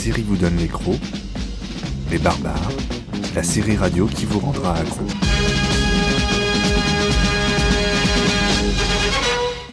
série 0.00 0.22
vous 0.22 0.36
donne 0.38 0.56
les 0.56 0.66
crocs, 0.66 0.96
les 2.10 2.16
barbares, 2.16 2.70
la 3.34 3.42
série 3.42 3.76
radio 3.76 4.06
qui 4.06 4.24
vous 4.24 4.38
rendra 4.38 4.74
accro. 4.76 5.04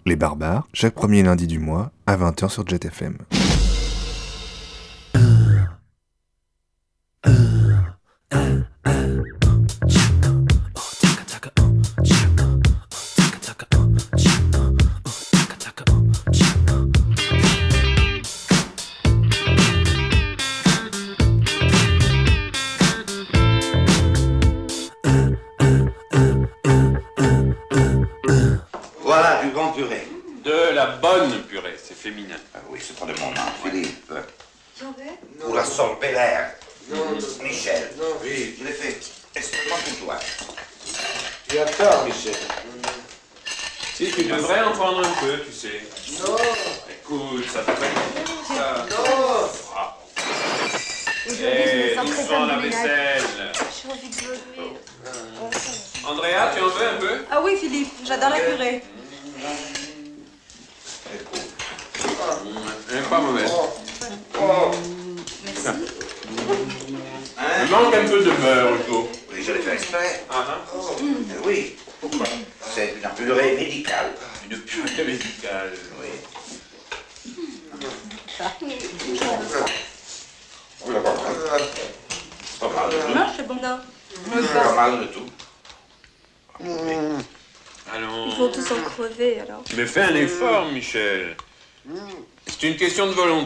Les 0.06 0.18
barbares, 0.18 0.68
chaque 0.74 0.96
premier 0.96 1.24
lundi 1.24 1.48
du 1.48 1.60
mois 1.60 1.92
à 2.08 2.18
20h 2.18 2.50
sur 2.50 2.68
JetFM. 2.68 3.16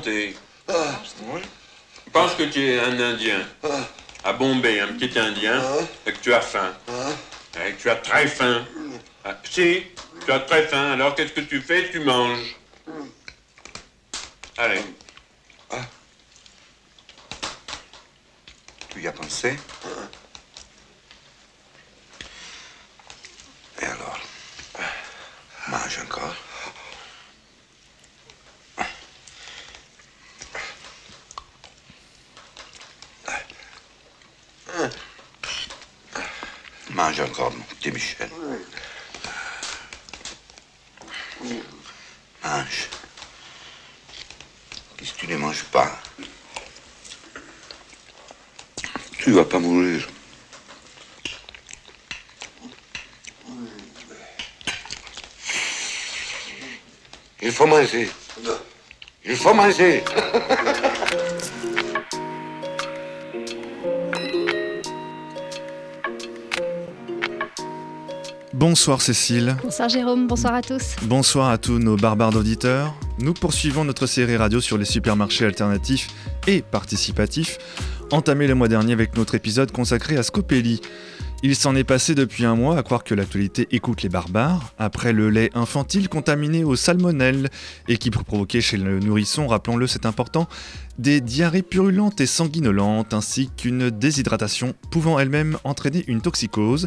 Volonté. 0.01 0.35
Je 0.67 2.11
pense 2.11 2.33
que 2.35 2.43
tu 2.43 2.65
es 2.65 2.79
un 2.79 2.99
Indien. 2.99 3.45
À 4.23 4.33
Bombay, 4.33 4.79
un 4.79 4.93
petit 4.93 5.17
Indien, 5.17 5.61
et 6.05 6.13
que 6.13 6.19
tu 6.19 6.33
as 6.33 6.41
faim. 6.41 6.73
Et 7.65 7.73
que 7.73 7.81
tu 7.81 7.89
as 7.89 7.95
très 7.95 8.27
faim. 8.27 8.65
Ah, 9.23 9.37
si, 9.43 9.83
tu 10.25 10.31
as 10.31 10.39
très 10.39 10.67
faim, 10.67 10.93
alors 10.93 11.15
qu'est-ce 11.15 11.33
que 11.33 11.41
tu 11.41 11.61
fais? 11.61 11.89
Tu 11.91 11.99
manges. 11.99 12.55
Allez. 14.57 14.81
Tu 18.89 19.01
y 19.01 19.07
as 19.07 19.11
pensé? 19.11 19.57
Et 23.81 23.85
alors? 23.85 24.19
Mange 25.69 25.99
encore? 26.03 26.35
Petit 37.49 37.91
Michel. 37.91 38.29
Mange. 42.43 42.89
Qu'est-ce 44.97 45.13
que 45.13 45.19
tu 45.19 45.27
ne 45.27 45.37
manges 45.37 45.63
pas 45.65 45.99
Tu 49.17 49.31
vas 49.31 49.45
pas 49.45 49.57
mourir. 49.57 50.07
Il 57.41 57.51
faut 57.51 57.65
manger. 57.65 58.11
Il 59.25 59.35
faut 59.35 59.53
manger. 59.53 60.03
Bonsoir 68.61 69.01
Cécile, 69.01 69.55
Bonsoir 69.63 69.89
Jérôme, 69.89 70.27
bonsoir 70.27 70.53
à 70.53 70.61
tous. 70.61 70.95
bonsoir 71.01 71.49
à 71.49 71.57
tous 71.57 71.79
nos 71.79 71.95
barbares 71.95 72.29
d'auditeurs. 72.29 72.93
Nous 73.17 73.33
poursuivons 73.33 73.83
notre 73.85 74.05
série 74.05 74.37
radio 74.37 74.61
sur 74.61 74.77
les 74.77 74.85
supermarchés 74.85 75.45
alternatifs 75.45 76.09
et 76.45 76.61
participatifs, 76.61 77.57
entamé 78.11 78.45
le 78.45 78.53
mois 78.53 78.67
dernier 78.67 78.93
avec 78.93 79.17
notre 79.17 79.33
épisode 79.33 79.71
consacré 79.71 80.15
à 80.15 80.21
Scopelli. 80.21 80.79
Il 81.41 81.55
s'en 81.55 81.75
est 81.75 81.83
passé 81.83 82.13
depuis 82.13 82.45
un 82.45 82.53
mois 82.55 82.77
à 82.77 82.83
croire 82.83 83.03
que 83.03 83.15
l'actualité 83.15 83.67
écoute 83.71 84.03
les 84.03 84.09
barbares, 84.09 84.75
après 84.77 85.11
le 85.11 85.31
lait 85.31 85.49
infantile 85.55 86.07
contaminé 86.07 86.63
au 86.63 86.75
salmonelle 86.75 87.49
et 87.87 87.97
qui 87.97 88.11
peut 88.11 88.23
provoquer 88.23 88.61
chez 88.61 88.77
le 88.77 88.99
nourrisson, 88.99 89.47
rappelons-le 89.47 89.87
c'est 89.87 90.05
important, 90.05 90.47
des 91.01 91.19
diarrhées 91.19 91.63
purulentes 91.63 92.21
et 92.21 92.27
sanguinolentes 92.27 93.15
ainsi 93.15 93.49
qu'une 93.57 93.89
déshydratation 93.89 94.75
pouvant 94.91 95.17
elle-même 95.17 95.57
entraîner 95.63 96.03
une 96.07 96.21
toxicose, 96.21 96.85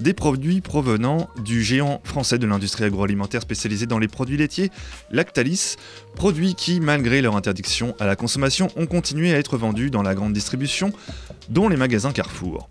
des 0.00 0.14
produits 0.14 0.60
provenant 0.60 1.28
du 1.44 1.62
géant 1.62 2.00
français 2.02 2.38
de 2.38 2.46
l'industrie 2.46 2.82
agroalimentaire 2.82 3.42
spécialisé 3.42 3.86
dans 3.86 4.00
les 4.00 4.08
produits 4.08 4.36
laitiers, 4.36 4.70
Lactalis, 5.12 5.76
produits 6.16 6.56
qui, 6.56 6.80
malgré 6.80 7.22
leur 7.22 7.36
interdiction 7.36 7.94
à 8.00 8.06
la 8.06 8.16
consommation, 8.16 8.68
ont 8.74 8.86
continué 8.86 9.32
à 9.32 9.38
être 9.38 9.56
vendus 9.56 9.90
dans 9.90 10.02
la 10.02 10.16
grande 10.16 10.32
distribution, 10.32 10.92
dont 11.48 11.68
les 11.68 11.76
magasins 11.76 12.10
Carrefour. 12.10 12.68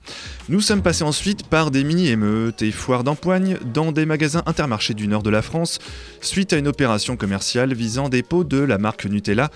Nous 0.49 0.59
sommes 0.59 0.81
passés 0.81 1.05
ensuite 1.05 1.47
par 1.47 1.71
des 1.71 1.85
mini-émeutes 1.85 2.63
et 2.63 2.71
foires 2.71 3.05
d'empoigne 3.05 3.57
dans 3.73 3.93
des 3.93 4.05
magasins 4.05 4.43
intermarchés 4.45 4.93
du 4.93 5.07
nord 5.07 5.23
de 5.23 5.29
la 5.29 5.41
France, 5.41 5.79
suite 6.19 6.51
à 6.51 6.57
une 6.57 6.67
opération 6.67 7.15
commerciale 7.15 7.73
visant 7.73 8.09
des 8.09 8.23
pots 8.23 8.43
de 8.43 8.57
la 8.57 8.77
marque 8.77 9.05
Nutella, 9.05 9.49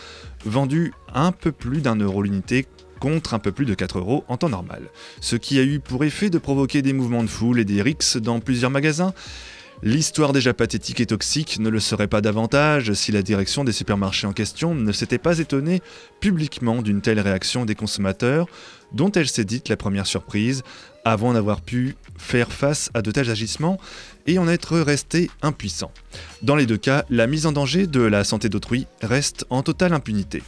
vendus 0.46 0.94
un 1.26 1.32
peu 1.32 1.52
plus 1.52 1.82
d'un 1.82 1.96
euro 1.96 2.22
l'unité 2.22 2.68
contre 3.00 3.34
un 3.34 3.40
peu 3.40 3.52
plus 3.52 3.66
de 3.66 3.74
4 3.74 4.00
euros 4.00 4.24
en 4.28 4.38
temps 4.38 4.50
normal. 4.50 4.84
Ce 5.22 5.36
qui 5.36 5.60
a 5.60 5.64
eu 5.64 5.80
pour 5.80 6.04
effet 6.04 6.30
de 6.30 6.38
provoquer 6.38 6.82
des 6.82 6.94
mouvements 6.94 7.24
de 7.24 7.30
foule 7.30 7.60
et 7.60 7.66
des 7.66 7.82
rixes 7.82 8.18
dans 8.18 8.40
plusieurs 8.40 8.72
magasins. 8.72 9.14
L'histoire 9.84 10.32
déjà 10.32 10.54
pathétique 10.54 11.02
et 11.02 11.06
toxique 11.06 11.60
ne 11.60 11.70
le 11.70 11.82
serait 11.82 12.08
pas 12.08 12.22
davantage 12.22 12.94
si 12.94 13.12
la 13.12 13.22
direction 13.22 13.64
des 13.64 13.74
supermarchés 13.74 14.26
en 14.26 14.32
question 14.32 14.74
ne 14.74 14.92
s'était 14.94 15.18
pas 15.18 15.40
étonnée 15.40 15.82
publiquement 16.22 16.82
d'une 16.82 17.02
telle 17.02 17.20
réaction 17.20 17.66
des 17.66 17.76
consommateurs, 17.76 18.48
dont 18.94 19.12
elle 19.12 19.28
s'est 19.28 19.44
dite 19.44 19.68
la 19.68 19.76
première 19.76 20.08
surprise, 20.08 20.64
avant 21.04 21.34
d'avoir 21.34 21.62
pu 21.62 21.98
faire 22.18 22.52
face 22.52 22.90
à 22.94 23.02
de 23.02 23.12
tels 23.12 23.30
agissements 23.30 23.78
et 24.28 24.40
en 24.40 24.48
être 24.48 24.80
resté 24.80 25.30
impuissant. 25.42 25.92
Dans 26.42 26.56
les 26.56 26.66
deux 26.66 26.78
cas, 26.78 27.04
la 27.10 27.28
mise 27.28 27.46
en 27.46 27.52
danger 27.52 27.86
de 27.86 28.02
la 28.02 28.24
santé 28.24 28.48
d'autrui 28.48 28.88
reste 29.02 29.46
en 29.50 29.62
totale 29.62 29.94
impunité. 29.94 30.42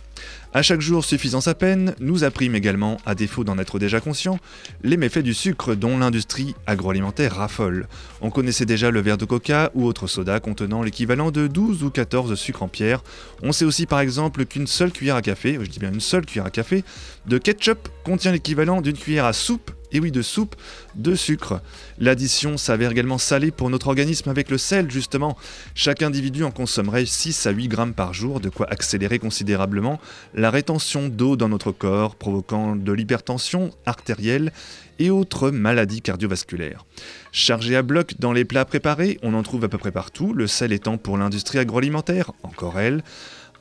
À 0.54 0.62
chaque 0.62 0.82
jour 0.82 1.06
suffisant 1.06 1.42
sa 1.42 1.54
peine, 1.54 1.94
nous 2.00 2.24
apprime 2.24 2.56
également, 2.56 2.98
à 3.06 3.16
défaut 3.16 3.44
d'en 3.44 3.60
être 3.60 3.80
déjà 3.80 4.00
conscient, 4.00 4.40
les 4.84 4.98
méfaits 4.98 5.20
du 5.20 5.34
sucre 5.34 5.76
dont 5.76 5.98
l'industrie 5.98 6.56
agroalimentaire 6.66 7.36
raffole. 7.36 7.88
On 8.22 8.30
connaissait 8.30 8.66
déjà 8.66 8.90
le 8.90 9.02
verre 9.02 9.18
de 9.18 9.26
coca 9.26 9.72
ou 9.76 9.86
autre 9.86 10.08
soda 10.08 10.40
contenant 10.40 10.82
l'équivalent 10.82 11.32
de 11.32 11.48
12 11.48 11.84
ou 11.84 11.90
14 11.90 12.34
sucres 12.36 12.64
en 12.64 12.68
pierre. 12.68 13.04
On 13.44 13.52
sait 13.52 13.66
aussi 13.66 13.86
par 13.86 14.00
exemple 14.00 14.46
qu'une 14.46 14.68
seule 14.68 14.92
cuillère 14.92 15.18
à 15.18 15.22
café, 15.22 15.60
je 15.62 15.70
dis 15.70 15.80
bien 15.80 15.92
une 15.92 16.00
seule 16.00 16.26
cuillère 16.26 16.48
à 16.48 16.52
café, 16.52 16.84
de 17.28 17.38
ketchup 17.38 17.90
contient 18.04 18.32
l'équivalent 18.32 18.82
d'une 18.82 18.98
cuillère 18.98 19.26
à 19.26 19.34
soupe 19.34 19.72
et 19.92 20.00
oui 20.00 20.12
de 20.12 20.22
soupe, 20.22 20.56
de 20.96 21.16
sucre. 21.16 21.62
L'addition 22.00 22.58
s'avère 22.58 22.92
également 22.92 23.18
salée 23.18 23.52
pour 23.52 23.70
notre 23.70 23.88
organisme 23.88 24.30
avec 24.30 24.50
le 24.50 24.58
sel 24.58 24.92
justement. 24.92 25.38
Chaque 25.76 26.02
individu 26.02 26.44
en 26.44 26.52
consommerait 26.52 27.06
6 27.06 27.48
à 27.48 27.52
8 27.52 27.68
grammes 27.68 27.94
par 27.94 28.14
jour, 28.14 28.40
de 28.40 28.50
quoi 28.50 28.68
accélérer 28.70 29.20
considérablement 29.20 30.00
la 30.34 30.52
rétention 30.52 31.08
d'eau 31.08 31.36
dans 31.36 31.50
notre 31.50 31.72
corps, 31.72 32.16
provoquant 32.16 32.76
de 32.76 32.92
l'hypertension 32.92 33.72
artérielle 33.86 34.52
et 35.00 35.10
autres 35.10 35.52
maladies 35.52 36.02
cardiovasculaires. 36.02 36.86
Chargé 37.32 37.76
à 37.76 37.82
bloc 37.82 38.16
dans 38.20 38.34
les 38.34 38.46
plats 38.46 38.66
préparés, 38.66 39.20
on 39.22 39.34
en 39.34 39.44
trouve 39.44 39.64
à 39.64 39.70
peu 39.70 39.78
près 39.78 39.92
partout, 39.92 40.34
le 40.34 40.48
sel 40.48 40.74
étant 40.74 40.98
pour 40.98 41.18
l'industrie 41.18 41.60
agroalimentaire, 41.60 42.32
encore 42.44 42.80
elle, 42.80 43.04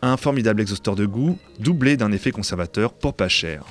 un 0.03 0.17
formidable 0.17 0.61
exhausteur 0.61 0.95
de 0.95 1.07
goût, 1.07 1.39
doublé 1.59 1.97
d'un 1.97 2.13
effet 2.13 2.31
conservateur 2.31 2.93
pour 2.93 3.15
pas 3.15 3.29
cher. 3.29 3.65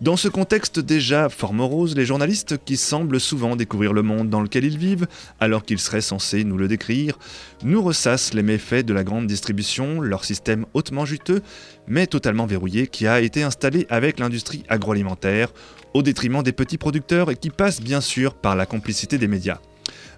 Dans 0.00 0.16
ce 0.16 0.28
contexte 0.28 0.80
déjà 0.80 1.28
fort 1.28 1.52
morose, 1.52 1.94
les 1.94 2.06
journalistes 2.06 2.56
qui 2.64 2.78
semblent 2.78 3.20
souvent 3.20 3.54
découvrir 3.54 3.92
le 3.92 4.00
monde 4.00 4.30
dans 4.30 4.40
lequel 4.40 4.64
ils 4.64 4.78
vivent, 4.78 5.06
alors 5.40 5.62
qu'ils 5.62 5.78
seraient 5.78 6.00
censés 6.00 6.42
nous 6.42 6.56
le 6.56 6.68
décrire, 6.68 7.18
nous 7.64 7.82
ressassent 7.82 8.32
les 8.32 8.42
méfaits 8.42 8.86
de 8.86 8.94
la 8.94 9.04
grande 9.04 9.26
distribution, 9.26 10.00
leur 10.00 10.24
système 10.24 10.64
hautement 10.72 11.04
juteux, 11.04 11.42
mais 11.86 12.06
totalement 12.06 12.46
verrouillé, 12.46 12.86
qui 12.86 13.06
a 13.06 13.20
été 13.20 13.42
installé 13.42 13.86
avec 13.90 14.18
l'industrie 14.20 14.64
agroalimentaire, 14.70 15.52
au 15.92 16.02
détriment 16.02 16.42
des 16.42 16.52
petits 16.52 16.78
producteurs 16.78 17.30
et 17.30 17.36
qui 17.36 17.50
passe 17.50 17.82
bien 17.82 18.00
sûr 18.00 18.32
par 18.32 18.56
la 18.56 18.64
complicité 18.64 19.18
des 19.18 19.28
médias. 19.28 19.60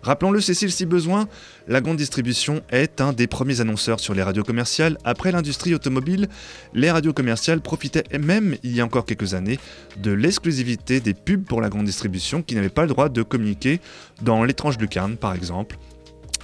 Rappelons-le, 0.03 0.41
Cécile, 0.41 0.73
si 0.73 0.85
besoin, 0.85 1.29
la 1.69 1.81
grande 1.81 1.97
distribution 1.97 2.63
est 2.71 3.01
un 3.01 3.13
des 3.13 3.29
premiers 3.29 3.61
annonceurs 3.61 4.01
sur 4.01 4.15
les 4.15 4.23
radios 4.25 4.43
commerciales. 4.43 4.99
Après 5.05 5.31
l'industrie 5.31 5.75
automobile, 5.75 6.29
les 6.75 6.91
radios 6.91 7.13
commerciales 7.13 7.61
profitaient 7.61 8.03
même, 8.19 8.57
il 8.65 8.75
y 8.75 8.81
a 8.81 8.85
encore 8.85 9.05
quelques 9.05 9.35
années, 9.35 9.61
de 9.99 10.11
l'exclusivité 10.11 10.99
des 10.99 11.15
pubs 11.15 11.45
pour 11.45 11.61
la 11.61 11.69
grande 11.69 11.87
distribution 11.87 12.43
qui 12.43 12.57
n'avaient 12.57 12.69
pas 12.69 12.83
le 12.83 12.89
droit 12.89 13.09
de 13.09 13.23
communiquer 13.23 13.81
dans 14.23 14.43
l'étrange 14.43 14.77
lucarne, 14.77 15.17
par 15.17 15.35
exemple, 15.35 15.79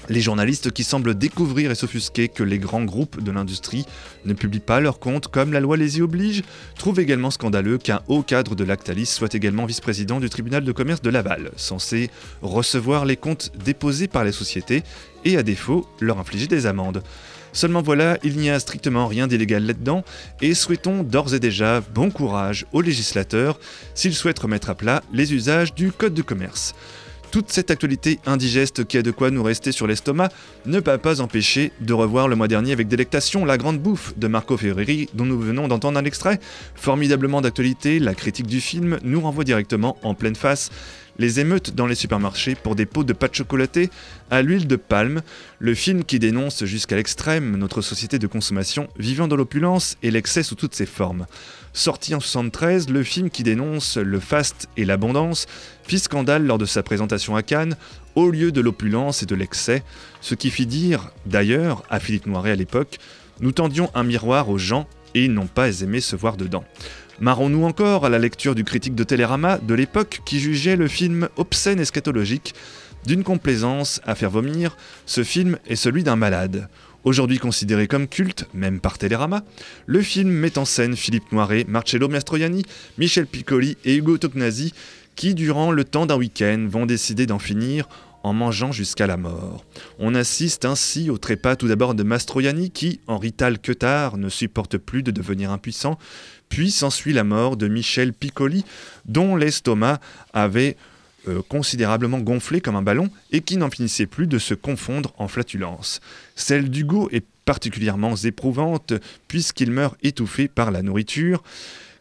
les 0.09 0.21
journalistes 0.21 0.71
qui 0.71 0.85
semblent 0.85 1.15
découvrir 1.15 1.71
et 1.71 1.75
s'offusquer 1.75 2.29
que 2.29 2.43
les 2.43 2.59
grands 2.59 2.85
groupes 2.85 3.23
de 3.23 3.31
l'industrie 3.31 3.85
ne 4.25 4.33
publient 4.33 4.61
pas 4.61 4.81
leurs 4.81 4.99
comptes 4.99 5.29
comme 5.29 5.53
la 5.53 5.61
loi 5.61 5.77
les 5.77 5.99
y 5.99 6.03
oblige, 6.03 6.43
trouvent 6.77 7.01
également 7.01 7.31
scandaleux 7.31 7.79
qu'un 7.79 8.01
haut 8.09 8.23
cadre 8.23 8.55
de 8.55 8.65
Lactalis 8.65 9.07
soit 9.07 9.35
également 9.35 9.67
vice-président 9.67 10.21
du 10.21 10.31
tribunal 10.31 10.65
de 10.65 10.73
commerce 10.73 11.03
de 11.03 11.11
Laval, 11.11 11.51
censé 11.57 12.11
recevoir 12.43 13.05
les 13.05 13.17
comptes 13.17 13.53
déposés 13.65 14.09
par 14.09 14.25
les 14.25 14.33
sociétés 14.33 14.83
et 15.25 15.37
à 15.37 15.43
défaut 15.43 15.87
leur 16.01 16.19
infliger 16.19 16.47
des 16.47 16.67
amendes. 16.67 17.03
Seulement 17.53 17.83
voilà, 17.83 18.19
il 18.23 18.37
n'y 18.37 18.51
a 18.51 18.61
strictement 18.61 19.07
rien 19.07 19.27
d'illégal 19.27 19.65
là-dedans, 19.65 20.05
et 20.41 20.55
souhaitons 20.55 21.03
d'ores 21.03 21.35
et 21.35 21.41
déjà 21.41 21.81
bon 21.81 22.11
courage 22.11 22.67
aux 22.73 22.83
législateurs 22.83 23.59
s'ils 23.95 24.15
souhaitent 24.15 24.39
remettre 24.39 24.71
à 24.71 24.75
plat 24.75 25.03
les 25.13 25.35
usages 25.35 25.75
du 25.75 25.91
Code 25.91 26.15
de 26.15 26.23
commerce. 26.23 26.75
Toute 27.31 27.51
cette 27.51 27.71
actualité 27.71 28.21
indigeste 28.25 28.87
qui 28.87 28.97
a 28.97 29.03
de 29.03 29.11
quoi 29.11 29.31
nous 29.31 29.43
rester 29.43 29.71
sur 29.71 29.87
l'estomac 29.87 30.31
ne 30.65 30.81
peut 30.81 30.97
pas 30.97 31.21
empêcher 31.21 31.73
de 31.81 31.93
revoir 31.93 32.27
le 32.27 32.37
mois 32.37 32.49
dernier 32.49 32.73
avec 32.73 32.89
délectation 32.89 33.45
La 33.45 33.59
Grande 33.59 33.79
Bouffe 33.79 34.17
de 34.17 34.29
Marco 34.29 34.57
Ferreri 34.57 35.11
dont 35.13 35.27
nous 35.27 35.39
venons 35.39 35.69
d'entendre 35.69 35.99
un 35.99 36.05
extrait. 36.07 36.41
Formidablement 36.75 37.43
d'actualité, 37.43 37.99
la 37.99 38.15
critique 38.15 38.47
du 38.47 38.63
film 38.63 38.99
nous 39.03 39.21
renvoie 39.21 39.45
directement 39.45 39.99
en 40.03 40.15
pleine 40.15 40.37
face 40.37 40.71
les 41.19 41.41
émeutes 41.41 41.75
dans 41.75 41.87
les 41.87 41.95
supermarchés 41.95 42.55
pour 42.55 42.75
des 42.75 42.87
pots 42.87 43.05
de 43.05 43.13
pâte 43.13 43.35
chocolatée 43.35 43.91
à 44.31 44.43
l'huile 44.43 44.67
de 44.67 44.77
palme, 44.77 45.23
le 45.59 45.75
film 45.75 46.05
qui 46.05 46.19
dénonce 46.19 46.65
jusqu'à 46.65 46.97
l'extrême 46.97 47.57
notre 47.57 47.83
société 47.83 48.19
de 48.19 48.27
consommation 48.27 48.89
vivant 48.99 49.29
dans 49.29 49.37
l'opulence 49.37 49.97
et 50.03 50.11
l'excès 50.11 50.43
sous 50.43 50.55
toutes 50.55 50.75
ses 50.75 50.87
formes. 50.87 51.27
Sorti 51.73 52.15
en 52.15 52.21
73, 52.21 52.89
le 52.89 53.03
film 53.03 53.31
qui 53.31 53.43
dénonce 53.43 53.97
le 53.97 54.21
faste 54.21 54.69
et 54.77 54.85
l'abondance 54.85 55.47
fit 55.85 55.99
scandale 55.99 56.47
lors 56.47 56.59
de 56.59 56.67
sa 56.67 56.83
présentation 56.83 57.37
à 57.37 57.43
Cannes, 57.43 57.77
au 58.15 58.31
lieu 58.31 58.53
de 58.53 58.61
l'opulence 58.61 59.23
et 59.23 59.27
de 59.27 59.35
l'excès, 59.35 59.83
ce 60.21 60.35
qui 60.35 60.51
fit 60.51 60.67
dire, 60.67 61.11
d'ailleurs, 61.27 61.83
à 61.91 62.01
Philippe 62.01 62.27
Noiret 62.27 62.53
à 62.53 62.57
l'époque, 62.57 62.99
nous 63.41 63.53
tendions 63.53 63.91
un 63.95 64.03
miroir 64.03 64.49
aux 64.49 64.59
gens 64.59 64.89
et 65.15 65.25
ils 65.25 65.33
n'ont 65.33 65.47
pas 65.47 65.83
aimé 65.83 66.01
se 66.01 66.17
voir 66.17 66.37
dedans. 66.37 66.65
Marrons-nous 67.21 67.65
encore 67.65 68.05
à 68.05 68.09
la 68.09 68.21
lecture 68.21 68.55
du 68.55 68.63
critique 68.63 68.95
de 68.95 69.03
Télérama 69.03 69.59
de 69.59 69.75
l'époque 69.75 70.21
qui 70.25 70.39
jugeait 70.39 70.77
le 70.77 70.87
film 70.87 71.29
obscène 71.37 71.81
et 71.81 71.85
scatologique 71.85 72.55
d'une 73.07 73.25
complaisance 73.25 74.01
à 74.05 74.15
faire 74.15 74.31
vomir, 74.31 74.77
ce 75.05 75.25
film 75.25 75.59
est 75.67 75.75
celui 75.75 76.05
d'un 76.05 76.15
malade. 76.15 76.69
Aujourd'hui 77.03 77.39
considéré 77.39 77.89
comme 77.89 78.07
culte, 78.07 78.47
même 78.55 78.79
par 78.79 78.99
Télérama, 78.99 79.43
le 79.87 80.01
film 80.01 80.31
met 80.31 80.59
en 80.59 80.65
scène 80.65 80.95
Philippe 80.95 81.33
Noiret, 81.33 81.65
Marcello 81.67 82.09
Mastroianni, 82.09 82.65
Michel 82.99 83.27
Piccoli 83.27 83.77
et 83.85 83.97
Hugo 83.97 84.17
Tognazzi 84.17 84.73
qui, 85.17 85.35
durant 85.35 85.73
le 85.73 85.83
temps 85.83 86.07
d'un 86.07 86.17
week-end, 86.17 86.69
vont 86.71 86.87
décider 86.87 87.27
d'en 87.27 87.41
finir 87.41 87.89
en 88.23 88.33
mangeant 88.33 88.73
jusqu'à 88.73 89.07
la 89.07 89.17
mort. 89.17 89.65
On 89.99 90.15
assiste 90.15 90.65
ainsi 90.65 91.11
au 91.11 91.19
trépas 91.19 91.57
tout 91.57 91.69
d'abord 91.69 91.95
de 91.95 92.03
Mastroianni 92.03 92.71
qui, 92.71 93.01
en 93.07 93.19
rital 93.19 93.59
que 93.59 93.73
tard, 93.73 94.17
ne 94.17 94.29
supporte 94.29 94.77
plus 94.77 95.03
de 95.03 95.11
devenir 95.11 95.51
impuissant, 95.51 95.99
puis 96.49 96.71
s'ensuit 96.71 97.13
la 97.13 97.25
mort 97.25 97.57
de 97.57 97.69
Michel 97.69 98.13
Piccoli, 98.13 98.65
dont 99.05 99.37
l'estomac 99.37 100.01
avait 100.33 100.77
euh, 101.29 101.43
considérablement 101.49 102.21
gonflé 102.21 102.61
comme 102.61 102.77
un 102.77 102.83
ballon 102.83 103.11
et 103.33 103.41
qui 103.41 103.57
n'en 103.57 103.71
finissait 103.71 104.07
plus 104.07 104.27
de 104.27 104.39
se 104.39 104.55
confondre 104.55 105.13
en 105.19 105.29
flatulence. 105.29 106.01
Celle 106.37 106.71
d'Hugo 106.71 107.09
est 107.13 107.25
particulièrement 107.45 108.15
éprouvante 108.15 108.93
puisqu'il 109.27 109.71
meurt 109.71 109.97
étouffé 110.03 110.49
par 110.49 110.71
la 110.71 110.83
nourriture. 110.83 111.43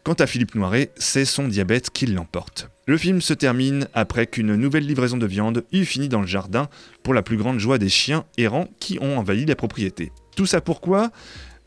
Quant 0.04 0.14
à 0.14 0.26
Philippe 0.26 0.54
Noiret, 0.54 0.90
c'est 0.96 1.24
son 1.24 1.48
diabète 1.48 1.90
qui 1.90 2.06
l'emporte. 2.06 2.70
Le 2.86 2.96
film 2.96 3.20
se 3.20 3.34
termine 3.34 3.88
après 3.92 4.26
qu'une 4.26 4.54
nouvelle 4.54 4.86
livraison 4.86 5.18
de 5.18 5.26
viande 5.26 5.64
eut 5.72 5.84
fini 5.84 6.08
dans 6.08 6.20
le 6.20 6.26
jardin 6.26 6.68
pour 7.02 7.12
la 7.12 7.22
plus 7.22 7.36
grande 7.36 7.58
joie 7.58 7.76
des 7.76 7.90
chiens 7.90 8.24
errants 8.38 8.68
qui 8.80 8.98
ont 9.02 9.18
envahi 9.18 9.44
la 9.44 9.56
propriété. 9.56 10.12
Tout 10.36 10.46
ça 10.46 10.60
pourquoi? 10.60 11.10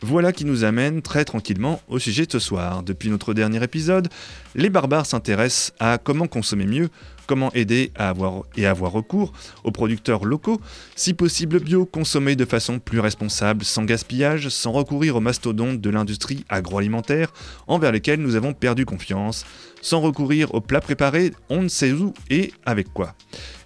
Voilà 0.02 0.34
qui 0.34 0.46
nous 0.46 0.64
amène 0.64 1.02
très 1.02 1.26
tranquillement 1.26 1.80
au 1.88 2.00
sujet 2.00 2.26
de 2.26 2.32
ce 2.32 2.40
soir. 2.40 2.82
Depuis 2.82 3.10
notre 3.10 3.34
dernier 3.34 3.64
épisode, 3.64 4.10
les 4.56 4.70
barbares 4.70 5.06
s'intéressent 5.06 5.74
à 5.80 6.00
comment 6.00 6.28
consommer 6.28 6.66
mieux, 6.66 6.90
comment 7.28 7.54
aider 7.54 7.92
à 7.96 8.10
avoir 8.10 8.44
et 8.58 8.66
avoir 8.66 8.92
recours 8.92 9.32
aux 9.64 9.72
producteurs 9.72 10.26
locaux, 10.26 10.60
si 10.96 11.14
possible 11.14 11.60
bio, 11.60 11.86
consommer 11.86 12.36
de 12.36 12.46
façon 12.46 12.80
plus 12.80 13.00
responsable, 13.00 13.64
sans 13.64 13.84
gaspillage, 13.84 14.50
sans 14.50 14.72
recourir 14.72 15.16
aux 15.16 15.22
mastodontes 15.22 15.80
de 15.80 15.90
l'industrie 15.92 16.46
agroalimentaire 16.50 17.32
envers 17.68 17.92
lesquels 17.92 18.20
nous 18.20 18.36
avons 18.36 18.54
perdu 18.54 18.86
confiance, 18.86 19.46
sans 19.82 20.02
recourir 20.02 20.54
aux 20.56 20.62
plats 20.62 20.82
préparés, 20.82 21.32
on 21.50 21.62
ne 21.62 21.68
sait 21.68 21.92
où 21.92 22.14
et 22.30 22.52
avec 22.66 22.92
quoi. 22.92 23.14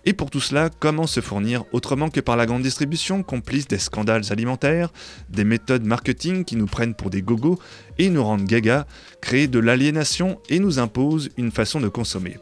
Et 0.06 0.14
pour 0.14 0.30
tout 0.30 0.40
cela, 0.40 0.70
comment 0.80 1.08
se 1.08 1.20
fournir 1.20 1.64
autrement 1.72 2.10
que 2.10 2.20
par 2.20 2.38
la 2.38 2.46
grande 2.46 2.62
distribution, 2.62 3.24
complice 3.24 3.68
des 3.68 3.80
scandales 3.80 4.32
alimentaires, 4.32 4.94
des 5.30 5.44
méthodes 5.44 5.84
marketing 5.84 6.46
qui 6.46 6.56
nous 6.56 6.68
prennent 6.68 6.94
pour 6.94 7.10
des 7.10 7.24
gogos 7.24 7.60
et 7.98 8.10
nous 8.10 8.24
rendent 8.24 8.46
gaga, 8.46 8.86
créer 9.20 9.48
de 9.48 9.60
l'aliénation 9.60 10.40
et 10.50 10.60
nous 10.60 10.78
imposent 10.78 11.30
une 11.38 11.52
façon 11.52 11.80
de 11.80 11.88
consommer. 11.88 12.38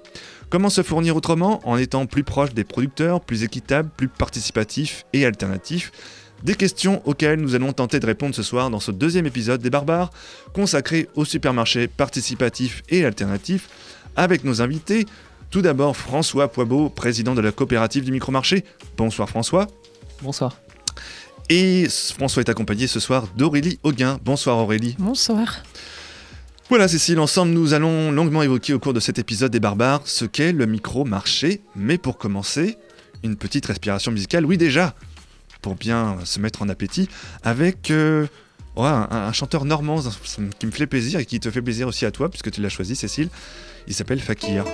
Comment 0.49 0.69
se 0.69 0.83
fournir 0.83 1.15
autrement 1.15 1.61
en 1.67 1.77
étant 1.77 2.05
plus 2.05 2.23
proche 2.23 2.53
des 2.53 2.65
producteurs, 2.65 3.21
plus 3.21 3.43
équitable, 3.43 3.89
plus 3.95 4.09
participatif 4.09 5.05
et 5.13 5.25
alternatif? 5.25 5.91
Des 6.43 6.55
questions 6.55 7.01
auxquelles 7.05 7.39
nous 7.39 7.55
allons 7.55 7.71
tenter 7.71 8.01
de 8.01 8.05
répondre 8.05 8.35
ce 8.35 8.43
soir 8.43 8.69
dans 8.69 8.81
ce 8.81 8.91
deuxième 8.91 9.25
épisode 9.25 9.61
des 9.61 9.69
Barbares, 9.69 10.11
consacré 10.53 11.07
aux 11.15 11.23
supermarchés 11.23 11.87
participatifs 11.87 12.83
et 12.89 13.05
alternatifs, 13.05 13.69
avec 14.17 14.43
nos 14.43 14.61
invités, 14.61 15.05
tout 15.53 15.61
d'abord, 15.61 15.95
François 15.95 16.47
Poibeau, 16.51 16.89
président 16.89 17.35
de 17.35 17.41
la 17.41 17.51
coopérative 17.51 18.03
du 18.03 18.11
micromarché. 18.11 18.63
Bonsoir 18.97 19.29
François. 19.29 19.67
Bonsoir. 20.23 20.57
Et 21.47 21.87
François 21.89 22.41
est 22.41 22.49
accompagné 22.49 22.87
ce 22.87 22.99
soir 22.99 23.27
d'Aurélie 23.37 23.77
Auguin. 23.83 24.19
Bonsoir 24.25 24.57
Aurélie. 24.57 24.95
Bonsoir. 24.97 25.61
Voilà 26.69 26.87
Cécile, 26.87 27.19
ensemble 27.19 27.51
nous 27.51 27.75
allons 27.75 28.11
longuement 28.11 28.41
évoquer 28.41 28.73
au 28.73 28.79
cours 28.79 28.93
de 28.93 28.99
cet 28.99 29.19
épisode 29.19 29.51
des 29.51 29.59
barbares 29.59 30.01
ce 30.05 30.25
qu'est 30.25 30.53
le 30.53 30.65
micro-marché. 30.65 31.61
Mais 31.75 31.99
pour 31.99 32.17
commencer, 32.17 32.79
une 33.21 33.35
petite 33.35 33.67
respiration 33.67 34.11
musicale, 34.11 34.47
oui 34.47 34.57
déjà, 34.57 34.95
pour 35.61 35.75
bien 35.75 36.17
se 36.23 36.39
mettre 36.39 36.63
en 36.63 36.69
appétit, 36.69 37.09
avec 37.43 37.91
euh, 37.91 38.25
un, 38.75 39.31
chanteur 39.33 39.65
normand 39.65 39.99
qui 40.57 40.65
me 40.65 40.71
fait 40.71 40.87
plaisir 40.87 41.19
et 41.19 41.27
qui 41.27 41.39
te 41.39 41.51
fait 41.51 41.61
plaisir 41.61 41.87
aussi 41.87 42.07
à 42.07 42.11
toi, 42.11 42.29
puisque 42.29 42.49
tu 42.49 42.59
l'as 42.59 42.69
choisi 42.69 42.95
Cécile. 42.95 43.29
Il 43.85 43.93
s'appelle 43.93 44.19
Fakir. 44.19 44.65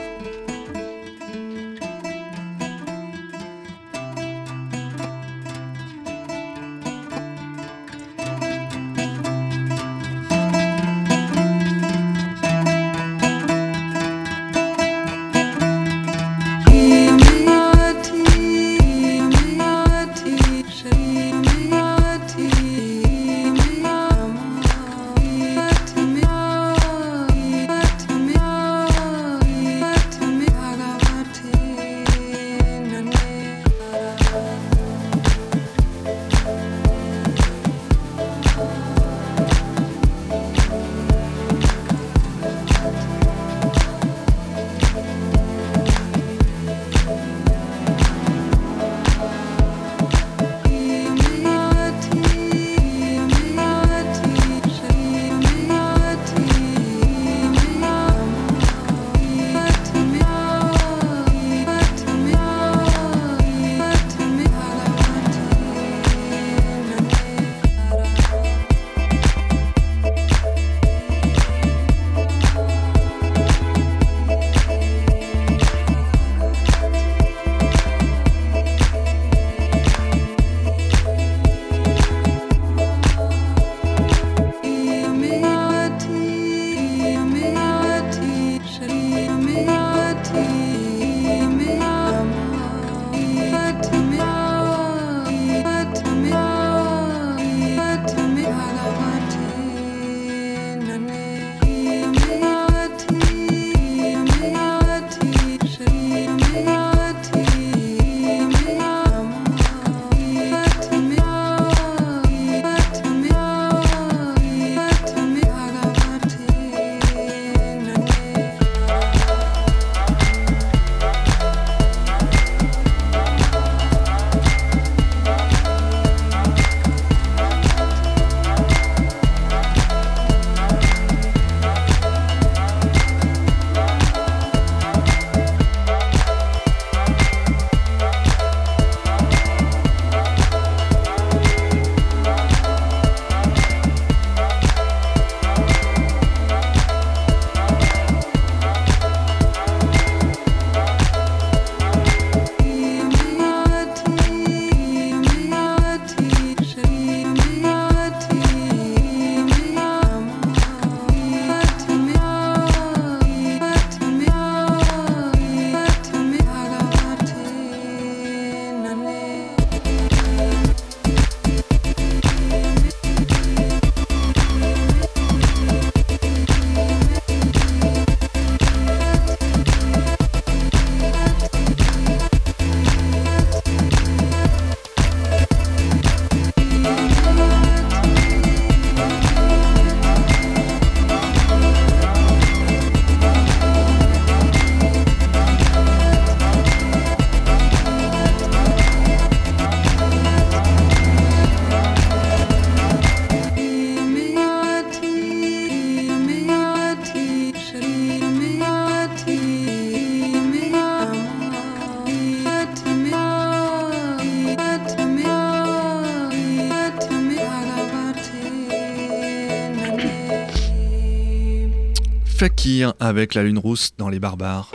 Avec 222.99 223.33
la 223.33 223.43
lune 223.43 223.57
rousse 223.57 223.91
dans 223.97 224.09
les 224.09 224.19
barbares. 224.19 224.71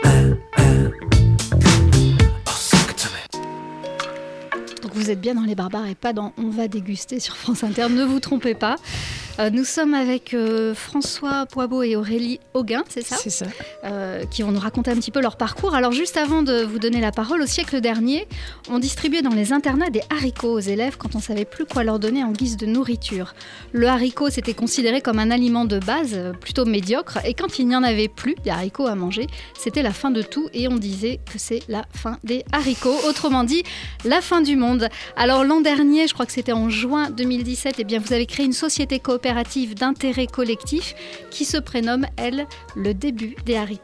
Donc 4.83 4.93
vous 4.93 5.09
êtes 5.09 5.19
bien 5.19 5.33
dans 5.33 5.41
les 5.43 5.55
barbares 5.55 5.87
et 5.87 5.95
pas 5.95 6.13
dans 6.13 6.31
On 6.37 6.49
va 6.49 6.67
déguster 6.67 7.19
sur 7.19 7.35
France 7.35 7.63
Inter, 7.63 7.89
ne 7.89 8.03
vous 8.03 8.19
trompez 8.19 8.53
pas. 8.53 8.75
Euh, 9.39 9.49
nous 9.49 9.65
sommes 9.65 9.93
avec 9.93 10.33
euh, 10.33 10.73
François 10.75 11.45
Poibeau 11.45 11.83
et 11.83 11.95
Aurélie 11.95 12.39
Auguin, 12.53 12.83
c'est 12.87 13.05
ça? 13.05 13.15
C'est 13.17 13.29
ça. 13.29 13.47
Euh, 13.85 14.23
qui 14.25 14.41
vont 14.41 14.51
nous 14.51 14.59
raconter 14.59 14.89
un 14.89 14.95
petit 14.95 15.11
peu 15.11 15.21
leur 15.21 15.37
parcours. 15.37 15.75
Alors 15.75 15.91
juste 15.91 16.17
avant 16.17 16.41
de 16.41 16.63
vous 16.63 16.79
donner 16.79 17.01
la 17.01 17.11
parole, 17.11 17.43
au 17.43 17.45
siècle 17.45 17.81
dernier, 17.81 18.27
on 18.67 18.79
distribuait 18.79 19.21
dans 19.21 19.29
les 19.29 19.53
internats 19.53 19.91
des 19.91 20.01
haricots 20.09 20.53
aux 20.53 20.59
élèves 20.59 20.97
quand 20.97 21.15
on 21.15 21.19
savait 21.19 21.45
plus 21.45 21.65
quoi 21.65 21.83
leur 21.83 21.99
donner 21.99 22.23
en 22.23 22.31
guise 22.31 22.57
de 22.57 22.65
nourriture. 22.65 23.35
Le 23.73 23.87
haricot 23.87 24.31
c'était 24.31 24.55
considéré 24.55 25.01
comme 25.01 25.19
un 25.19 25.29
aliment 25.29 25.65
de 25.65 25.77
base 25.77 26.17
plutôt 26.41 26.65
médiocre 26.65 27.19
et 27.25 27.35
quand 27.35 27.59
il 27.59 27.67
n'y 27.67 27.75
en 27.75 27.83
avait 27.83 28.07
plus 28.07 28.33
des 28.43 28.49
haricots 28.49 28.87
à 28.87 28.95
manger, 28.95 29.27
c'était 29.55 29.83
la 29.83 29.93
fin 29.93 30.09
de 30.09 30.23
tout 30.23 30.49
et 30.53 30.67
on 30.67 30.77
disait 30.77 31.19
que 31.31 31.37
c'est 31.37 31.61
la 31.67 31.85
fin 31.93 32.17
des 32.23 32.43
haricots, 32.53 32.97
autrement 33.07 33.43
dit 33.43 33.61
la 34.03 34.21
fin 34.21 34.41
du 34.41 34.55
monde. 34.55 34.89
Alors 35.15 35.43
l'an 35.43 35.61
dernier, 35.61 36.07
je 36.07 36.15
crois 36.15 36.25
que 36.25 36.31
c'était 36.31 36.53
en 36.53 36.69
juin 36.69 37.11
2017, 37.11 37.77
et 37.77 37.81
eh 37.81 37.83
bien 37.83 37.99
vous 37.99 38.13
avez 38.13 38.25
créé 38.25 38.47
une 38.47 38.53
société 38.53 38.99
coopérative 38.99 39.75
d'intérêt 39.75 40.25
collectif 40.25 40.95
qui 41.29 41.45
se 41.45 41.57
prénomme, 41.57 42.07
elle, 42.17 42.47
le 42.75 42.95
début 42.95 43.35
des 43.45 43.55
haricots. 43.57 43.74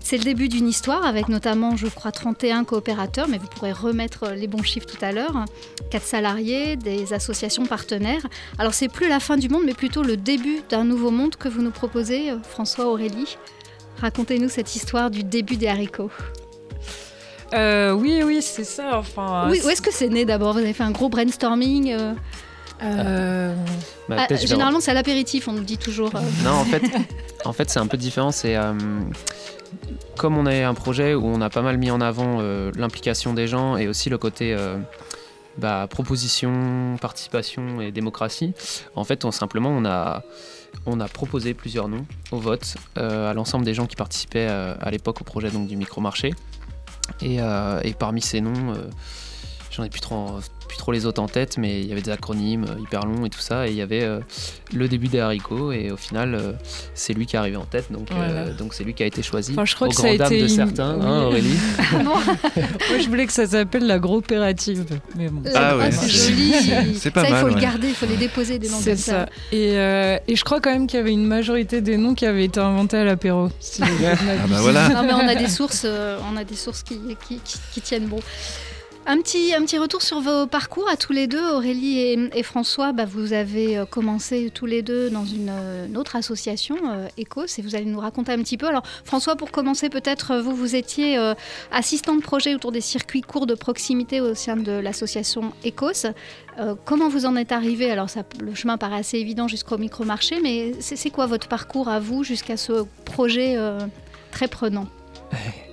C'est 0.00 0.18
le 0.18 0.24
début 0.24 0.48
d'une 0.48 0.68
histoire 0.68 1.04
avec 1.04 1.28
notamment, 1.28 1.76
je 1.76 1.86
crois, 1.86 2.12
31 2.12 2.64
coopérateurs, 2.64 3.28
mais 3.28 3.38
vous 3.38 3.48
pourrez 3.48 3.72
remettre 3.72 4.30
les 4.30 4.46
bons 4.46 4.62
chiffres 4.62 4.86
tout 4.86 5.02
à 5.04 5.12
l'heure. 5.12 5.44
4 5.90 6.02
salariés, 6.02 6.76
des 6.76 7.12
associations 7.12 7.66
partenaires. 7.66 8.26
Alors 8.58 8.74
c'est 8.74 8.88
plus 8.88 9.08
la 9.08 9.20
fin 9.20 9.36
du 9.36 9.48
monde, 9.48 9.62
mais 9.64 9.74
plutôt 9.74 10.02
le 10.02 10.16
début 10.16 10.60
d'un 10.68 10.84
nouveau 10.84 11.10
monde 11.10 11.36
que 11.36 11.48
vous 11.48 11.62
nous 11.62 11.70
proposez, 11.70 12.32
François 12.42 12.86
Aurélie. 12.86 13.36
Racontez-nous 14.00 14.48
cette 14.48 14.74
histoire 14.76 15.10
du 15.10 15.24
début 15.24 15.56
des 15.56 15.68
haricots. 15.68 16.10
Euh, 17.54 17.92
oui, 17.92 18.22
oui, 18.24 18.42
c'est 18.42 18.64
ça. 18.64 18.98
Enfin, 18.98 19.48
oui, 19.50 19.60
où 19.64 19.68
est-ce 19.68 19.82
que 19.82 19.92
c'est 19.92 20.08
né 20.08 20.24
d'abord? 20.24 20.54
Vous 20.54 20.58
avez 20.58 20.72
fait 20.72 20.82
un 20.82 20.90
gros 20.90 21.08
brainstorming 21.08 21.92
euh 21.92 22.14
euh, 22.82 23.54
bah, 24.08 24.26
ah, 24.28 24.34
généralement, 24.34 24.80
c'est 24.80 24.90
à 24.90 24.94
l'apéritif, 24.94 25.48
on 25.48 25.52
nous 25.52 25.64
dit 25.64 25.78
toujours. 25.78 26.14
Euh. 26.14 26.20
Non, 26.44 26.52
en 26.52 26.64
fait, 26.64 26.82
en 27.44 27.52
fait 27.52 27.70
c'est 27.70 27.78
un 27.78 27.86
peu 27.86 27.96
différent. 27.96 28.32
C'est 28.32 28.56
euh, 28.56 28.72
comme 30.16 30.36
on 30.36 30.46
a 30.46 30.66
un 30.66 30.74
projet 30.74 31.14
où 31.14 31.24
on 31.26 31.40
a 31.40 31.50
pas 31.50 31.62
mal 31.62 31.78
mis 31.78 31.90
en 31.90 32.00
avant 32.00 32.40
l'implication 32.76 33.34
des 33.34 33.48
gens 33.48 33.76
et 33.76 33.88
aussi 33.88 34.10
le 34.10 34.18
côté 34.18 34.56
bah, 35.58 35.86
proposition, 35.88 36.96
participation 37.00 37.80
et 37.80 37.90
démocratie. 37.90 38.54
En 38.94 39.04
fait, 39.04 39.24
on, 39.24 39.30
simplement, 39.30 39.70
on 39.70 39.84
a, 39.84 40.22
on 40.86 41.00
a 41.00 41.08
proposé 41.08 41.54
plusieurs 41.54 41.88
noms 41.88 42.06
au 42.30 42.38
vote 42.38 42.76
à 42.96 43.32
l'ensemble 43.34 43.64
des 43.64 43.74
gens 43.74 43.86
qui 43.86 43.96
participaient 43.96 44.46
à 44.46 44.90
l'époque 44.90 45.20
au 45.20 45.24
projet 45.24 45.50
donc, 45.50 45.66
du 45.66 45.76
micro-marché. 45.76 46.32
Et, 47.20 47.36
et, 47.36 47.94
parmi 47.94 48.22
ces 48.22 48.40
noms, 48.40 48.74
j'en 49.76 49.84
ai 49.84 49.90
plus 49.90 50.00
trop, 50.00 50.38
plus 50.66 50.78
trop 50.78 50.92
les 50.92 51.06
autres 51.06 51.22
en 51.22 51.28
tête, 51.28 51.58
mais 51.58 51.80
il 51.80 51.86
y 51.86 51.92
avait 51.92 52.02
des 52.02 52.10
acronymes 52.10 52.64
euh, 52.64 52.80
hyper 52.80 53.04
longs 53.04 53.24
et 53.24 53.30
tout 53.30 53.40
ça. 53.40 53.68
Et 53.68 53.70
il 53.70 53.76
y 53.76 53.82
avait 53.82 54.02
euh, 54.02 54.20
le 54.72 54.88
début 54.88 55.08
des 55.08 55.20
haricots, 55.20 55.72
et 55.72 55.90
au 55.90 55.96
final, 55.96 56.34
euh, 56.34 56.52
c'est 56.94 57.12
lui 57.12 57.26
qui 57.26 57.36
est 57.36 57.38
arrivé 57.38 57.56
en 57.56 57.64
tête, 57.64 57.92
donc 57.92 58.08
donc 58.58 58.74
c'est 58.74 58.84
lui 58.84 58.94
qui 58.94 59.02
a 59.02 59.06
été 59.06 59.22
choisi. 59.22 59.54
je 59.64 59.74
crois 59.74 59.88
au 59.88 59.90
que 59.90 59.96
ça 59.96 60.06
a 60.06 60.10
été 60.10 60.42
de 60.42 60.48
certains, 60.48 61.00
hein, 61.00 61.24
Aurélie. 61.24 61.56
Moi, 61.92 62.98
je 62.98 63.08
voulais 63.08 63.26
que 63.26 63.32
ça 63.32 63.46
s'appelle 63.46 63.86
la 63.86 63.98
coopérative. 63.98 64.84
Mais 65.16 65.28
bon. 65.28 65.42
Ah, 65.54 65.76
ouais, 65.76 65.90
c'est 65.90 66.08
joli. 66.08 66.52
C'est 66.98 67.10
pas 67.10 67.24
ça, 67.24 67.30
mal. 67.30 67.38
Il 67.38 67.48
faut 67.48 67.54
le 67.54 67.60
garder, 67.60 67.88
il 67.88 67.94
faut 67.94 68.06
les 68.06 68.16
déposer 68.16 68.58
des 68.58 68.68
noms 68.68 68.80
comme 68.82 68.96
ça. 68.96 68.96
ça. 68.96 69.26
Et, 69.52 69.72
et, 69.72 70.36
je 70.36 70.44
crois 70.44 70.60
quand 70.60 70.70
même 70.70 70.86
qu'il 70.86 70.98
y 70.98 71.02
avait 71.02 71.12
une 71.12 71.26
majorité 71.26 71.80
des 71.80 71.96
noms 71.96 72.14
qui 72.14 72.26
avaient 72.26 72.44
été 72.44 72.60
inventés 72.60 72.98
à 72.98 73.04
l'apéro. 73.04 73.48
ah 73.80 73.86
bah 74.48 74.60
voilà. 74.60 74.88
Non 74.88 75.02
mais 75.02 75.12
on 75.12 75.28
a 75.28 75.34
des 75.34 75.48
sources, 75.48 75.86
on 75.86 76.36
a 76.36 76.44
des 76.44 76.56
sources 76.56 76.82
qui, 76.82 76.98
qui, 77.26 77.40
qui 77.72 77.80
tiennent 77.80 78.06
bon. 78.06 78.20
Un 79.08 79.18
petit, 79.18 79.54
un 79.54 79.62
petit 79.62 79.78
retour 79.78 80.02
sur 80.02 80.20
vos 80.20 80.48
parcours 80.48 80.88
à 80.90 80.96
tous 80.96 81.12
les 81.12 81.28
deux, 81.28 81.52
Aurélie 81.52 82.00
et, 82.00 82.42
François. 82.42 82.90
Bah, 82.92 83.04
vous 83.04 83.32
avez 83.32 83.78
euh, 83.78 83.84
commencé 83.84 84.50
tous 84.52 84.66
les 84.66 84.82
deux 84.82 85.10
dans 85.10 85.24
une, 85.24 85.48
euh, 85.48 85.86
autre 85.94 86.16
association, 86.16 86.76
euh, 86.90 87.06
ECOS, 87.16 87.58
et 87.58 87.62
vous 87.62 87.76
allez 87.76 87.84
nous 87.84 88.00
raconter 88.00 88.32
un 88.32 88.38
petit 88.38 88.56
peu. 88.56 88.66
Alors, 88.66 88.82
François, 89.04 89.36
pour 89.36 89.52
commencer, 89.52 89.90
peut-être, 89.90 90.38
vous, 90.38 90.56
vous 90.56 90.74
étiez 90.74 91.16
assistant 91.70 92.16
de 92.16 92.20
projet 92.20 92.56
autour 92.56 92.72
des 92.72 92.80
circuits 92.80 93.20
courts 93.20 93.46
de 93.46 93.54
proximité 93.54 94.20
au 94.20 94.34
sein 94.34 94.56
de 94.56 94.72
l'association 94.72 95.52
ECOS. 95.64 96.10
comment 96.84 97.08
vous 97.08 97.26
en 97.26 97.36
êtes 97.36 97.52
arrivé? 97.52 97.92
Alors, 97.92 98.08
le 98.40 98.54
chemin 98.56 98.76
paraît 98.76 98.98
assez 98.98 99.18
évident 99.18 99.46
jusqu'au 99.46 99.78
micro-marché, 99.78 100.40
mais 100.42 100.72
c'est 100.80 101.10
quoi 101.10 101.26
votre 101.26 101.46
parcours 101.46 101.88
à 101.88 102.00
vous 102.00 102.24
jusqu'à 102.24 102.56
ce 102.56 102.84
projet 103.04 103.56
très 104.32 104.48
prenant? 104.48 104.86
euh, 105.32 105.36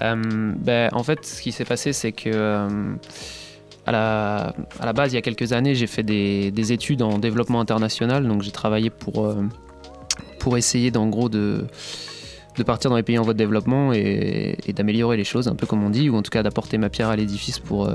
ben, 0.00 0.88
En 0.92 1.02
fait, 1.02 1.24
ce 1.24 1.42
qui 1.42 1.52
s'est 1.52 1.64
passé, 1.64 1.92
c'est 1.92 2.12
que 2.12 2.30
euh, 2.32 2.94
à 3.86 3.92
la, 3.92 4.92
base, 4.92 5.12
il 5.12 5.16
y 5.16 5.18
a 5.18 5.22
quelques 5.22 5.52
années, 5.52 5.74
j'ai 5.74 5.86
fait 5.86 6.02
des, 6.02 6.50
des, 6.50 6.72
études 6.72 7.02
en 7.02 7.18
développement 7.18 7.60
international. 7.60 8.26
Donc, 8.26 8.42
j'ai 8.42 8.50
travaillé 8.50 8.90
pour, 8.90 9.26
euh, 9.26 9.42
pour 10.38 10.56
essayer, 10.56 10.90
d'en 10.90 11.06
gros, 11.06 11.28
de, 11.28 11.66
de 12.56 12.62
partir 12.62 12.90
dans 12.90 12.96
les 12.96 13.02
pays 13.02 13.18
en 13.18 13.22
voie 13.22 13.32
de 13.32 13.38
développement 13.38 13.92
et, 13.92 14.56
d'améliorer 14.74 15.16
les 15.16 15.24
choses, 15.24 15.48
un 15.48 15.54
peu 15.54 15.66
comme 15.66 15.82
on 15.82 15.90
dit, 15.90 16.10
ou 16.10 16.16
en 16.16 16.22
tout 16.22 16.30
cas 16.30 16.42
d'apporter 16.42 16.78
ma 16.78 16.88
pierre 16.88 17.08
à 17.08 17.16
l'édifice 17.16 17.58
pour, 17.58 17.88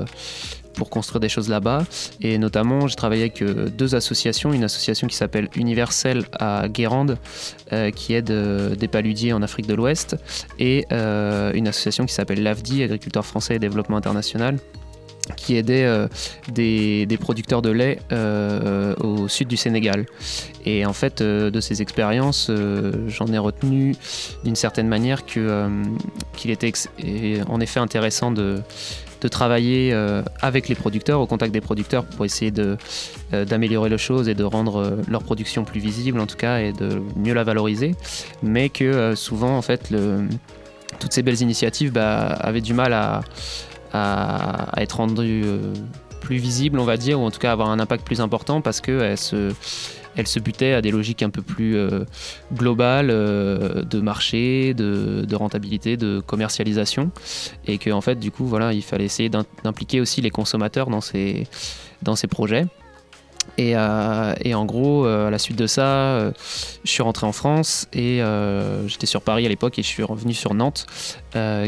pour 0.74 0.90
construire 0.90 1.20
des 1.20 1.28
choses 1.28 1.48
là-bas. 1.48 1.84
Et 2.20 2.38
notamment, 2.38 2.86
j'ai 2.86 2.96
travaillé 2.96 3.22
avec 3.22 3.42
euh, 3.42 3.68
deux 3.68 3.94
associations. 3.94 4.52
Une 4.52 4.64
association 4.64 5.06
qui 5.06 5.16
s'appelle 5.16 5.48
Universel 5.56 6.24
à 6.32 6.68
Guérande, 6.68 7.18
euh, 7.72 7.90
qui 7.90 8.14
aide 8.14 8.30
euh, 8.30 8.74
des 8.74 8.88
paludiers 8.88 9.32
en 9.32 9.42
Afrique 9.42 9.66
de 9.66 9.74
l'Ouest, 9.74 10.16
et 10.58 10.86
une 10.90 11.68
association 11.68 12.06
qui 12.06 12.14
s'appelle 12.14 12.42
l'AFDI, 12.42 12.82
Agriculteurs 12.82 13.26
français 13.26 13.56
et 13.56 13.58
développement 13.58 13.96
international, 13.96 14.56
qui 15.36 15.56
aidait 15.56 15.88
des, 16.52 17.06
des, 17.06 17.16
producteurs 17.16 17.62
de 17.62 17.70
lait 17.70 17.98
au 19.02 19.28
sud 19.28 19.48
du 19.48 19.56
Sénégal. 19.56 20.06
Et 20.66 20.84
en 20.86 20.92
fait, 20.92 21.22
de 21.22 21.60
ces 21.60 21.82
expériences, 21.82 22.50
j'en 23.08 23.26
ai 23.26 23.38
retenu 23.38 23.94
d'une 24.44 24.56
certaine 24.56 24.88
manière 24.88 25.24
qu'il 25.24 26.50
était 26.50 26.72
en 27.48 27.60
effet 27.60 27.80
intéressant 27.80 28.30
de, 28.30 28.62
de 29.20 29.28
travailler 29.28 29.92
euh, 29.92 30.22
avec 30.40 30.68
les 30.68 30.74
producteurs, 30.74 31.20
au 31.20 31.26
contact 31.26 31.52
des 31.52 31.60
producteurs 31.60 32.04
pour 32.04 32.24
essayer 32.24 32.52
euh, 32.58 33.44
d'améliorer 33.44 33.90
les 33.90 33.98
choses 33.98 34.28
et 34.28 34.34
de 34.34 34.44
rendre 34.44 34.76
euh, 34.76 34.96
leur 35.08 35.22
production 35.22 35.64
plus 35.64 35.80
visible 35.80 36.20
en 36.20 36.26
tout 36.26 36.36
cas 36.36 36.58
et 36.60 36.72
de 36.72 37.02
mieux 37.16 37.34
la 37.34 37.44
valoriser. 37.44 37.94
Mais 38.42 38.68
que 38.68 39.14
souvent 39.14 39.56
en 39.56 39.62
fait 39.62 39.94
toutes 40.98 41.12
ces 41.12 41.22
belles 41.22 41.40
initiatives 41.40 41.92
bah, 41.92 42.26
avaient 42.26 42.60
du 42.60 42.74
mal 42.74 42.92
à, 42.92 43.22
à, 43.92 44.72
être 44.76 44.98
rendues 44.98 45.44
plus 46.20 46.36
visibles 46.36 46.78
on 46.78 46.84
va 46.84 46.96
dire, 46.96 47.20
ou 47.20 47.24
en 47.24 47.30
tout 47.30 47.38
cas 47.38 47.52
avoir 47.52 47.70
un 47.70 47.80
impact 47.80 48.04
plus 48.04 48.20
important 48.20 48.60
parce 48.60 48.80
qu'elles 48.80 49.18
se 49.18 49.52
elle 50.16 50.26
se 50.26 50.38
butait 50.38 50.72
à 50.72 50.82
des 50.82 50.90
logiques 50.90 51.22
un 51.22 51.30
peu 51.30 51.42
plus 51.42 51.76
euh, 51.76 52.04
globales 52.52 53.10
euh, 53.10 53.82
de 53.82 54.00
marché, 54.00 54.74
de, 54.74 55.34
rentabilité, 55.34 55.96
de 55.96 56.20
commercialisation, 56.20 57.10
et 57.66 57.78
que 57.78 57.90
en 57.90 58.00
fait 58.00 58.16
du 58.16 58.30
coup 58.30 58.44
voilà 58.44 58.72
il 58.72 58.82
fallait 58.82 59.04
essayer 59.04 59.28
d'impliquer 59.28 60.00
aussi 60.00 60.20
les 60.20 60.30
consommateurs 60.30 60.90
dans 60.90 61.00
ces, 61.00 61.46
dans 62.02 62.16
ces 62.16 62.26
projets. 62.26 62.66
Et, 63.58 63.72
euh, 63.76 64.34
et, 64.42 64.54
en 64.54 64.64
gros, 64.64 65.04
à 65.04 65.30
la 65.30 65.38
suite 65.38 65.58
de 65.58 65.66
ça, 65.66 66.32
je 66.84 66.90
suis 66.90 67.02
rentré 67.02 67.26
en 67.26 67.32
France 67.32 67.86
et 67.92 68.20
j'étais 68.86 69.06
sur 69.06 69.22
Paris 69.22 69.46
à 69.46 69.48
l'époque 69.48 69.78
et 69.78 69.82
je 69.82 69.88
suis 69.88 70.02
revenu 70.02 70.34
sur 70.34 70.54
Nantes, 70.54 70.86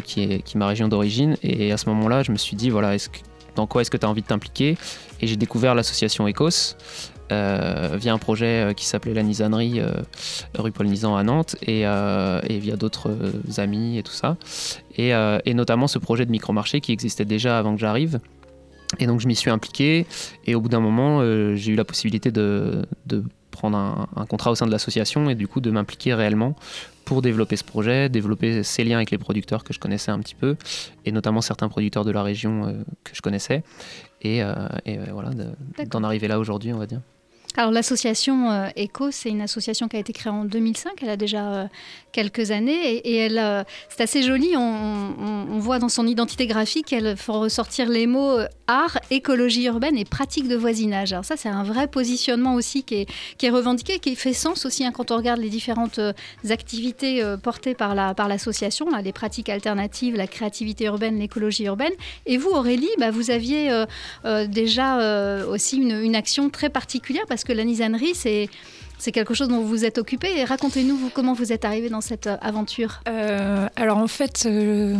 qui 0.04 0.22
est, 0.22 0.54
ma 0.54 0.66
région 0.66 0.88
d'origine. 0.88 1.36
Et 1.42 1.72
à 1.72 1.76
ce 1.76 1.88
moment-là, 1.90 2.22
je 2.22 2.32
me 2.32 2.36
suis 2.36 2.56
dit, 2.56 2.70
voilà, 2.70 2.96
dans 3.56 3.66
quoi 3.66 3.82
est-ce 3.82 3.90
que 3.90 3.96
tu 3.96 4.06
as 4.06 4.08
envie 4.08 4.22
de 4.22 4.26
t'impliquer? 4.26 4.76
Et 5.20 5.26
j'ai 5.26 5.36
découvert 5.36 5.74
l'association 5.74 6.26
ECOS, 6.26 6.76
euh, 7.32 7.96
via 7.98 8.12
un 8.12 8.18
projet 8.18 8.46
euh, 8.46 8.72
qui 8.74 8.84
s'appelait 8.84 9.14
La 9.14 9.22
Nisanerie, 9.22 9.80
euh, 9.80 9.90
rue 10.58 10.72
Paul 10.72 10.86
Nisan 10.86 11.16
à 11.16 11.22
Nantes, 11.22 11.56
et, 11.66 11.84
via 12.58 12.76
d'autres 12.76 13.10
amis 13.58 13.98
et 13.98 14.02
tout 14.02 14.12
ça. 14.12 14.36
Et, 14.96 15.14
notamment 15.54 15.86
ce 15.86 15.98
projet 15.98 16.26
de 16.26 16.30
micro-marché 16.30 16.80
qui 16.80 16.92
existait 16.92 17.24
déjà 17.24 17.58
avant 17.58 17.74
que 17.74 17.80
j'arrive. 17.80 18.20
Et 18.98 19.06
donc 19.06 19.20
je 19.20 19.26
m'y 19.26 19.36
suis 19.36 19.50
impliqué, 19.50 20.06
et 20.44 20.54
au 20.54 20.60
bout 20.60 20.68
d'un 20.68 20.80
moment, 20.80 21.22
j'ai 21.56 21.72
eu 21.72 21.76
la 21.76 21.84
possibilité 21.84 22.30
de, 22.30 22.86
prendre 23.50 23.76
un, 24.16 24.26
contrat 24.26 24.50
au 24.50 24.54
sein 24.54 24.66
de 24.66 24.70
l'association 24.70 25.28
et 25.28 25.34
du 25.34 25.46
coup 25.46 25.60
de 25.60 25.70
m'impliquer 25.70 26.14
réellement 26.14 26.56
pour 27.04 27.20
développer 27.20 27.56
ce 27.56 27.64
projet, 27.64 28.08
développer 28.08 28.62
ces 28.62 28.84
liens 28.84 28.96
avec 28.96 29.10
les 29.10 29.18
producteurs 29.18 29.64
que 29.64 29.74
je 29.74 29.78
connaissais 29.78 30.10
un 30.10 30.18
petit 30.20 30.34
peu, 30.34 30.56
et 31.04 31.12
notamment 31.12 31.40
certains 31.40 31.68
producteurs 31.68 32.04
de 32.04 32.12
la 32.12 32.22
région 32.22 32.84
que 33.04 33.14
je 33.14 33.20
connaissais, 33.20 33.62
et, 34.22 34.38
et 34.86 34.98
voilà, 35.10 35.30
d'en 35.90 36.04
arriver 36.04 36.28
là 36.28 36.38
aujourd'hui, 36.38 36.72
on 36.72 36.78
va 36.78 36.86
dire. 36.86 37.00
Alors 37.56 37.70
l'association 37.70 38.50
euh, 38.50 38.68
ECO, 38.78 39.10
c'est 39.10 39.28
une 39.28 39.42
association 39.42 39.86
qui 39.86 39.96
a 39.96 40.00
été 40.00 40.14
créée 40.14 40.32
en 40.32 40.44
2005, 40.44 40.92
elle 41.02 41.10
a 41.10 41.16
déjà 41.18 41.52
euh, 41.52 41.66
quelques 42.10 42.50
années 42.50 42.96
et, 42.96 43.16
elle, 43.16 43.38
euh, 43.38 43.62
c'est 43.90 44.02
assez 44.04 44.22
joli, 44.22 44.56
on, 44.56 45.58
voit 45.58 45.78
dans 45.78 45.90
son 45.90 46.06
identité 46.06 46.46
graphique, 46.46 46.92
elle 46.92 47.16
fait 47.16 47.30
ressortir 47.30 47.88
les 47.88 48.06
mots 48.06 48.38
art, 48.66 48.98
écologie 49.10 49.66
urbaine 49.66 49.96
et 49.98 50.04
pratique 50.04 50.48
de 50.48 50.56
voisinage. 50.56 51.12
Alors 51.12 51.24
ça 51.24 51.36
c'est 51.36 51.50
un 51.50 51.62
vrai 51.62 51.88
positionnement 51.88 52.54
aussi 52.54 52.84
qui 52.84 53.02
est, 53.02 53.08
qui 53.36 53.46
est 53.46 53.50
revendiqué, 53.50 53.98
qui 53.98 54.16
fait 54.16 54.32
sens 54.32 54.64
aussi 54.64 54.84
hein, 54.84 54.92
quand 54.92 55.10
on 55.10 55.16
regarde 55.16 55.40
les 55.40 55.50
différentes 55.50 56.00
activités 56.48 57.22
portées 57.42 57.74
par, 57.74 57.94
la, 57.94 58.14
par 58.14 58.28
l'association, 58.28 58.86
les 59.04 59.12
pratiques 59.12 59.50
alternatives, 59.50 60.16
la 60.16 60.26
créativité 60.26 60.86
urbaine, 60.86 61.18
l'écologie 61.18 61.64
urbaine. 61.64 61.92
Et 62.26 62.38
vous 62.38 62.50
Aurélie, 62.50 62.90
bah, 62.98 63.10
vous 63.10 63.30
aviez 63.30 63.84
déjà 64.48 65.44
aussi 65.46 65.76
une, 65.76 66.00
une 66.02 66.16
action 66.16 66.50
très 66.50 66.70
particulière 66.70 67.24
parce 67.28 67.41
que 67.44 67.52
la 67.52 67.64
nisanerie, 67.64 68.14
c'est 68.14 68.48
c'est 69.02 69.10
quelque 69.10 69.34
chose 69.34 69.48
dont 69.48 69.60
vous 69.60 69.66
vous 69.66 69.84
êtes 69.84 69.98
occupé. 69.98 70.44
Racontez-nous 70.44 71.10
comment 71.12 71.32
vous 71.32 71.52
êtes 71.52 71.64
arrivé 71.64 71.88
dans 71.88 72.00
cette 72.00 72.28
euh, 72.28 72.36
aventure. 72.40 73.00
Euh, 73.08 73.66
alors 73.74 73.98
en 73.98 74.06
fait, 74.06 74.44
euh, 74.46 74.96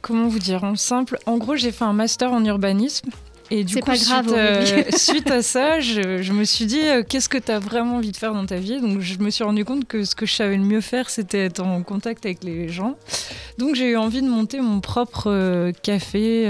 comment 0.00 0.28
vous 0.28 0.38
dire? 0.38 0.64
En 0.64 0.76
simple, 0.76 1.18
en 1.26 1.36
gros 1.36 1.56
j'ai 1.56 1.72
fait 1.72 1.84
un 1.84 1.92
master 1.92 2.32
en 2.32 2.42
urbanisme. 2.42 3.10
Et 3.54 3.64
du 3.64 3.76
coup, 3.76 3.86
pas 3.86 3.98
grave, 3.98 4.64
suite, 4.64 4.96
suite, 4.96 5.30
à 5.30 5.42
ça, 5.42 5.80
je, 5.80 6.32
me 6.32 6.44
suis 6.44 6.64
dit, 6.64 6.80
qu'est-ce 7.08 7.28
que 7.28 7.36
tu 7.36 7.52
as 7.52 7.58
vraiment 7.58 7.96
envie 7.96 8.12
de 8.12 8.16
faire 8.16 8.32
dans 8.32 8.46
ta 8.46 8.56
vie? 8.56 8.80
Donc, 8.80 9.00
je 9.00 9.18
me 9.18 9.28
suis 9.28 9.44
rendu 9.44 9.64
compte 9.64 9.86
que 9.86 10.04
ce 10.04 10.14
que 10.14 10.24
je 10.24 10.34
savais 10.34 10.56
le 10.56 10.62
mieux 10.62 10.80
faire, 10.80 11.10
c'était 11.10 11.44
être 11.46 11.60
en 11.60 11.82
contact 11.82 12.24
avec 12.24 12.44
les 12.44 12.70
gens. 12.70 12.96
Donc, 13.58 13.74
j'ai 13.74 13.90
eu 13.90 13.96
envie 13.96 14.22
de 14.22 14.28
monter 14.28 14.60
mon 14.60 14.80
propre 14.80 15.70
café. 15.82 16.46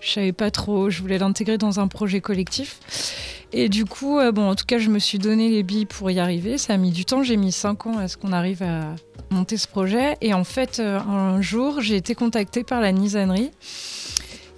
je 0.00 0.10
savais 0.10 0.32
pas 0.32 0.50
trop, 0.50 0.90
je 0.90 1.00
voulais 1.00 1.18
l'intégrer 1.18 1.56
dans 1.56 1.80
un 1.80 1.88
projet 1.88 2.20
collectif. 2.20 2.78
Et 3.52 3.68
du 3.68 3.84
coup, 3.84 4.18
euh, 4.18 4.32
bon, 4.32 4.48
en 4.48 4.54
tout 4.54 4.64
cas, 4.64 4.78
je 4.78 4.88
me 4.88 4.98
suis 4.98 5.18
donné 5.18 5.50
les 5.50 5.62
billes 5.62 5.86
pour 5.86 6.10
y 6.10 6.18
arriver. 6.18 6.56
Ça 6.56 6.74
a 6.74 6.76
mis 6.76 6.90
du 6.90 7.04
temps. 7.04 7.22
J'ai 7.22 7.36
mis 7.36 7.52
cinq 7.52 7.86
ans 7.86 7.98
à 7.98 8.08
ce 8.08 8.16
qu'on 8.16 8.32
arrive 8.32 8.62
à 8.62 8.94
monter 9.30 9.56
ce 9.58 9.68
projet. 9.68 10.16
Et 10.20 10.32
en 10.32 10.44
fait, 10.44 10.80
euh, 10.80 10.98
un 11.00 11.40
jour, 11.42 11.80
j'ai 11.80 11.96
été 11.96 12.14
contactée 12.14 12.64
par 12.64 12.80
la 12.80 12.92
nisanerie 12.92 13.50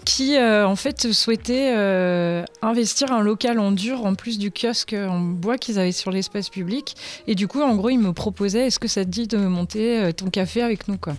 qui 0.04 0.36
euh, 0.36 0.66
en 0.66 0.76
fait 0.76 1.12
souhaitait 1.12 1.72
euh, 1.74 2.44
investir 2.62 3.12
un 3.12 3.20
local 3.20 3.58
en 3.58 3.72
dur 3.72 4.04
en 4.04 4.14
plus 4.14 4.38
du 4.38 4.50
kiosque 4.50 4.94
en 4.94 5.20
bois 5.20 5.58
qu'ils 5.58 5.78
avaient 5.78 5.92
sur 5.92 6.10
l'espace 6.10 6.48
public. 6.48 6.96
Et 7.26 7.34
du 7.34 7.48
coup 7.48 7.62
en 7.62 7.74
gros 7.74 7.90
ils 7.90 7.98
me 7.98 8.12
proposaient 8.12 8.66
est-ce 8.66 8.78
que 8.78 8.88
ça 8.88 9.04
te 9.04 9.10
dit 9.10 9.26
de 9.26 9.38
monter 9.38 10.00
euh, 10.00 10.12
ton 10.12 10.30
café 10.30 10.62
avec 10.62 10.88
nous 10.88 10.98
quoi. 10.98 11.14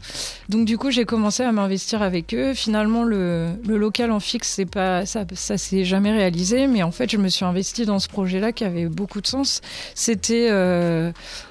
Donc 0.50 0.65
du 0.65 0.78
coup 0.78 0.91
j'ai 0.91 1.06
commencé 1.06 1.43
à 1.43 1.52
m'investir 1.52 2.02
avec 2.02 2.34
eux. 2.34 2.54
Finalement 2.54 3.04
le, 3.04 3.50
le 3.67 3.78
local 3.78 4.12
en 4.12 4.19
fixe 4.19 4.50
c'est 4.50 4.65
pas 4.65 5.06
ça 5.06 5.26
ça 5.34 5.58
s'est 5.58 5.86
jamais 5.86 6.12
réalisé. 6.12 6.67
Mais 6.67 6.84
en 6.84 6.91
fait 6.91 7.10
je 7.10 7.17
me 7.17 7.30
suis 7.30 7.45
investie 7.45 7.86
dans 7.86 8.00
ce 8.00 8.08
projet 8.08 8.39
là 8.39 8.52
qui 8.52 8.63
avait 8.63 8.88
beaucoup 8.88 9.21
de 9.21 9.28
sens. 9.28 9.62
C'était 9.95 10.50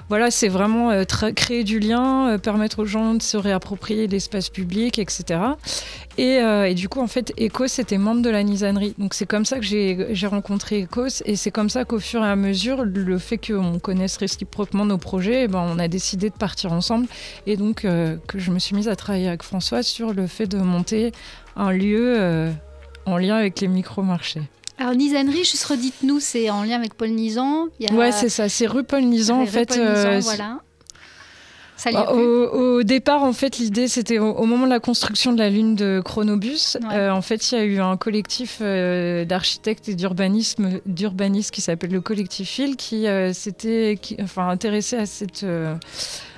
voilà 0.09 0.31
c'est 0.31 0.47
vraiment 0.47 0.91
créer 1.35 1.63
du 1.63 1.79
lien 1.79 2.37
permettre 2.37 2.79
aux 2.79 2.85
gens 2.85 3.13
de 3.13 3.21
se 3.21 3.37
réapproprier 3.37 4.07
l'espace 4.07 4.49
public 4.49 4.99
etc 4.99 5.39
et, 6.17 6.37
et 6.67 6.73
du 6.73 6.89
coup 6.89 7.01
en 7.01 7.07
fait 7.07 7.33
Ecos 7.39 7.79
était 7.79 7.97
membre 7.97 8.21
de 8.21 8.29
la 8.29 8.43
nisanerie. 8.43 8.95
Donc 8.97 9.13
c'est 9.13 9.25
comme 9.25 9.45
ça 9.45 9.59
que 9.59 9.65
j'ai 9.65 10.27
rencontré 10.27 10.83
Ecos 10.83 11.21
et 11.25 11.35
c'est 11.35 11.51
comme 11.51 11.69
ça 11.69 11.85
qu'au 11.85 11.99
fur 11.99 12.23
et 12.23 12.27
à 12.27 12.35
mesure, 12.35 12.83
le 12.83 13.17
fait 13.17 13.37
qu'on 13.37 13.79
connaisse 13.79 14.17
réciproquement 14.17 14.85
nos 14.85 14.97
projets, 14.97 15.43
eh 15.43 15.47
ben, 15.47 15.59
on 15.59 15.79
a 15.79 15.87
décidé 15.87 16.29
de 16.29 16.35
partir 16.35 16.71
ensemble 16.71 17.07
et 17.45 17.57
donc 17.57 17.85
euh, 17.85 18.17
que 18.27 18.39
je 18.39 18.51
me 18.51 18.59
suis 18.59 18.75
mise 18.75 18.87
à 18.87 18.95
travailler 18.95 19.27
avec 19.27 19.43
François 19.43 19.83
sur 19.83 20.13
le 20.13 20.27
fait 20.27 20.47
de 20.47 20.57
monter 20.57 21.11
un 21.55 21.71
lieu 21.71 22.15
euh, 22.17 22.51
en 23.05 23.17
lien 23.17 23.35
avec 23.35 23.59
les 23.61 23.67
micro-marchés. 23.67 24.41
Alors 24.77 24.93
Nisanerie, 24.93 25.45
juste 25.45 25.63
redites-nous, 25.63 26.19
c'est 26.19 26.49
en 26.49 26.63
lien 26.63 26.77
avec 26.77 26.95
Paul 26.95 27.09
Nisan. 27.09 27.67
Ouais, 27.91 28.11
c'est 28.11 28.29
ça, 28.29 28.49
c'est 28.49 28.67
rue 28.67 28.83
Paul 28.83 29.03
Nisan 29.03 29.41
en 29.41 29.45
fait. 29.45 29.69
Paul 29.69 29.79
euh, 29.79 30.19
voilà. 30.21 30.59
Bah, 31.91 32.13
au, 32.13 32.83
départ, 32.83 33.23
en 33.23 33.33
fait, 33.33 33.57
l'idée, 33.57 33.87
c'était 33.87 34.17
au, 34.17 34.45
moment 34.45 34.65
de 34.65 34.71
la 34.71 34.79
construction 34.79 35.33
de 35.33 35.37
la 35.37 35.49
lune 35.49 35.75
de 35.75 36.01
Chronobus. 36.03 36.77
Euh, 36.91 37.11
en 37.11 37.21
fait, 37.21 37.51
il 37.51 37.55
y 37.55 37.61
a 37.61 37.63
eu 37.63 37.79
un 37.79 37.95
collectif 37.95 38.59
euh, 38.61 39.23
d'architectes 39.25 39.89
et 39.89 39.93
d'urbanisme, 39.93 40.79
d'urbanistes 40.85 41.51
qui 41.51 41.61
s'appelle 41.61 41.91
le 41.91 42.01
collectif 42.01 42.49
Phil, 42.49 42.75
qui 42.75 43.05
s'était, 43.33 43.99
enfin, 44.21 44.47
intéressé 44.49 44.95
à 44.95 45.05
cette 45.05 45.45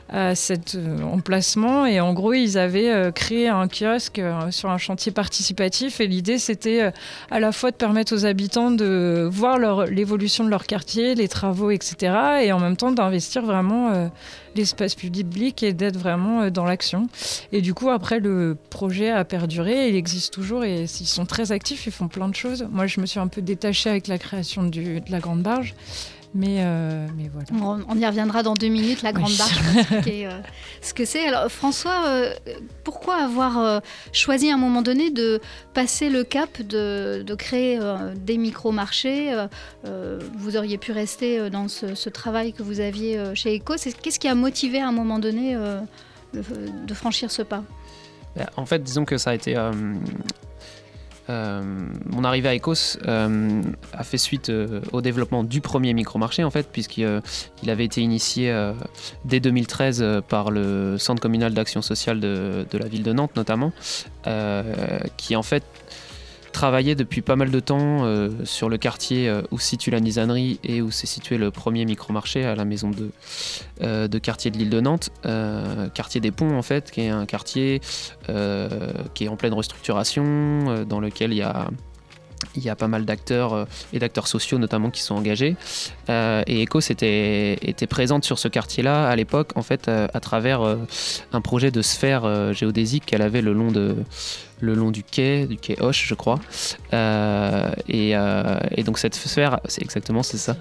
à 0.09 0.35
cet 0.35 0.75
euh, 0.75 1.01
emplacement. 1.01 1.85
Et 1.85 1.99
en 1.99 2.13
gros, 2.13 2.33
ils 2.33 2.57
avaient 2.57 2.91
euh, 2.91 3.11
créé 3.11 3.47
un 3.47 3.67
kiosque 3.67 4.19
euh, 4.19 4.51
sur 4.51 4.69
un 4.69 4.77
chantier 4.77 5.11
participatif. 5.11 5.99
Et 5.99 6.07
l'idée, 6.07 6.37
c'était 6.37 6.91
à 7.31 7.39
la 7.39 7.51
fois 7.51 7.71
de 7.71 7.75
permettre 7.75 8.15
aux 8.15 8.25
habitants 8.25 8.71
de 8.71 9.27
voir 9.29 9.57
l'évolution 9.87 10.43
de 10.43 10.49
leur 10.49 10.65
quartier, 10.65 11.15
les 11.15 11.27
travaux, 11.27 11.71
etc. 11.71 12.15
Et 12.43 12.51
en 12.51 12.59
même 12.59 12.77
temps 12.77 12.91
d'investir 12.91 13.45
vraiment 13.45 14.09
l'espace 14.55 14.95
public 14.95 15.63
et 15.63 15.73
d'être 15.73 15.97
vraiment 15.97 16.49
dans 16.49 16.65
l'action. 16.65 17.07
Et 17.51 17.61
du 17.61 17.73
coup, 17.73 17.89
après, 17.89 18.19
le 18.19 18.57
projet 18.69 19.09
a 19.11 19.23
perduré. 19.25 19.89
Il 19.89 19.95
existe 19.95 20.33
toujours 20.33 20.63
et 20.63 20.83
ils 20.83 20.87
sont 20.87 21.25
très 21.25 21.51
actifs. 21.51 21.85
Ils 21.85 21.91
font 21.91 22.07
plein 22.07 22.29
de 22.29 22.35
choses. 22.35 22.67
Moi, 22.71 22.87
je 22.87 22.99
me 23.01 23.05
suis 23.05 23.19
un 23.19 23.27
peu 23.27 23.41
détachée 23.41 23.89
avec 23.89 24.07
la 24.07 24.17
création 24.17 24.63
de 24.63 25.01
la 25.09 25.19
Grande 25.19 25.41
Barge. 25.41 25.75
Mais, 26.38 26.58
euh, 26.60 27.08
mais 27.17 27.32
voilà. 27.34 27.84
On, 27.89 27.97
y 27.97 28.06
reviendra 28.06 28.43
dans 28.43 28.54
deux 28.54 28.67
minutes, 28.67 29.02
la 29.02 29.12
grande 29.12 29.36
barre, 29.36 29.50
euh, 30.08 30.39
ce 30.84 30.93
que 30.93 31.04
c'est. 31.04 31.28
Alors 31.28 31.52
François, 31.52 32.06
euh, 32.06 32.32
pourquoi 32.84 33.15
avoir 33.15 33.82
choisi 34.13 34.52
à 34.52 34.54
un 34.54 34.58
moment 34.58 34.84
donné 34.84 35.10
de 35.10 35.41
passer 35.73 36.12
le 36.12 36.23
cap 36.23 36.62
de, 36.62 37.23
de 37.26 37.36
créer 37.36 37.80
des 38.15 38.38
micro-marchés 38.38 39.34
Vous 39.84 40.58
auriez 40.58 40.78
pu 40.78 40.91
rester 40.91 41.50
dans 41.50 41.67
ce, 41.67 42.10
travail 42.10 42.54
que 42.54 42.62
vous 42.62 42.82
aviez 42.82 43.19
chez 43.34 43.56
ECO. 43.56 43.73
Qu'est-ce 44.04 44.19
qui 44.19 44.28
a 44.28 44.36
motivé 44.36 44.80
à 44.80 44.88
un 44.88 44.91
moment 44.91 45.17
donné 45.17 45.58
de 46.34 46.93
franchir 46.93 47.32
ce 47.32 47.41
pas? 47.41 47.63
Ben, 48.38 48.47
En 48.58 48.65
fait, 48.65 48.84
disons 48.84 49.06
que 49.06 49.17
ça 49.17 49.32
a 49.32 49.34
été 49.34 49.58
euh, 49.58 49.71
mon 51.29 52.23
arrivée 52.23 52.49
à 52.49 52.55
Ecos 52.55 52.97
euh, 53.07 53.61
a 53.93 54.03
fait 54.03 54.17
suite 54.17 54.49
euh, 54.49 54.81
au 54.93 55.01
développement 55.01 55.43
du 55.43 55.61
premier 55.61 55.93
micro-marché, 55.93 56.43
en 56.43 56.51
fait, 56.51 56.67
puisqu'il 56.71 57.21
il 57.63 57.69
avait 57.69 57.85
été 57.85 58.01
initié 58.01 58.53
dès 59.25 59.39
2013 59.39 60.21
par 60.27 60.51
le 60.51 60.97
Centre 60.97 61.21
communal 61.21 61.53
d'action 61.53 61.81
sociale 61.81 62.19
de, 62.19 62.65
la 62.73 62.87
ville 62.87 63.03
de 63.03 63.13
Nantes, 63.13 63.35
notamment, 63.35 63.71
qui 65.17 65.35
en 65.35 65.43
fait 65.43 65.63
travaillé 66.51 66.95
depuis 66.95 67.21
pas 67.21 67.36
mal 67.36 67.51
de 67.51 67.60
temps 67.60 68.05
euh, 68.05 68.29
sur 68.43 68.69
le 68.69 68.77
quartier 68.77 69.29
euh, 69.29 69.41
où 69.51 69.60
se 69.60 69.67
situe 69.67 69.91
la 69.91 69.99
nisanerie 69.99 70.60
et 70.63 70.81
où 70.81 70.91
s'est 70.91 71.07
situé 71.07 71.38
le 71.38 71.51
premier 71.51 71.86
micro-marché 71.86 72.45
à 72.45 72.55
la 72.55 72.65
maison 72.65 72.89
de, 72.89 73.12
euh, 73.81 74.07
de 74.07 74.17
quartier 74.19 74.51
de 74.51 74.57
l'île 74.57 74.69
de 74.69 74.81
Nantes, 74.81 75.10
quartier 75.93 76.21
des 76.21 76.31
Ponts 76.31 76.57
en 76.57 76.62
fait, 76.62 76.91
qui 76.91 77.01
est 77.01 77.10
un 77.10 77.25
quartier 77.25 77.81
qui 79.13 79.23
est 79.25 79.27
en 79.27 79.36
pleine 79.36 79.53
restructuration, 79.53 80.86
dans 80.86 80.99
lequel 80.99 81.31
il 81.31 81.38
y 81.38 81.41
a 81.41 81.69
il 82.56 82.63
y 82.63 82.69
a 82.69 82.76
pas 82.76 82.88
mal 82.88 83.06
d'acteurs 83.06 83.67
et 83.93 84.00
d'acteurs 84.00 84.28
sociaux 84.28 84.58
notamment 84.58 84.89
qui 84.89 85.02
sont 85.02 85.15
engagés. 85.15 85.56
et 86.10 86.63
Ecos 86.63 86.89
était, 86.89 87.54
était 87.62 87.88
présente 87.88 88.23
sur 88.23 88.39
ce 88.39 88.47
quartier-là 88.47 89.08
à 89.08 89.15
l'époque, 89.15 89.52
en 89.56 89.62
fait, 89.62 89.88
à 89.88 90.19
travers 90.19 90.62
un 91.34 91.41
projet 91.41 91.71
de 91.71 91.82
sphère 91.82 92.54
géodésique 92.54 93.06
qu'elle 93.06 93.21
avait 93.21 93.41
le 93.41 93.54
long 93.54 93.71
de, 93.71 93.95
le 94.60 94.73
long 94.73 94.91
du 94.91 95.04
quai, 95.04 95.45
du 95.45 95.58
quai 95.58 95.78
Hoche, 95.80 96.06
je 96.08 96.13
crois. 96.15 96.39
Euh, 96.93 97.69
euh, 97.93 98.60
et, 98.71 98.84
donc 98.84 98.97
cette 98.97 99.15
sphère, 99.15 99.60
c'est 99.65 99.84
exactement 99.84 100.23
c'est 100.23 100.38
ça. 100.38 100.56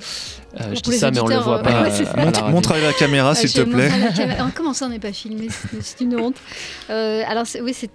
Euh, 0.61 0.75
je 0.75 0.81
dis 0.81 0.99
ça, 0.99 1.11
mais 1.11 1.21
on 1.21 1.27
le 1.27 1.37
voit 1.37 1.63
pas. 1.63 1.89
montre, 2.51 2.73
à 2.73 2.79
la 2.79 2.93
caméra, 2.93 3.35
s'il 3.35 3.53
te 3.53 3.63
plaît. 3.63 3.91
comment 4.55 4.75
ça, 4.75 4.87
on 4.87 4.91
n'est 4.91 4.99
pas 4.99 5.13
filmé? 5.13 5.49
C'est 5.81 6.03
une 6.03 6.19
honte. 6.19 6.37
alors 6.89 7.45
oui, 7.63 7.75
c'est 7.75 7.91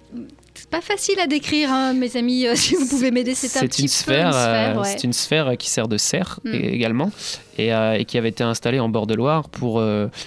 pas 0.70 0.80
facile 0.80 1.18
à 1.20 1.26
décrire, 1.26 1.70
hein, 1.70 1.92
mes 1.92 2.16
amis. 2.16 2.46
si 2.54 2.74
vous 2.74 2.86
pouvez 2.86 3.10
m'aider, 3.10 3.34
c'est 3.34 3.58
un 3.58 3.66
petit 3.66 3.82
une 3.82 3.88
sphère, 3.88 4.82
C'est 4.84 5.04
une 5.04 5.12
sphère 5.12 5.56
qui 5.56 5.70
sert 5.70 5.88
de 5.88 5.96
serre 5.96 6.40
mm. 6.44 6.54
également 6.54 7.10
et, 7.58 7.68
et, 7.70 8.04
qui 8.04 8.18
avait 8.18 8.30
été 8.30 8.44
installée 8.44 8.80
en 8.80 8.88
bord 8.88 9.06
de 9.06 9.14
Loire 9.14 9.48
pour, 9.48 9.82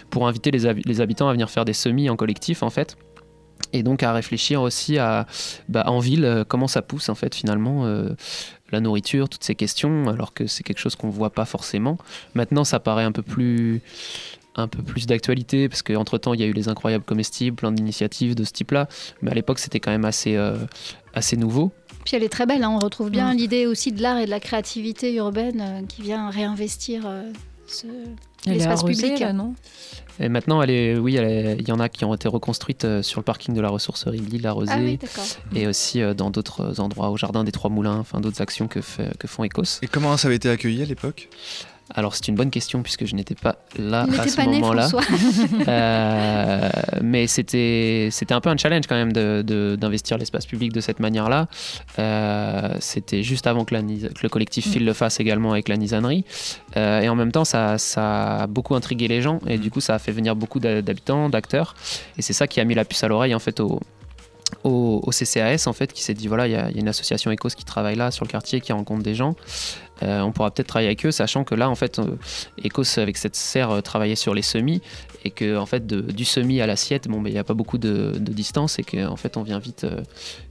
pour 0.09 0.27
inviter 0.27 0.51
les, 0.51 0.73
les 0.73 1.01
habitants 1.01 1.27
à 1.27 1.31
venir 1.31 1.49
faire 1.49 1.65
des 1.65 1.73
semis 1.73 2.09
en 2.09 2.15
collectif 2.15 2.63
en 2.63 2.69
fait 2.69 2.97
et 3.73 3.83
donc 3.83 4.03
à 4.03 4.13
réfléchir 4.13 4.61
aussi 4.61 4.97
à 4.97 5.27
bah, 5.69 5.83
en 5.87 5.99
ville 5.99 6.25
euh, 6.25 6.43
comment 6.47 6.67
ça 6.67 6.81
pousse 6.81 7.09
en 7.09 7.15
fait 7.15 7.35
finalement 7.35 7.85
euh, 7.85 8.09
la 8.71 8.79
nourriture 8.79 9.29
toutes 9.29 9.43
ces 9.43 9.55
questions 9.55 10.07
alors 10.07 10.33
que 10.33 10.47
c'est 10.47 10.63
quelque 10.63 10.79
chose 10.79 10.95
qu'on 10.95 11.09
voit 11.09 11.29
pas 11.29 11.45
forcément 11.45 11.97
maintenant 12.33 12.63
ça 12.63 12.79
paraît 12.79 13.03
un 13.03 13.11
peu 13.11 13.21
plus 13.21 13.81
un 14.55 14.67
peu 14.67 14.81
plus 14.81 15.05
d'actualité 15.05 15.69
parce 15.69 15.81
qu'entre 15.81 16.17
temps 16.17 16.33
il 16.33 16.39
y 16.39 16.43
a 16.43 16.45
eu 16.45 16.53
les 16.53 16.67
incroyables 16.69 17.03
comestibles 17.03 17.55
plein 17.55 17.71
d'initiatives 17.71 18.35
de 18.35 18.43
ce 18.43 18.51
type 18.51 18.71
là 18.71 18.87
mais 19.21 19.31
à 19.31 19.33
l'époque 19.33 19.59
c'était 19.59 19.79
quand 19.79 19.91
même 19.91 20.05
assez 20.05 20.35
euh, 20.35 20.57
assez 21.13 21.37
nouveau 21.37 21.71
puis 22.03 22.15
elle 22.15 22.23
est 22.23 22.29
très 22.29 22.45
belle 22.45 22.63
hein. 22.63 22.71
on 22.71 22.79
retrouve 22.79 23.09
bien 23.09 23.33
mm. 23.33 23.37
l'idée 23.37 23.65
aussi 23.65 23.91
de 23.91 24.01
l'art 24.01 24.19
et 24.19 24.25
de 24.25 24.31
la 24.31 24.39
créativité 24.39 25.13
urbaine 25.15 25.85
qui 25.87 26.01
vient 26.01 26.29
réinvestir 26.29 27.07
ce 27.67 27.87
l'espace 28.45 28.83
public 28.83 29.19
là, 29.19 29.33
non? 29.33 29.55
Et 30.19 30.29
maintenant, 30.29 30.61
elle 30.61 30.69
est, 30.69 30.97
oui, 30.97 31.15
il 31.15 31.67
y 31.67 31.71
en 31.71 31.79
a 31.79 31.89
qui 31.89 32.05
ont 32.05 32.13
été 32.13 32.29
reconstruites 32.29 32.85
euh, 32.85 33.01
sur 33.01 33.19
le 33.19 33.25
parking 33.25 33.53
de 33.53 33.59
la 33.59 33.67
ressourcerie 33.67 34.19
l'île 34.19 34.47
Rosée 34.47 34.97
ah 35.03 35.21
et 35.53 35.67
aussi 35.67 36.01
euh, 36.01 36.13
dans 36.13 36.29
d'autres 36.29 36.79
endroits, 36.79 37.09
au 37.09 37.17
jardin 37.17 37.43
des 37.43 37.51
Trois 37.51 37.69
Moulins, 37.69 37.97
enfin 37.97 38.21
d'autres 38.21 38.41
actions 38.41 38.67
que, 38.67 38.79
que 39.19 39.27
font 39.27 39.43
Ecos. 39.43 39.79
Et 39.81 39.87
comment 39.87 40.15
ça 40.15 40.27
avait 40.27 40.37
été 40.37 40.49
accueilli 40.49 40.81
à 40.81 40.85
l'époque? 40.85 41.29
Alors 41.93 42.15
c'est 42.15 42.27
une 42.29 42.35
bonne 42.35 42.49
question 42.49 42.81
puisque 42.81 43.05
je 43.05 43.13
n'étais 43.15 43.35
pas 43.35 43.57
là 43.77 44.07
à 44.17 44.27
ce 44.27 44.41
moment-là. 44.41 44.89
Euh, 45.67 46.69
mais 47.01 47.27
c'était 47.27 48.09
c'était 48.11 48.33
un 48.33 48.41
peu 48.41 48.49
un 48.49 48.57
challenge 48.57 48.85
quand 48.87 48.95
même 48.95 49.13
de- 49.13 49.43
de- 49.45 49.75
d'investir 49.79 50.17
l'espace 50.17 50.45
public 50.45 50.73
de 50.73 50.81
cette 50.81 50.99
manière-là. 50.99 51.47
Euh, 51.99 52.75
c'était 52.79 53.23
juste 53.23 53.47
avant 53.47 53.65
que, 53.65 53.73
la 53.73 53.81
Nis- 53.81 54.01
que 54.13 54.23
le 54.23 54.29
collectif 54.29 54.69
Phil 54.71 54.85
le 54.85 54.93
fasse 54.93 55.19
également 55.19 55.51
avec 55.51 55.67
la 55.69 55.77
nisanerie. 55.77 56.25
Euh, 56.77 57.01
et 57.01 57.09
en 57.09 57.15
même 57.15 57.31
temps, 57.31 57.45
ça, 57.45 57.77
ça 57.77 58.41
a 58.43 58.47
beaucoup 58.47 58.75
intrigué 58.75 59.07
les 59.07 59.21
gens 59.21 59.39
et 59.47 59.57
du 59.57 59.69
coup, 59.71 59.81
ça 59.81 59.95
a 59.95 59.99
fait 59.99 60.11
venir 60.11 60.35
beaucoup 60.35 60.59
d'habitants, 60.59 61.29
d'acteurs. 61.29 61.75
Et 62.17 62.21
c'est 62.21 62.33
ça 62.33 62.47
qui 62.47 62.59
a 62.59 62.63
mis 62.65 62.75
la 62.75 62.85
puce 62.85 63.03
à 63.03 63.07
l'oreille 63.07 63.35
en 63.35 63.39
fait 63.39 63.59
au, 63.59 63.79
au, 64.63 65.01
CCAS 65.11 65.67
en 65.67 65.73
fait 65.73 65.91
qui 65.93 66.03
s'est 66.03 66.13
dit 66.13 66.27
voilà 66.27 66.47
il 66.47 66.51
y, 66.53 66.55
a 66.55 66.69
une 66.71 66.87
association 66.87 67.31
Ecos 67.31 67.49
qui 67.49 67.65
travaille 67.65 67.95
là 67.95 68.11
sur 68.11 68.25
le 68.25 68.29
quartier 68.29 68.61
qui 68.61 68.73
rencontre 68.73 69.03
des 69.03 69.15
gens 69.15 69.35
Euh, 70.03 70.19
on 70.19 70.33
pourra 70.33 70.51
peut-être 70.51 70.67
travailler 70.67 70.89
avec 70.89 71.05
eux 71.05 71.11
sachant 71.11 71.45
que 71.45 71.55
là 71.55 71.69
en 71.69 71.75
fait 71.75 71.99
euh, 71.99 72.17
Ecos 72.65 72.99
avec 72.99 73.15
cette 73.15 73.37
serre 73.37 73.71
euh, 73.71 73.79
travaillait 73.79 74.17
sur 74.17 74.33
les 74.33 74.41
semis 74.41 74.81
et 75.23 75.31
que 75.31 75.55
en 75.55 75.65
fait 75.65 75.87
du 75.87 76.25
semis 76.25 76.59
à 76.59 76.67
l'assiette 76.67 77.07
bon 77.07 77.21
ben, 77.21 77.29
il 77.29 77.33
n'y 77.33 77.39
a 77.39 77.45
pas 77.45 77.53
beaucoup 77.53 77.77
de, 77.77 78.11
distance 78.19 78.77
et 78.77 78.83
que 78.83 79.07
en 79.07 79.15
fait 79.15 79.37
on 79.37 79.43
vient 79.43 79.59
vite 79.59 79.87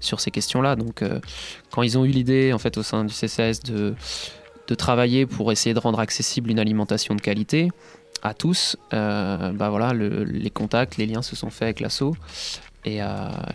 sur 0.00 0.18
ces 0.20 0.30
questions 0.30 0.62
là 0.62 0.76
donc 0.76 1.04
quand 1.70 1.83
ils 1.83 1.98
ont 1.98 2.07
eu 2.07 2.09
l'idée 2.09 2.54
en 2.54 2.59
fait 2.59 2.78
au 2.78 2.83
sein 2.83 3.04
du 3.04 3.12
CCAS 3.12 3.61
de 3.66 4.74
travailler 4.74 5.26
pour 5.26 5.52
essayer 5.52 5.74
de 5.74 5.78
rendre 5.78 6.00
accessible 6.00 6.50
une 6.50 6.59
alimentation 6.59 7.14
de 7.14 7.20
qualité 7.20 7.70
à 8.22 8.33
tous, 8.33 8.76
bah 8.90 9.68
voilà, 9.68 9.92
le- 9.92 10.24
les 10.24 10.48
contacts, 10.50 10.96
les 10.96 11.04
liens 11.04 11.20
se 11.20 11.37
sont 11.37 11.50
faits 11.50 11.64
avec 11.64 11.80
l'assaut. 11.80 12.16
Et, 12.85 13.03
euh, 13.03 13.07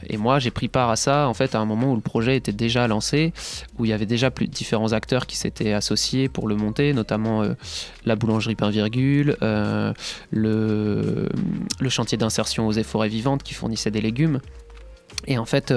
et 0.08 0.18
moi, 0.18 0.40
j'ai 0.40 0.52
pris 0.52 0.68
part 0.68 0.90
à 0.90 0.96
ça 0.96 1.28
en 1.28 1.34
fait 1.34 1.54
à 1.54 1.60
un 1.60 1.66
moment 1.66 1.92
où 1.92 1.96
le 1.96 2.02
projet 2.02 2.36
était 2.36 2.52
déjà 2.52 2.88
lancé, 2.88 3.32
où 3.78 3.86
il 3.86 3.90
y 3.90 3.94
avait 3.94 4.06
déjà 4.08 4.32
plus 4.32 4.48
différents 4.48 4.94
acteurs 4.94 5.28
qui 5.28 5.38
s'étaient 5.38 5.74
associés 5.74 6.30
pour 6.30 6.48
le 6.48 6.56
monter, 6.56 6.94
notamment 6.94 7.44
euh, 7.44 7.54
la 8.06 8.16
boulangerie 8.16 8.56
Pain 8.56 8.72
Virgule, 8.72 9.38
euh, 9.42 9.94
le, 10.32 11.30
chantier 11.90 12.18
d'insertion 12.18 12.68
aux 12.68 12.84
forêts 12.84 13.10
vivantes 13.10 13.44
qui 13.44 13.54
fournissait 13.54 13.92
des 13.92 14.02
légumes. 14.02 14.40
Et 15.28 15.38
en 15.38 15.46
fait, 15.46 15.74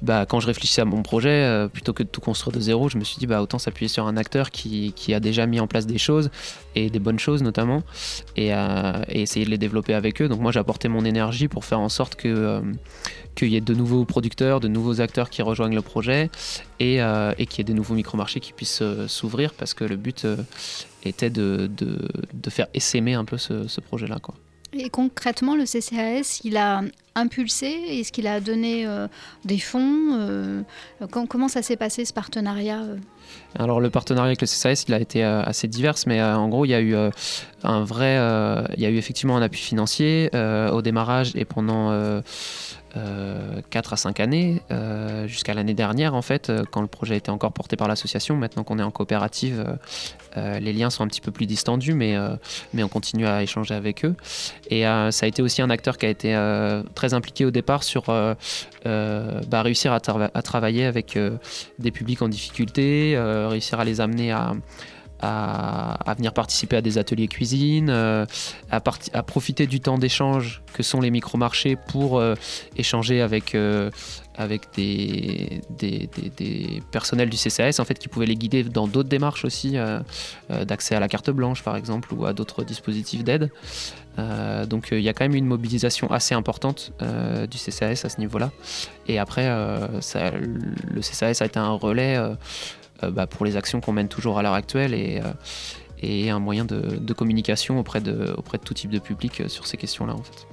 bah, 0.00 0.26
quand 0.26 0.40
je 0.40 0.46
réfléchissais 0.46 0.80
à 0.80 0.84
mon 0.84 1.02
projet, 1.02 1.28
euh, 1.44 1.68
plutôt 1.68 1.92
que 1.92 2.02
de 2.02 2.08
tout 2.08 2.20
construire 2.20 2.56
de 2.56 2.60
zéro, 2.60 2.88
je 2.88 2.98
me 2.98 3.04
suis 3.04 3.18
dit 3.18 3.26
bah, 3.26 3.42
autant 3.42 3.58
s'appuyer 3.58 3.88
sur 3.88 4.06
un 4.06 4.16
acteur 4.16 4.50
qui, 4.50 4.92
qui 4.94 5.12
a 5.14 5.20
déjà 5.20 5.46
mis 5.46 5.58
en 5.60 5.66
place 5.66 5.86
des 5.86 5.98
choses, 5.98 6.30
et 6.74 6.90
des 6.90 6.98
bonnes 6.98 7.18
choses 7.18 7.42
notamment, 7.42 7.82
et, 8.36 8.54
euh, 8.54 9.02
essayer 9.08 9.44
de 9.44 9.50
les 9.50 9.58
développer 9.58 9.94
avec 9.94 10.22
eux. 10.22 10.28
Donc 10.28 10.40
moi 10.40 10.52
j'ai 10.52 10.60
apporté 10.60 10.88
mon 10.88 11.04
énergie 11.04 11.48
pour 11.48 11.64
faire 11.64 11.80
en 11.80 11.88
sorte 11.88 12.14
que 12.14 12.28
euh, 12.28 12.60
qu'il 13.34 13.48
y 13.48 13.56
ait 13.56 13.60
de 13.60 13.74
nouveaux 13.74 14.04
producteurs, 14.04 14.60
de 14.60 14.68
nouveaux 14.68 15.00
acteurs 15.00 15.30
qui 15.30 15.42
rejoignent 15.42 15.74
le 15.74 15.82
projet, 15.82 16.30
et, 16.80 16.98
et 16.98 17.46
qu'il 17.46 17.58
y 17.58 17.60
ait 17.60 17.64
des 17.64 17.74
nouveaux 17.74 17.94
micro-marchés 17.94 18.40
qui 18.40 18.52
puissent 18.52 18.82
s'ouvrir, 19.06 19.54
parce 19.54 19.74
que 19.74 19.84
le 19.84 19.94
but 19.94 20.26
était 21.04 21.30
de, 21.30 21.70
de, 21.76 22.08
de 22.34 22.50
faire 22.50 22.66
essaimer 22.74 23.14
un 23.14 23.24
peu 23.24 23.38
ce, 23.38 23.68
ce 23.68 23.80
projet-là. 23.80 24.18
Quoi. 24.20 24.34
Et 24.72 24.90
concrètement, 24.90 25.56
le 25.56 25.64
CCAS, 25.64 26.40
il 26.44 26.56
a 26.56 26.82
impulsé 27.14 27.66
Est-ce 27.66 28.12
qu'il 28.12 28.26
a 28.26 28.38
donné 28.40 28.86
euh, 28.86 29.08
des 29.44 29.58
fonds 29.58 30.10
euh, 30.12 30.62
com- 31.10 31.26
Comment 31.26 31.48
ça 31.48 31.62
s'est 31.62 31.76
passé 31.76 32.04
ce 32.04 32.12
partenariat 32.12 32.80
euh? 32.82 32.96
Alors 33.58 33.80
le 33.80 33.90
partenariat 33.90 34.28
avec 34.28 34.40
le 34.40 34.46
CCAS, 34.46 34.84
il 34.88 34.94
a 34.94 35.00
été 35.00 35.22
assez 35.22 35.68
divers, 35.68 35.94
mais 36.06 36.22
en 36.22 36.48
gros, 36.48 36.64
il 36.64 36.68
y 36.70 36.74
a 36.74 36.80
eu 36.80 36.94
un 37.62 37.84
vrai, 37.84 38.14
il 38.76 38.82
y 38.82 38.86
a 38.86 38.90
eu 38.90 38.96
effectivement 38.96 39.36
un 39.36 39.42
appui 39.42 39.60
financier 39.60 40.30
au 40.72 40.80
démarrage 40.80 41.32
et 41.34 41.44
pendant 41.44 42.22
euh, 42.96 43.60
4 43.70 43.92
à 43.92 43.96
5 43.96 44.20
années, 44.20 44.62
euh, 44.70 45.26
jusqu'à 45.26 45.54
l'année 45.54 45.74
dernière 45.74 46.14
en 46.14 46.22
fait, 46.22 46.50
euh, 46.50 46.64
quand 46.70 46.80
le 46.80 46.86
projet 46.86 47.16
était 47.16 47.30
encore 47.30 47.52
porté 47.52 47.76
par 47.76 47.88
l'association. 47.88 48.36
Maintenant 48.36 48.64
qu'on 48.64 48.78
est 48.78 48.82
en 48.82 48.90
coopérative, 48.90 49.64
euh, 49.66 49.74
euh, 50.36 50.58
les 50.58 50.72
liens 50.72 50.90
sont 50.90 51.04
un 51.04 51.08
petit 51.08 51.20
peu 51.20 51.30
plus 51.30 51.46
distendus, 51.46 51.94
mais, 51.94 52.16
euh, 52.16 52.30
on 52.78 52.88
continue 52.88 53.26
à 53.26 53.42
échanger 53.42 53.74
avec 53.74 54.04
eux. 54.04 54.14
Et 54.70 54.86
euh, 54.86 55.10
ça 55.10 55.26
a 55.26 55.28
été 55.28 55.42
aussi 55.42 55.60
un 55.62 55.70
acteur 55.70 55.98
qui 55.98 56.06
a 56.06 56.08
été 56.08 56.34
euh, 56.34 56.82
très 56.94 57.12
impliqué 57.14 57.44
au 57.44 57.50
départ 57.50 57.82
sur 57.82 58.08
euh, 58.08 58.34
euh, 58.86 59.40
bah, 59.48 59.62
réussir 59.62 59.92
à, 59.92 59.98
trava- 59.98 60.30
à 60.32 60.42
travailler 60.42 60.84
avec 60.86 61.16
euh, 61.16 61.36
des 61.78 61.90
publics 61.90 62.22
en 62.22 62.28
difficulté, 62.28 63.14
euh, 63.16 63.48
réussir 63.48 63.80
à 63.80 63.84
les 63.84 64.00
amener 64.00 64.32
à, 64.32 64.54
à, 65.20 66.14
venir 66.16 66.32
participer 66.32 66.76
à 66.76 66.80
des 66.80 66.98
ateliers 66.98 67.28
cuisine, 67.28 67.88
euh, 67.90 68.24
à, 68.70 68.80
profiter 69.22 69.66
du 69.66 69.80
temps 69.80 69.98
d'échange 69.98 70.62
que 70.72 70.82
sont 70.82 71.00
les 71.00 71.10
micro-marchés 71.10 71.76
pour 71.76 72.18
euh, 72.18 72.34
échanger 72.76 73.20
avec, 73.20 73.54
euh, 73.54 73.90
avec 74.36 74.62
des, 74.76 75.60
personnels 76.90 77.30
du 77.30 77.36
CCAS 77.36 77.78
en 77.80 77.84
fait, 77.84 77.98
qui 77.98 78.08
pouvaient 78.08 78.26
les 78.26 78.36
guider 78.36 78.62
dans 78.62 78.86
d'autres 78.86 79.08
démarches 79.08 79.44
aussi, 79.44 79.76
d'accès 80.48 80.94
à 80.94 81.00
la 81.00 81.08
carte 81.08 81.30
blanche 81.30 81.62
par 81.62 81.76
exemple 81.76 82.14
ou 82.14 82.24
à 82.24 82.32
d'autres 82.32 82.64
dispositifs 82.64 83.24
d'aide. 83.24 83.50
Donc 84.68 84.88
il 84.92 85.00
y 85.00 85.08
a 85.08 85.12
quand 85.12 85.24
même 85.24 85.34
une 85.34 85.46
mobilisation 85.46 86.10
assez 86.10 86.34
importante 86.34 86.92
du 87.50 87.58
CCAS 87.58 88.02
à 88.04 88.08
ce 88.08 88.20
niveau-là. 88.20 88.52
Et 89.08 89.18
après, 89.18 89.48
le 89.48 91.00
CCAS 91.00 91.38
a 91.40 91.46
été 91.46 91.58
un 91.58 91.72
relais 91.72 92.16
bah, 93.02 93.26
pour 93.26 93.44
les 93.44 93.56
actions 93.56 93.80
qu'on 93.80 93.92
mène 93.92 94.08
toujours 94.08 94.38
à 94.38 94.42
l'heure 94.42 94.54
actuelle 94.54 94.94
et, 94.94 95.20
euh, 95.22 96.32
un 96.32 96.38
moyen 96.38 96.64
de, 96.64 96.80
de 96.96 97.12
communication 97.12 97.78
auprès 97.78 98.00
de, 98.00 98.34
auprès 98.36 98.58
de 98.58 98.62
tout 98.62 98.74
type 98.74 98.90
de 98.90 98.98
public 98.98 99.40
euh, 99.40 99.48
sur 99.48 99.66
ces 99.66 99.76
questions-là 99.76 100.14
en 100.14 100.22
fait. 100.22 100.46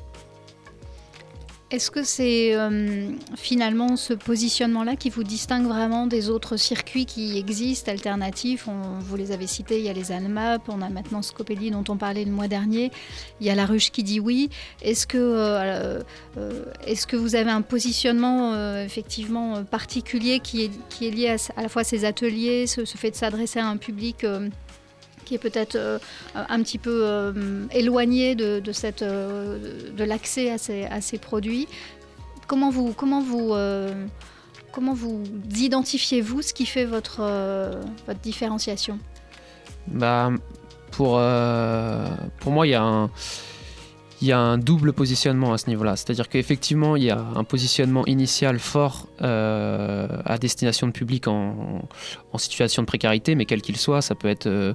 Est-ce 1.71 1.89
que 1.89 2.03
c'est 2.03 2.55
euh, 2.55 3.09
finalement 3.35 3.95
ce 3.95 4.13
positionnement-là 4.13 4.95
qui 4.95 5.09
vous 5.09 5.23
distingue 5.23 5.65
vraiment 5.65 6.05
des 6.05 6.29
autres 6.29 6.57
circuits 6.57 7.07
qui 7.07 7.39
existent, 7.39 7.91
alternatifs? 7.91 8.67
Vous 8.99 9.15
les 9.15 9.31
avez 9.31 9.47
cités, 9.47 9.79
il 9.79 9.85
y 9.85 9.89
a 9.89 9.93
les 9.93 10.11
ANMAP, 10.11 10.61
on 10.69 10.83
a 10.83 10.89
maintenant 10.89 11.23
Scopelli 11.23 11.71
dont 11.71 11.83
on 11.89 11.97
parlait 11.97 12.23
le 12.23 12.31
mois 12.31 12.47
dernier, 12.47 12.91
il 13.41 13.47
y 13.47 13.49
a 13.49 13.55
La 13.55 13.65
Ruche 13.65 13.91
qui 13.91 14.03
dit 14.03 14.19
oui. 14.19 14.51
Est-ce 14.83 15.07
que, 15.07 15.17
euh, 15.17 16.03
euh, 16.37 16.65
est-ce 16.85 17.07
que 17.07 17.15
vous 17.15 17.33
avez 17.33 17.49
un 17.49 17.63
positionnement 17.63 18.53
effectivement 18.83 19.63
particulier 19.63 20.41
qui 20.41 20.65
est, 20.65 20.71
est 21.01 21.09
lié 21.09 21.29
à, 21.29 21.59
à 21.59 21.63
la 21.63 21.69
fois 21.69 21.83
ces 21.83 22.05
ateliers, 22.05 22.67
ce, 22.67 22.85
fait 22.85 23.09
de 23.09 23.15
s'adresser 23.15 23.57
à 23.57 23.67
un 23.67 23.77
public 23.77 24.23
qui 25.25 25.35
est 25.35 25.39
peut-être 25.39 25.75
euh, 25.75 25.99
un 26.35 26.61
petit 26.61 26.77
peu 26.77 27.01
euh, 27.03 27.65
éloigné 27.71 28.35
de, 28.35 28.59
de 28.59 28.71
cette, 28.71 29.01
euh, 29.01 29.91
de 29.91 30.03
l'accès 30.03 30.51
à 30.51 30.57
ces, 30.57 30.85
à 30.85 31.01
ces 31.01 31.17
produits. 31.17 31.67
Comment 32.47 32.69
vous, 32.69 32.93
comment 32.93 33.21
vous, 33.21 33.55
comment 34.71 34.93
vous 34.93 35.23
identifiez-vous 35.55 36.43
ce 36.43 36.53
qui 36.53 36.67
fait 36.67 36.85
votre, 36.85 37.23
votre 38.05 38.19
différenciation? 38.19 38.99
Bah, 39.87 40.29
pour, 40.91 41.19
pour 42.39 42.51
moi, 42.51 42.67
il 42.67 42.69
y 42.69 42.75
a 42.75 42.83
un. 42.83 43.09
Il 44.25 44.29
y 44.29 44.31
a 44.31 44.39
un 44.39 44.57
double 44.57 44.91
positionnement 44.91 45.53
à 45.53 45.59
ce 45.59 45.69
niveau-là. 45.69 45.95
C'est-à-dire 45.95 46.29
qu'effectivement, 46.29 46.95
il 46.95 47.03
y 47.03 47.11
a 47.11 47.19
un 47.35 47.43
positionnement 47.43 48.03
initial 48.07 48.57
fort 48.57 49.07
euh, 49.21 50.07
à 50.25 50.39
destination 50.39 50.87
de 50.87 50.91
public 50.91 51.27
en, 51.27 51.83
situation 52.37 52.81
de 52.81 52.87
précarité, 52.87 53.35
mais 53.35 53.45
quel 53.45 53.61
qu'il 53.61 53.77
soit. 53.77 54.01
Ça 54.01 54.15
peut, 54.15 54.27
être, 54.27 54.47
euh, 54.47 54.73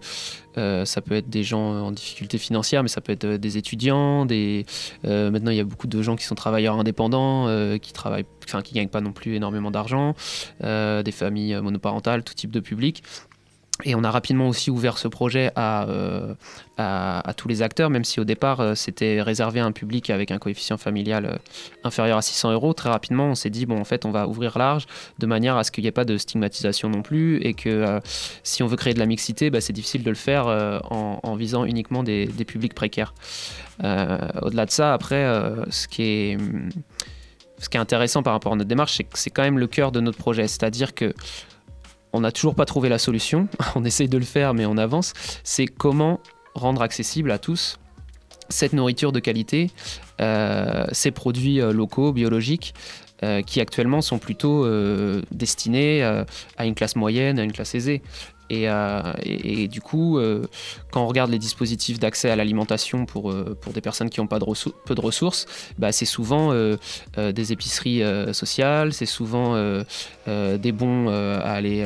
euh, 0.57 0.85
ça 0.85 1.01
peut 1.01 1.17
être 1.17 1.29
des 1.29 1.43
gens 1.43 1.87
en 1.87 1.91
difficulté 1.91 2.39
financière, 2.39 2.85
mais 2.85 2.89
ça 2.89 3.01
peut 3.01 3.11
être 3.11 3.27
des 3.27 3.59
étudiants. 3.59 4.25
Des, 4.25 4.67
maintenant, 5.03 5.51
il 5.51 5.57
y 5.57 5.61
a 5.61 5.65
beaucoup 5.65 5.89
de 5.89 6.01
gens 6.01 6.15
qui 6.15 6.27
sont 6.27 6.37
travailleurs 6.37 6.79
indépendants, 6.79 7.49
qui 7.79 7.93
travaillent, 7.93 8.27
enfin, 8.45 8.63
qui 8.63 8.75
gagnent 8.75 8.87
pas 8.87 9.01
non 9.01 9.11
plus 9.11 9.35
énormément 9.35 9.73
d'argent, 9.73 10.15
des 10.61 11.13
familles 11.13 11.61
monoparentales, 11.61 12.23
tout 12.23 12.35
type 12.35 12.53
de 12.53 12.61
public. 12.61 13.03
Et 13.85 13.95
on 13.95 14.05
a 14.05 14.11
rapidement 14.11 14.49
aussi 14.49 14.71
ouvert 14.71 14.99
ce 14.99 15.09
projet 15.09 15.51
à, 15.57 15.87
euh, 15.89 16.35
tous 17.37 17.49
les 17.49 17.63
acteurs, 17.63 17.91
même 17.91 18.05
si 18.05 18.21
au 18.21 18.25
départ 18.25 18.61
euh, 18.61 18.75
c'était 18.75 19.23
réservé 19.23 19.61
à 19.61 19.65
un 19.65 19.73
public 19.73 20.11
avec 20.11 20.31
un 20.31 20.39
coefficient 20.39 20.79
familial 20.79 21.27
euh, 21.27 21.37
inférieur 21.85 22.19
à 22.19 22.23
600 22.23 22.53
euros. 22.53 22.73
Très 22.73 22.89
rapidement, 22.89 23.27
on 23.27 23.35
s'est 23.35 23.51
dit, 23.51 23.67
bon, 23.67 23.79
en 23.81 23.85
fait, 23.85 24.05
on 24.05 24.11
va 24.11 24.27
ouvrir 24.27 24.59
large 24.59 24.87
de 25.19 25.27
manière 25.27 25.57
à 25.57 25.65
ce 25.65 25.71
qu'il 25.71 25.83
n'y 25.83 25.89
ait 25.89 25.93
pas 25.93 26.05
de 26.05 26.17
stigmatisation 26.17 26.89
non 26.89 27.03
plus 27.03 27.39
et 27.43 27.55
que 27.55 28.01
si 28.43 28.63
on 28.63 28.67
veut 28.67 28.77
créer 28.77 28.95
de 28.95 28.99
la 28.99 29.07
mixité, 29.07 29.51
bah, 29.51 29.61
c'est 29.61 29.73
difficile 29.73 30.03
de 30.03 30.11
le 30.11 30.17
faire 30.17 30.47
en, 30.91 31.35
visant 31.35 31.65
uniquement 31.65 32.03
des, 32.03 32.27
des 32.27 32.45
publics 32.45 32.75
précaires. 32.75 33.15
Au-delà 33.81 34.67
de 34.67 34.71
ça, 34.71 34.93
après, 34.95 35.25
ce 35.71 35.89
qui 35.89 36.03
est. 36.03 36.39
Ce 37.59 37.69
qui 37.69 37.77
est 37.77 37.81
intéressant 37.81 38.23
par 38.23 38.33
rapport 38.33 38.55
à 38.55 38.57
notre 38.57 38.69
démarche, 38.69 38.97
c'est 38.97 39.05
que 39.05 39.19
c'est 39.19 39.29
quand 39.29 39.43
même 39.43 39.59
le 39.59 39.67
cœur 39.67 39.93
de 39.93 40.01
notre 40.01 40.17
projet. 40.17 40.49
C'est-à-dire 40.49 40.95
que 40.95 41.13
on 42.13 42.21
n'a 42.21 42.33
toujours 42.33 42.55
pas 42.55 42.65
trouvé 42.65 42.89
la 42.89 42.99
solution, 42.99 43.49
on 43.75 43.85
essaye 43.85 44.09
de 44.09 44.19
le 44.19 44.25
faire 44.25 44.55
mais 44.55 44.67
on 44.67 44.77
avance, 44.77 45.13
c'est 45.45 45.67
comment 45.67 46.21
rendre 46.55 46.83
accessible 46.83 47.31
à 47.31 47.39
tous 47.39 47.79
cette 48.49 48.73
nourriture 48.73 49.13
de 49.13 49.21
qualité, 49.21 49.71
euh, 50.21 50.85
ces 50.91 51.13
produits 51.13 51.61
euh, 51.61 51.73
locaux, 51.73 52.13
biologiques, 52.13 52.75
qui 53.47 53.61
actuellement 53.61 54.01
sont 54.01 54.19
plutôt 54.19 54.67
destinés 55.31 56.03
à 56.57 56.65
une 56.65 56.75
classe 56.75 56.97
moyenne, 56.97 57.39
à 57.39 57.45
une 57.45 57.53
classe 57.53 57.75
aisée. 57.75 58.01
Euh, 58.51 59.13
et, 59.23 59.69
du 59.69 59.81
coup, 59.81 60.19
euh, 60.19 60.47
quand 60.91 61.03
on 61.03 61.07
regarde 61.07 61.31
les 61.31 61.39
dispositifs 61.39 61.99
d'accès 61.99 62.31
à 62.31 62.37
l'alimentation 62.37 63.07
pour, 63.07 63.31
euh, 63.31 63.57
pour 63.61 63.73
des 63.73 63.81
personnes 63.81 64.11
qui 64.11 64.21
n'ont 64.21 64.27
pas 64.27 64.39
de 64.39 64.47
peu 64.85 64.95
de 64.95 65.01
ressources, 65.01 65.47
bah, 65.79 65.93
c'est 65.93 66.05
souvent 66.05 66.53
des 67.17 67.53
épiceries 67.53 68.03
sociales, 68.33 68.93
c'est 68.93 69.07
souvent 69.07 69.55
des 70.27 70.73
bons 70.73 71.09
à 71.09 71.53
aller 71.53 71.85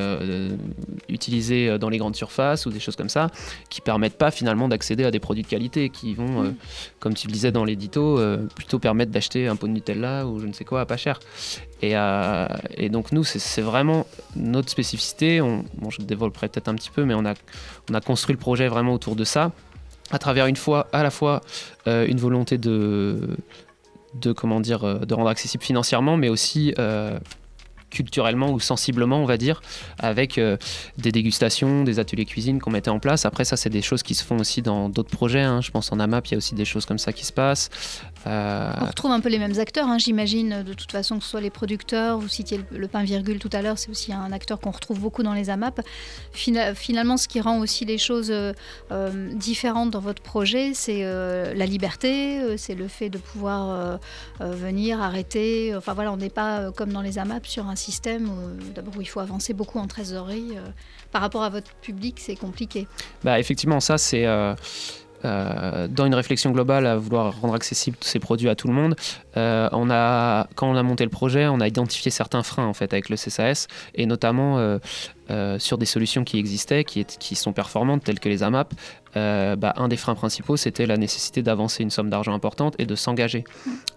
utiliser 1.08 1.78
dans 1.78 1.88
les 1.88 1.98
grandes 1.98 2.16
surfaces 2.16 2.66
ou 2.66 2.70
des 2.70 2.80
choses 2.80 2.96
comme 2.96 3.08
ça, 3.08 3.28
qui 3.68 3.80
permettent 3.80 4.16
pas 4.16 4.30
finalement 4.30 4.68
d'accéder 4.68 5.04
à 5.04 5.10
des 5.10 5.20
produits 5.20 5.42
de 5.42 5.48
qualité, 5.48 5.90
qui 5.90 6.14
vont, 6.14 6.44
mmh. 6.44 6.54
comme 7.00 7.14
tu 7.14 7.26
le 7.26 7.32
disais 7.32 7.52
dans 7.52 7.64
l'édito, 7.64 8.18
plutôt 8.54 8.78
permettre 8.78 9.12
d'acheter 9.12 9.46
un 9.48 9.56
pot 9.56 9.66
de 9.66 9.72
Nutella 9.72 10.26
ou 10.26 10.38
je 10.38 10.46
ne 10.46 10.52
sais 10.52 10.64
quoi 10.64 10.80
à 10.80 10.86
pas 10.86 10.96
cher. 10.96 11.20
Euh, 11.92 12.46
et, 12.76 12.88
donc 12.88 13.12
nous, 13.12 13.24
c'est 13.24 13.62
vraiment 13.62 14.06
notre 14.36 14.70
spécificité. 14.70 15.40
On, 15.40 15.64
je 15.90 16.02
développerai 16.02 16.48
peut-être 16.48 16.68
un 16.68 16.74
petit 16.74 16.90
peu, 16.90 17.04
mais 17.04 17.14
on 17.14 17.24
a, 17.24 17.34
on 17.90 17.94
a 17.94 18.00
construit 18.00 18.34
le 18.34 18.38
projet 18.38 18.68
vraiment 18.68 18.94
autour 18.94 19.16
de 19.16 19.24
ça, 19.24 19.52
à 20.10 20.18
travers 20.18 20.46
une 20.46 20.56
fois, 20.56 20.88
à 20.92 21.02
la 21.02 21.10
fois 21.10 21.40
euh, 21.86 22.06
une 22.06 22.18
volonté 22.18 22.58
de, 22.58 23.36
comment 24.36 24.60
dire, 24.60 24.84
euh, 24.84 24.98
de 25.00 25.14
rendre 25.14 25.28
accessible 25.28 25.64
financièrement, 25.64 26.16
mais 26.16 26.28
aussi 26.28 26.74
culturellement 27.90 28.50
ou 28.50 28.58
sensiblement, 28.58 29.22
on 29.22 29.24
va 29.24 29.36
dire, 29.36 29.62
avec 30.00 30.40
des 30.98 31.12
dégustations, 31.12 31.84
des 31.84 32.00
ateliers 32.00 32.24
cuisine 32.24 32.58
qu'on 32.58 32.72
mettait 32.72 32.90
en 32.90 32.98
place. 32.98 33.24
Après, 33.24 33.44
ça, 33.44 33.56
c'est 33.56 33.70
des 33.70 33.82
choses 33.82 34.02
qui 34.02 34.16
se 34.16 34.24
font 34.24 34.38
aussi 34.40 34.62
dans 34.62 34.88
d'autres 34.88 35.10
projets. 35.10 35.42
Hein. 35.42 35.60
Je 35.60 35.70
pense 35.70 35.92
en 35.92 36.00
AMAP, 36.00 36.26
il 36.26 36.32
y 36.32 36.34
a 36.34 36.38
aussi 36.38 36.56
des 36.56 36.64
choses 36.64 36.86
comme 36.86 36.98
ça 36.98 37.12
qui 37.12 37.24
se 37.24 37.32
passent. 37.32 37.70
Euh, 38.26 38.72
On 38.80 38.86
retrouve 38.86 39.10
un 39.10 39.20
peu 39.20 39.28
les 39.28 39.38
mêmes 39.38 39.58
acteurs, 39.58 39.88
hein, 39.88 39.98
j'imagine, 39.98 40.62
de 40.62 40.72
toute 40.72 40.92
façon, 40.92 41.18
que 41.18 41.24
ce 41.24 41.30
soit 41.30 41.40
les 41.40 41.50
producteurs, 41.50 42.18
vous 42.18 42.28
citiez 42.28 42.60
le, 42.70 42.88
pain 42.88 43.02
virgule 43.02 43.38
tout 43.38 43.50
à 43.52 43.62
l'heure, 43.62 43.78
c'est 43.78 43.90
aussi 43.90 44.12
un 44.12 44.32
acteur 44.32 44.60
qu'on 44.60 44.70
retrouve 44.70 45.00
beaucoup 45.00 45.22
dans 45.22 45.34
les 45.34 45.50
AMAP. 45.50 45.80
finalement, 46.32 47.16
ce 47.16 47.28
qui 47.28 47.40
rend 47.40 47.58
aussi 47.58 47.84
les 47.84 47.98
choses 47.98 48.30
euh, 48.30 49.32
différentes 49.34 49.90
dans 49.90 50.00
votre 50.00 50.22
projet, 50.22 50.72
c'est 50.74 51.02
la 51.04 51.66
liberté, 51.66 52.56
c'est 52.56 52.74
le 52.74 52.88
fait 52.88 53.10
de 53.10 53.18
pouvoir 53.18 53.98
venir, 54.40 55.00
arrêter. 55.00 55.74
Enfin 55.76 55.92
voilà, 55.94 56.12
on 56.12 56.16
n'est 56.16 56.30
pas 56.30 56.70
comme 56.72 56.92
dans 56.92 57.02
les 57.02 57.18
AMAP 57.18 57.46
sur 57.46 57.66
un 57.66 57.76
système 57.76 58.28
où, 58.28 58.72
d'abord 58.74 58.96
où 58.96 59.00
il 59.00 59.08
faut 59.08 59.20
avancer 59.20 59.54
beaucoup 59.54 59.78
en 59.78 59.86
trésorerie. 59.86 60.52
Euh, 60.56 60.68
par 61.12 61.22
rapport 61.22 61.42
à 61.42 61.50
votre 61.50 61.72
public, 61.76 62.18
c'est 62.20 62.36
compliqué. 62.36 62.86
Bah, 63.22 63.38
effectivement, 63.38 63.80
ça 63.80 63.98
c'est... 63.98 64.26
Euh, 65.24 65.44
euh, 65.54 65.88
dans 65.88 66.06
une 66.06 66.14
réflexion 66.14 66.50
globale 66.50 66.86
à 66.86 66.96
vouloir 66.96 67.40
rendre 67.40 67.54
accessibles 67.54 67.96
tous 67.98 68.08
ces 68.08 68.18
produits 68.18 68.48
à 68.48 68.54
tout 68.54 68.68
le 68.68 68.74
monde, 68.74 68.94
on 69.36 69.90
a, 69.90 70.46
quand 70.54 70.70
on 70.70 70.76
a 70.76 70.82
monté 70.82 71.04
le 71.04 71.10
projet, 71.10 71.46
on 71.46 71.60
a 71.60 71.68
identifié 71.68 72.10
certains 72.10 72.42
freins 72.42 72.66
en 72.66 72.74
fait 72.74 72.92
avec 72.92 73.08
le 73.08 73.16
CSAS 73.16 73.66
et 73.94 74.06
notamment 74.06 74.78
sur 75.58 75.78
des 75.78 75.86
solutions 75.86 76.24
qui 76.24 76.38
existaient, 76.38 76.84
qui, 76.84 77.34
sont 77.34 77.52
performantes 77.52 78.04
telles 78.04 78.20
que 78.20 78.28
les 78.28 78.42
AMAP. 78.42 78.74
Bah, 79.14 79.74
un 79.76 79.88
des 79.88 79.96
freins 79.96 80.14
principaux, 80.14 80.56
c'était 80.56 80.86
la 80.86 80.96
nécessité 80.96 81.42
d'avancer 81.42 81.82
une 81.82 81.90
somme 81.90 82.10
d'argent 82.10 82.34
importante 82.34 82.74
et 82.78 82.86
de 82.86 82.94
s'engager. 82.94 83.44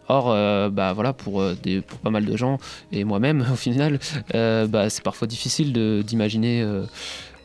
Or, 0.10 0.32
euh, 0.32 0.70
bah, 0.70 0.94
voilà, 0.94 1.12
pour, 1.12 1.42
euh, 1.42 1.56
pas 2.02 2.10
mal 2.10 2.26
de 2.26 2.38
gens, 2.38 2.60
et 2.92 3.04
moi-même 3.04 3.46
au 3.52 3.56
final, 3.56 4.00
euh, 4.36 4.68
bah, 4.68 4.90
c'est 4.90 5.04
parfois 5.04 5.28
difficile 5.28 5.74
d'imaginer 6.04 6.66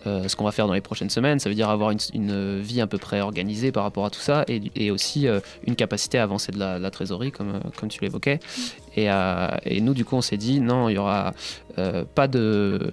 ce 0.05 0.37
qu'on 0.37 0.45
va 0.45 0.53
faire 0.53 0.67
dans 0.67 0.73
les 0.73 0.81
prochaines 0.81 1.11
semaines. 1.11 1.38
Ça 1.38 1.49
veut 1.49 1.55
dire 1.55 1.71
avoir 1.71 1.91
une, 1.91 2.61
vie 2.61 2.81
à 2.81 2.87
peu 2.87 2.99
près 2.99 3.21
organisée 3.21 3.73
par 3.73 3.85
rapport 3.85 4.05
à 4.05 4.11
tout 4.11 4.21
ça 4.21 4.45
et, 4.49 4.91
aussi 4.91 5.27
une 5.67 5.77
capacité 5.77 6.19
à 6.19 6.25
avancer 6.25 6.53
de 6.53 6.59
la, 6.59 6.91
trésorerie, 6.91 7.33
comme, 7.33 7.61
comme 7.77 7.88
tu 7.88 8.01
l'évoquais. 8.01 8.41
Et, 8.97 9.09
nous, 9.81 9.95
du 9.95 10.05
coup, 10.05 10.17
on 10.17 10.23
s'est 10.23 10.37
dit 10.37 10.61
non, 10.61 10.88
il 10.88 10.93
n'y 10.93 10.99
aura 10.99 11.33
pas 12.15 12.29
de 12.29 12.91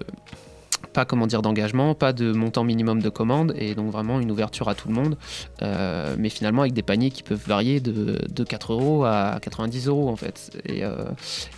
pas 0.92 1.04
comment 1.04 1.26
dire 1.26 1.42
d'engagement, 1.42 1.94
pas 1.94 2.12
de 2.12 2.32
montant 2.32 2.64
minimum 2.64 3.00
de 3.00 3.08
commande 3.08 3.54
et 3.56 3.74
donc 3.74 3.90
vraiment 3.90 4.20
une 4.20 4.30
ouverture 4.30 4.68
à 4.68 4.74
tout 4.74 4.88
le 4.88 4.94
monde, 4.94 5.16
euh, 5.62 6.14
mais 6.18 6.28
finalement 6.28 6.62
avec 6.62 6.72
des 6.72 6.82
paniers 6.82 7.10
qui 7.10 7.22
peuvent 7.22 7.42
varier 7.46 7.80
de, 7.80 8.18
de 8.28 8.44
4 8.44 8.72
euros 8.72 9.04
à 9.04 9.38
90 9.40 9.88
euros 9.88 10.08
en 10.08 10.16
fait, 10.16 10.50
et, 10.66 10.84
euh, 10.84 11.04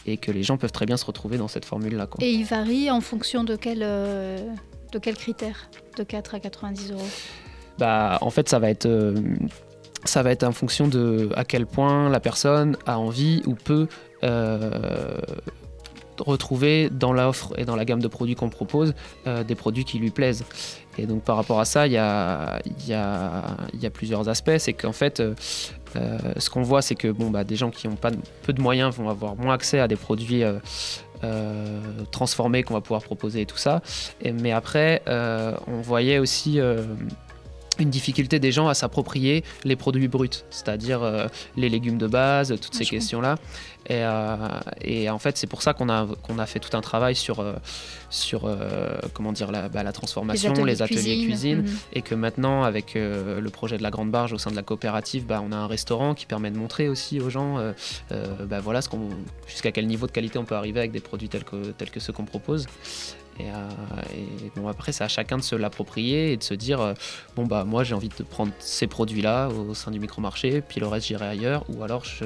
et, 0.07 0.17
que 0.17 0.31
les 0.31 0.43
gens 0.43 0.57
peuvent 0.57 0.73
très 0.73 0.87
bien 0.87 0.97
se 0.97 1.05
retrouver 1.05 1.38
dans 1.38 1.49
cette 1.49 1.65
formule-là. 1.65 2.07
Et 2.21 2.31
il 2.31 2.45
varie 2.45 2.91
en 2.91 3.01
fonction 3.01 3.45
de 3.45 3.57
quel, 3.57 3.83
euh, 3.83 4.38
de 4.92 4.98
quel 4.98 5.16
critère 5.16 5.68
De 5.96 6.05
4 6.05 6.37
à 6.37 6.40
90 6.40 6.92
euros 6.92 7.09
bah, 7.78 8.18
En 8.20 8.31
fait, 8.31 8.48
ça 8.48 8.59
va 8.59 8.70
être 8.70 9.14
ça 10.05 10.22
va 10.22 10.33
être 10.33 10.42
en 10.42 10.52
fonction 10.52 10.88
de 10.88 11.31
à 11.37 11.44
quel 11.44 11.66
point 11.66 12.09
la 12.09 12.18
personne 12.20 12.76
a 12.87 12.98
envie 12.98 13.42
ou 13.46 13.55
peut 13.55 13.87
retrouver 16.18 16.90
dans 16.90 17.12
l'offre 17.12 17.52
et 17.59 17.64
dans 17.64 17.76
la 17.76 17.85
gamme 17.85 18.00
de 18.00 18.09
produits 18.09 18.35
qu'on 18.35 18.48
propose 18.48 18.94
euh, 19.26 19.44
des 19.44 19.55
produits 19.55 19.85
qui 19.85 19.98
lui 19.98 20.11
plaisent. 20.11 20.44
Et 20.98 21.07
donc 21.07 21.22
par 21.22 21.37
rapport 21.37 21.61
à 21.61 21.64
ça, 21.64 21.87
il 21.87 21.92
y 21.92 21.98
a, 21.98 22.61
plusieurs 23.92 24.28
aspects. 24.28 24.59
C'est 24.59 24.72
qu'en 24.72 24.92
fait, 24.92 25.20
euh, 25.20 25.35
euh, 25.96 26.18
ce 26.37 26.50
qu'on 26.50 26.62
voit, 26.62 26.83
c'est 26.83 26.94
que 26.94 27.09
bon, 27.09 27.31
bah, 27.31 27.44
des 27.44 27.57
gens 27.57 27.70
qui 27.70 27.88
ont 27.88 27.96
pas 27.96 28.11
peu 28.42 28.52
de 28.52 28.61
moyens 28.61 28.94
vont 28.94 29.09
avoir 29.09 29.37
moins 29.37 29.55
accès 29.55 29.81
à 29.81 29.88
des 29.88 29.96
produits 29.96 30.42
transformés 32.11 32.63
qu'on 32.63 32.75
va 32.75 32.81
pouvoir 32.81 33.03
proposer 33.03 33.43
et 33.43 33.47
tout 33.47 33.57
ça. 33.57 33.83
Mais 34.25 34.53
après, 34.53 35.03
on 35.07 35.81
voyait 35.81 36.19
aussi 36.19 36.61
une 37.83 37.90
difficulté 37.90 38.38
des 38.38 38.53
gens 38.53 38.68
à 38.68 38.75
s'approprier 38.75 39.45
les 39.64 39.77
produits 39.77 40.09
bruts, 40.09 40.29
c'est-à-dire 40.51 41.29
les 41.57 41.68
légumes 41.68 41.99
de 41.99 42.07
base, 42.07 42.55
toutes 42.61 42.75
ces 42.75 42.85
questions-là. 42.85 43.37
Et, 43.87 44.05
euh, 44.05 44.37
et, 44.81 45.11
en 45.11 45.18
fait, 45.18 45.37
c'est 45.37 45.47
pour 45.47 45.62
ça 45.62 45.75
qu'on 45.75 45.88
a, 45.88 46.07
qu'on 46.23 46.38
a 46.38 46.47
fait 46.47 46.61
tout 46.61 46.77
un 46.77 46.81
travail 46.81 47.16
sur, 47.16 47.40
euh, 47.40 47.55
sur 48.11 48.45
euh, 48.45 48.95
comment 49.12 49.33
dire, 49.33 49.51
la, 49.51 49.68
bah, 49.68 49.83
la 49.83 49.92
transformation, 49.92 50.64
les 50.64 50.83
ateliers, 50.83 51.25
cuisine, 51.25 51.62
mhm. 51.62 51.77
et 51.95 52.03
que 52.03 52.14
maintenant, 52.14 52.62
avec 52.62 52.95
le 52.95 53.49
projet 53.51 53.79
de 53.79 53.83
la 53.83 53.90
Grande 53.90 54.11
Barge 54.11 54.33
au 54.33 54.38
sein 54.38 54.51
de 54.51 54.57
la 54.57 54.62
coopérative, 54.62 55.27
bah, 55.27 55.42
on 55.45 55.53
a 55.53 55.57
un 55.57 55.66
restaurant 55.66 56.14
qui 56.14 56.27
permet 56.27 56.51
de 56.51 56.59
montrer 56.59 56.88
aussi 56.88 57.21
aux 57.21 57.31
gens 57.31 57.59
bah, 58.11 58.61
voilà, 58.61 58.83
ce 58.83 58.88
qu'on, 58.88 59.09
jusqu'à 59.47 59.73
quel 59.73 59.87
niveau 59.87 60.07
de 60.07 60.12
qualité 60.12 60.38
on 60.38 60.45
peut 60.45 60.55
arriver 60.55 60.81
avec 60.81 60.92
des 60.92 61.01
produits 61.01 61.29
tels 61.29 61.45
que, 61.45 61.73
tels 61.73 61.90
que 61.90 62.01
ceux 62.01 62.12
qu'on 62.12 62.25
propose. 62.25 62.66
Et, 64.14 64.50
bon, 64.57 64.68
après, 64.68 64.92
c'est 64.92 65.05
à 65.05 65.09
chacun 65.09 65.37
de 65.37 65.42
se 65.42 65.55
l'approprier 65.55 66.33
et 66.33 66.37
de 66.37 66.42
se 66.42 66.55
dire 66.55 66.94
bon, 67.37 67.46
bah, 67.46 67.64
moi, 67.64 67.85
j'ai 67.85 67.94
envie 67.94 68.09
de 68.09 68.22
prendre 68.22 68.52
ces 68.59 68.87
produits-là 68.87 69.48
au 69.48 69.74
sein 69.74 69.90
du 69.90 70.00
micro-marché, 70.00 70.61
puis 70.61 70.81
le 70.81 70.87
reste, 70.87 71.07
j'irai 71.09 71.26
ailleurs, 71.26 71.64
ou 71.68 71.83
alors 71.83 72.05
je 72.05 72.24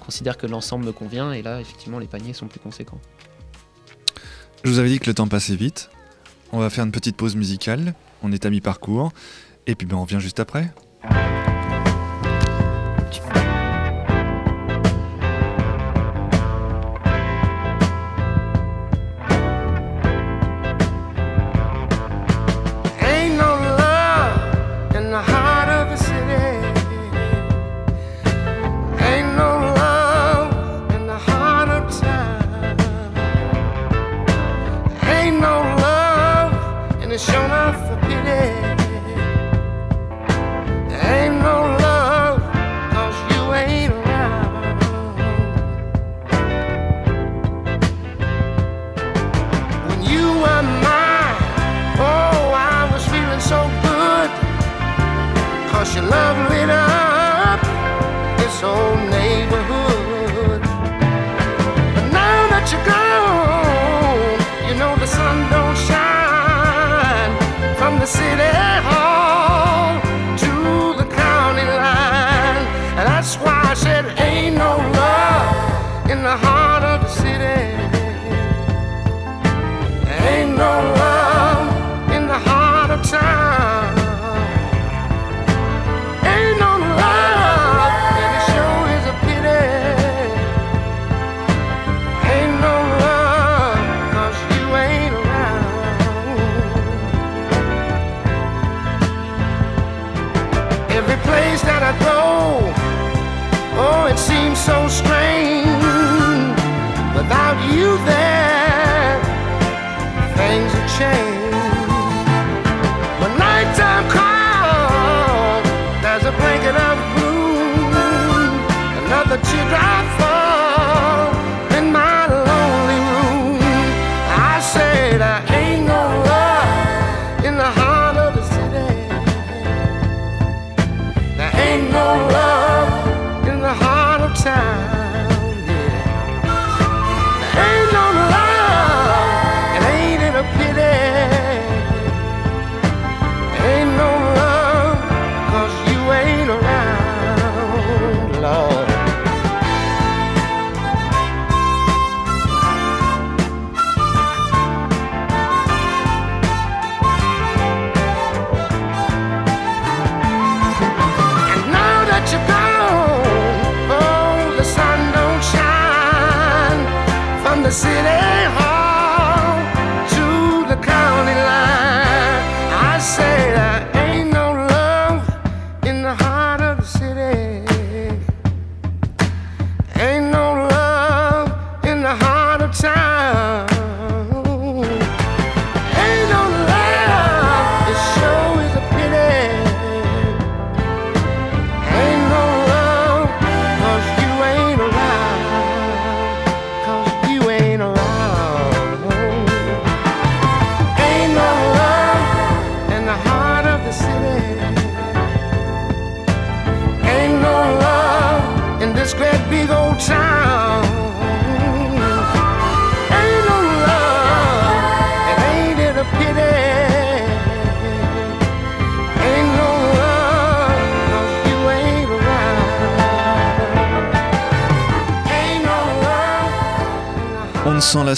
considère 0.00 0.36
que 0.36 0.46
l'ensemble 0.46 0.84
me 0.84 0.92
convient. 0.92 1.32
Et 1.32 1.42
là, 1.42 1.60
effectivement, 1.60 1.98
les 1.98 2.06
paniers 2.06 2.32
sont 2.32 2.46
plus 2.46 2.60
conséquents. 2.60 3.00
Je 4.64 4.70
vous 4.70 4.78
avais 4.78 4.88
dit 4.88 4.98
que 4.98 5.06
le 5.06 5.14
temps 5.14 5.28
passait 5.28 5.56
vite. 5.56 5.90
On 6.52 6.58
va 6.58 6.70
faire 6.70 6.84
une 6.84 6.92
petite 6.92 7.16
pause 7.16 7.36
musicale. 7.36 7.94
On 8.22 8.32
est 8.32 8.46
à 8.46 8.50
mi-parcours. 8.50 9.12
Et 9.66 9.74
puis 9.74 9.86
ben, 9.86 9.96
on 9.96 10.02
revient 10.02 10.20
juste 10.20 10.40
après. 10.40 10.72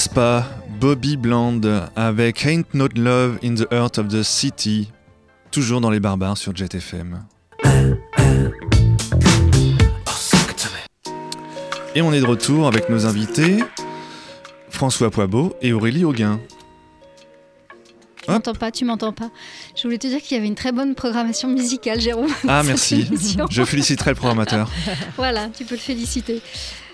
Pas. 0.06 0.44
Bobby 0.78 1.16
Bland 1.16 1.60
avec 1.96 2.46
Ain't 2.46 2.72
Not 2.74 2.90
Love 2.94 3.38
in 3.42 3.56
the 3.56 3.66
Heart 3.72 3.98
of 3.98 4.08
the 4.08 4.22
City. 4.22 4.92
Toujours 5.50 5.80
dans 5.80 5.90
les 5.90 5.98
barbares 5.98 6.38
sur 6.38 6.54
Jet 6.54 6.72
FM. 6.72 7.24
Et 11.96 12.02
on 12.02 12.12
est 12.12 12.20
de 12.20 12.26
retour 12.26 12.68
avec 12.68 12.88
nos 12.90 13.06
invités 13.06 13.58
François 14.70 15.10
Poibeau 15.10 15.56
et 15.62 15.72
Aurélie 15.72 16.04
Auguin. 16.04 16.38
Tu 18.22 18.30
m'entends 18.30 18.54
pas, 18.54 18.70
tu 18.70 18.84
m'entends 18.84 19.12
pas. 19.12 19.30
Je 19.74 19.82
voulais 19.82 19.98
te 19.98 20.06
dire 20.06 20.20
qu'il 20.20 20.36
y 20.36 20.38
avait 20.38 20.46
une 20.46 20.54
très 20.54 20.70
bonne 20.70 20.94
programmation 20.94 21.48
musicale, 21.48 21.98
Jérôme. 22.00 22.30
Ah 22.46 22.62
merci. 22.62 23.08
Je 23.50 23.64
féliciterai 23.64 24.10
le 24.10 24.16
programmateur. 24.16 24.70
Voilà, 25.16 25.48
tu 25.48 25.64
peux 25.64 25.74
le 25.74 25.80
féliciter. 25.80 26.40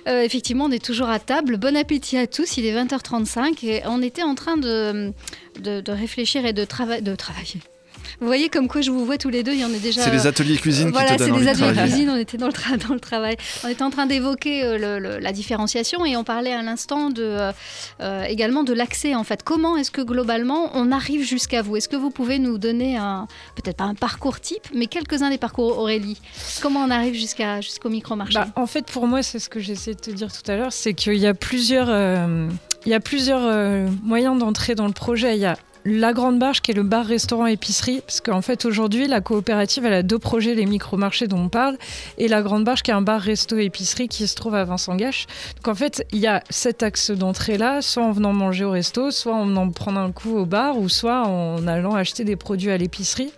Euh, 0.06 0.22
effectivement, 0.22 0.66
on 0.66 0.70
est 0.70 0.84
toujours 0.84 1.08
à 1.08 1.18
table. 1.18 1.56
Bon 1.56 1.76
appétit 1.76 2.18
à 2.18 2.26
tous. 2.26 2.56
Il 2.58 2.66
est 2.66 2.74
20h35 2.74 3.64
et 3.64 3.82
on 3.86 4.02
était 4.02 4.22
en 4.22 4.34
train 4.34 4.56
de, 4.56 5.12
réfléchir 5.88 6.44
et 6.44 6.52
de, 6.52 6.64
trava- 6.64 7.00
de 7.00 7.14
travailler. 7.14 7.60
Vous 8.20 8.26
voyez 8.26 8.48
comme 8.48 8.68
quoi 8.68 8.80
je 8.80 8.90
vous 8.90 9.04
vois 9.04 9.18
tous 9.18 9.28
les 9.28 9.42
deux, 9.42 9.52
il 9.52 9.60
y 9.60 9.64
en 9.64 9.72
a 9.72 9.78
déjà. 9.78 10.02
C'est 10.02 10.10
les 10.10 10.26
ateliers 10.26 10.56
cuisine 10.56 10.90
voilà, 10.90 11.10
qui 11.10 11.16
te 11.16 11.22
c'est 11.22 11.28
donnent 11.30 11.36
envie 11.38 11.44
les 11.46 11.52
de 11.54 11.64
ateliers 11.64 11.82
cuisine, 11.82 12.10
on 12.10 12.16
était 12.16 12.36
dans 12.38 12.46
le, 12.46 12.52
tra- 12.52 12.76
dans 12.88 12.94
le 12.94 13.00
travail. 13.00 13.36
On 13.64 13.68
était 13.68 13.82
en 13.82 13.90
train 13.90 14.06
d'évoquer 14.06 14.64
euh, 14.64 14.78
le- 14.78 14.98
le- 14.98 15.18
la 15.18 15.32
différenciation 15.32 16.04
et 16.06 16.16
on 16.16 16.24
parlait 16.24 16.52
à 16.52 16.62
l'instant 16.62 17.10
de, 17.10 17.22
euh, 17.22 17.52
euh, 18.00 18.24
également 18.24 18.62
de 18.64 18.72
l'accès 18.72 19.14
en 19.14 19.24
fait. 19.24 19.42
Comment 19.42 19.76
est-ce 19.76 19.90
que 19.90 20.00
globalement 20.02 20.70
on 20.74 20.92
arrive 20.92 21.22
jusqu'à 21.24 21.62
vous? 21.62 21.76
Est-ce 21.76 21.88
que 21.88 21.96
vous 21.96 22.10
pouvez 22.10 22.38
nous 22.38 22.58
donner 22.58 22.96
un, 22.96 23.26
peut-être 23.56 23.76
pas 23.76 23.84
un 23.84 23.94
parcours 23.94 24.40
type, 24.40 24.66
mais 24.74 24.86
quelques-uns 24.86 25.30
des 25.30 25.38
parcours 25.38 25.78
Aurélie? 25.78 26.20
Comment 26.62 26.80
on 26.80 26.90
arrive 26.90 27.14
jusqu'à, 27.14 27.60
jusqu'au 27.60 27.88
micro-marché? 27.90 28.34
Bah, 28.38 28.48
en 28.56 28.66
fait, 28.66 28.86
pour 28.86 29.06
moi, 29.06 29.22
c'est 29.22 29.38
ce 29.38 29.48
que 29.48 29.60
j'essayais 29.60 29.94
de 29.96 30.00
te 30.00 30.10
dire 30.10 30.28
tout 30.32 30.50
à 30.50 30.56
l'heure, 30.56 30.72
c'est 30.72 30.94
qu'il 30.94 31.16
y 31.16 31.26
a 31.26 31.34
plusieurs, 31.34 31.88
euh, 31.90 32.48
il 32.86 32.90
y 32.90 32.94
a 32.94 33.00
plusieurs 33.00 33.42
euh, 33.44 33.88
moyens 34.02 34.38
d'entrer 34.38 34.74
dans 34.74 34.86
le 34.86 34.92
projet. 34.92 35.36
Il 35.36 35.40
y 35.40 35.46
a 35.46 35.56
la 35.84 36.12
Grande 36.12 36.38
Barge 36.38 36.60
qui 36.62 36.70
est 36.70 36.74
le 36.74 36.82
bar, 36.82 37.04
restaurant, 37.04 37.46
épicerie, 37.46 38.00
parce 38.06 38.20
qu'en 38.20 38.40
fait 38.42 38.64
aujourd'hui 38.64 39.06
la 39.06 39.20
coopérative 39.20 39.84
elle 39.84 39.92
a 39.92 40.02
deux 40.02 40.18
projets, 40.18 40.54
les 40.54 40.66
micro-marchés 40.66 41.26
dont 41.26 41.38
on 41.38 41.48
parle, 41.48 41.76
et 42.18 42.28
la 42.28 42.42
Grande 42.42 42.64
Barge 42.64 42.82
qui 42.82 42.90
est 42.90 42.94
un 42.94 43.02
bar, 43.02 43.20
resto, 43.20 43.58
épicerie 43.58 44.08
qui 44.08 44.26
se 44.26 44.34
trouve 44.34 44.54
à 44.54 44.64
Vincent 44.64 44.94
Gache. 44.96 45.26
Donc 45.56 45.68
en 45.68 45.74
fait 45.74 46.06
il 46.12 46.18
y 46.20 46.26
a 46.26 46.42
cet 46.50 46.82
axe 46.82 47.10
d'entrée 47.10 47.58
là, 47.58 47.82
soit 47.82 48.02
en 48.02 48.12
venant 48.12 48.32
manger 48.32 48.64
au 48.64 48.70
resto, 48.70 49.10
soit 49.10 49.34
en 49.34 49.46
venant 49.46 49.68
prendre 49.70 49.98
un 50.00 50.10
coup 50.12 50.36
au 50.36 50.46
bar, 50.46 50.78
ou 50.78 50.88
soit 50.88 51.26
en 51.26 51.66
allant 51.66 51.94
acheter 51.94 52.24
des 52.24 52.36
produits 52.36 52.70
à 52.70 52.76
l'épicerie. 52.78 53.32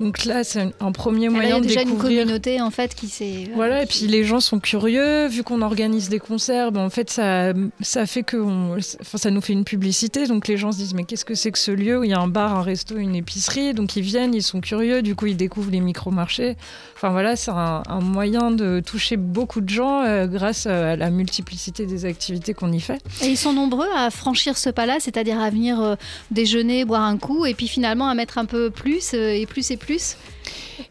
Donc 0.00 0.24
là 0.24 0.44
c'est 0.44 0.60
un- 0.80 0.92
premier 0.92 1.26
Et 1.26 1.28
là, 1.28 1.34
il 1.34 1.36
y 1.36 1.40
moyen 1.40 1.56
a 1.56 1.60
de 1.60 1.66
déjà 1.66 1.82
une 1.82 1.88
découvrir. 1.90 2.20
communauté 2.22 2.60
en 2.60 2.70
fait 2.70 2.94
qui 2.94 3.06
s'est. 3.08 3.48
Voilà, 3.54 3.82
et 3.84 3.86
puis 3.86 4.06
les 4.06 4.24
gens 4.24 4.40
sont 4.40 4.58
curieux, 4.60 5.28
vu 5.28 5.42
qu'on 5.42 5.62
organise 5.62 6.08
des 6.08 6.18
concerts, 6.18 6.72
ben, 6.72 6.80
en 6.84 6.90
fait 6.90 7.10
ça, 7.10 7.52
ça 7.80 8.06
fait 8.06 8.22
que 8.22 8.36
on- 8.36 8.76
enfin, 9.00 9.18
ça 9.18 9.30
nous 9.30 9.40
fait 9.40 9.52
une 9.52 9.64
publicité, 9.64 10.26
donc 10.26 10.46
les 10.48 10.56
gens 10.56 10.72
se 10.72 10.76
disent 10.78 10.94
mais 10.94 11.04
qu'est-ce 11.04 11.24
que 11.24 11.34
c'est 11.34 11.52
que 11.52 11.58
ce 11.58 11.69
lieu 11.74 11.98
où 11.98 12.04
il 12.04 12.10
y 12.10 12.12
a 12.12 12.20
un 12.20 12.28
bar, 12.28 12.56
un 12.56 12.62
resto, 12.62 12.96
une 12.96 13.14
épicerie, 13.14 13.74
donc 13.74 13.96
ils 13.96 14.02
viennent, 14.02 14.34
ils 14.34 14.42
sont 14.42 14.60
curieux, 14.60 15.02
du 15.02 15.14
coup 15.14 15.26
ils 15.26 15.36
découvrent 15.36 15.70
les 15.70 15.80
micro-marchés. 15.80 16.56
Enfin 16.96 17.10
voilà, 17.10 17.36
c'est 17.36 17.50
un, 17.50 17.82
moyen 18.02 18.50
de 18.50 18.80
toucher 18.80 19.16
beaucoup 19.16 19.60
de 19.60 19.68
gens 19.68 20.02
euh, 20.02 20.26
grâce 20.26 20.66
à 20.66 20.96
la 20.96 21.10
multiplicité 21.10 21.86
des 21.86 22.04
activités 22.04 22.54
qu'on 22.54 22.72
y 22.72 22.80
fait. 22.80 23.00
Et 23.22 23.28
ils 23.28 23.36
sont 23.36 23.52
nombreux 23.52 23.88
à 23.96 24.10
franchir 24.10 24.58
ce 24.58 24.70
pas-là, 24.70 24.98
c'est-à-dire 25.00 25.40
à 25.40 25.50
venir 25.50 25.80
euh, 25.80 25.94
déjeuner, 26.30 26.84
boire 26.84 27.02
un 27.02 27.16
coup, 27.16 27.46
et 27.46 27.54
puis 27.54 27.68
finalement 27.68 28.08
à 28.08 28.14
mettre 28.14 28.38
un 28.38 28.44
peu 28.44 28.70
plus 28.70 29.14
euh, 29.14 29.30
et 29.30 29.46
plus 29.46 29.70
et 29.70 29.76
plus. 29.76 30.16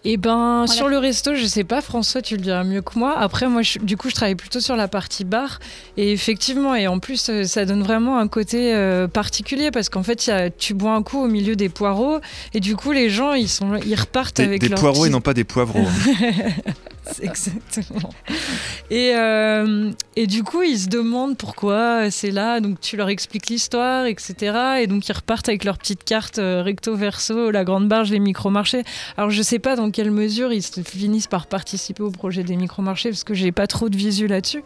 Et 0.05 0.17
ben 0.17 0.65
sur 0.67 0.87
le 0.87 0.97
resto, 0.97 1.35
je 1.35 1.45
sais 1.45 1.63
pas, 1.63 1.81
François, 1.81 2.21
tu 2.21 2.35
le 2.37 2.41
diras 2.41 2.63
mieux 2.63 2.81
que 2.81 2.97
moi. 2.97 3.17
Après, 3.19 3.47
moi, 3.49 3.61
je- 3.63 3.79
du 3.79 3.97
coup, 3.97 4.09
je 4.09 4.15
travaille 4.15 4.35
plutôt 4.35 4.59
sur 4.61 4.75
la 4.75 4.87
partie 4.87 5.25
bar. 5.25 5.59
Et 5.97 6.11
effectivement, 6.13 6.73
et 6.75 6.87
en 6.87 6.99
plus, 6.99 7.29
euh, 7.29 7.43
ça 7.43 7.65
donne 7.65 7.83
vraiment 7.83 8.17
un 8.17 8.27
côté 8.27 8.73
euh, 8.73 9.07
particulier 9.07 9.71
parce 9.71 9.89
qu'en 9.89 10.03
fait, 10.03 10.27
il 10.27 10.29
y 10.29 10.33
a- 10.33 10.49
tu 10.49 10.73
bois 10.73 10.93
un 10.93 11.03
coup 11.03 11.19
au 11.21 11.27
milieu 11.27 11.55
des 11.55 11.69
poireaux 11.69 12.19
et 12.53 12.59
du 12.61 12.75
coup, 12.75 12.91
les 12.93 13.09
gens, 13.09 13.33
ils 13.33 13.49
sont, 13.49 13.75
ils 13.85 13.95
repartent 13.95 14.37
Des, 14.37 14.43
avec 14.43 14.61
des 14.61 14.69
leurs 14.69 14.79
poireaux 14.79 15.05
et 15.05 15.09
non 15.09 15.21
pas 15.21 15.33
des 15.33 15.43
poivreaux. 15.43 15.85
Exactement. 17.21 18.09
Et, 18.89 19.13
euh, 19.15 19.91
et 20.15 20.27
du 20.27 20.43
coup, 20.43 20.61
ils 20.61 20.79
se 20.79 20.87
demandent 20.87 21.37
pourquoi 21.37 22.11
c'est 22.11 22.31
là. 22.31 22.59
Donc, 22.59 22.79
tu 22.79 22.97
leur 22.97 23.09
expliques 23.09 23.47
l'histoire, 23.47 24.05
etc. 24.05 24.81
Et 24.81 24.87
donc, 24.87 25.07
ils 25.07 25.13
repartent 25.13 25.49
avec 25.49 25.63
leur 25.63 25.77
petite 25.77 26.03
carte 26.03 26.39
euh, 26.39 26.61
recto 26.63 26.95
verso, 26.95 27.51
la 27.51 27.63
grande 27.63 27.87
barge, 27.87 28.11
les 28.11 28.19
micro-marchés. 28.19 28.83
Alors, 29.17 29.29
je 29.29 29.41
sais 29.41 29.59
pas 29.59 29.75
dans 29.75 29.91
quelle 29.91 30.11
mesure 30.11 30.51
ils 30.53 30.63
se 30.63 30.81
finissent 30.81 31.27
par 31.27 31.47
participer 31.47 32.03
au 32.03 32.11
projet 32.11 32.43
des 32.43 32.55
micro-marchés 32.55 33.09
parce 33.09 33.23
que 33.23 33.33
j'ai 33.33 33.51
pas 33.51 33.67
trop 33.67 33.89
de 33.89 33.97
visu 33.97 34.27
là-dessus. 34.27 34.63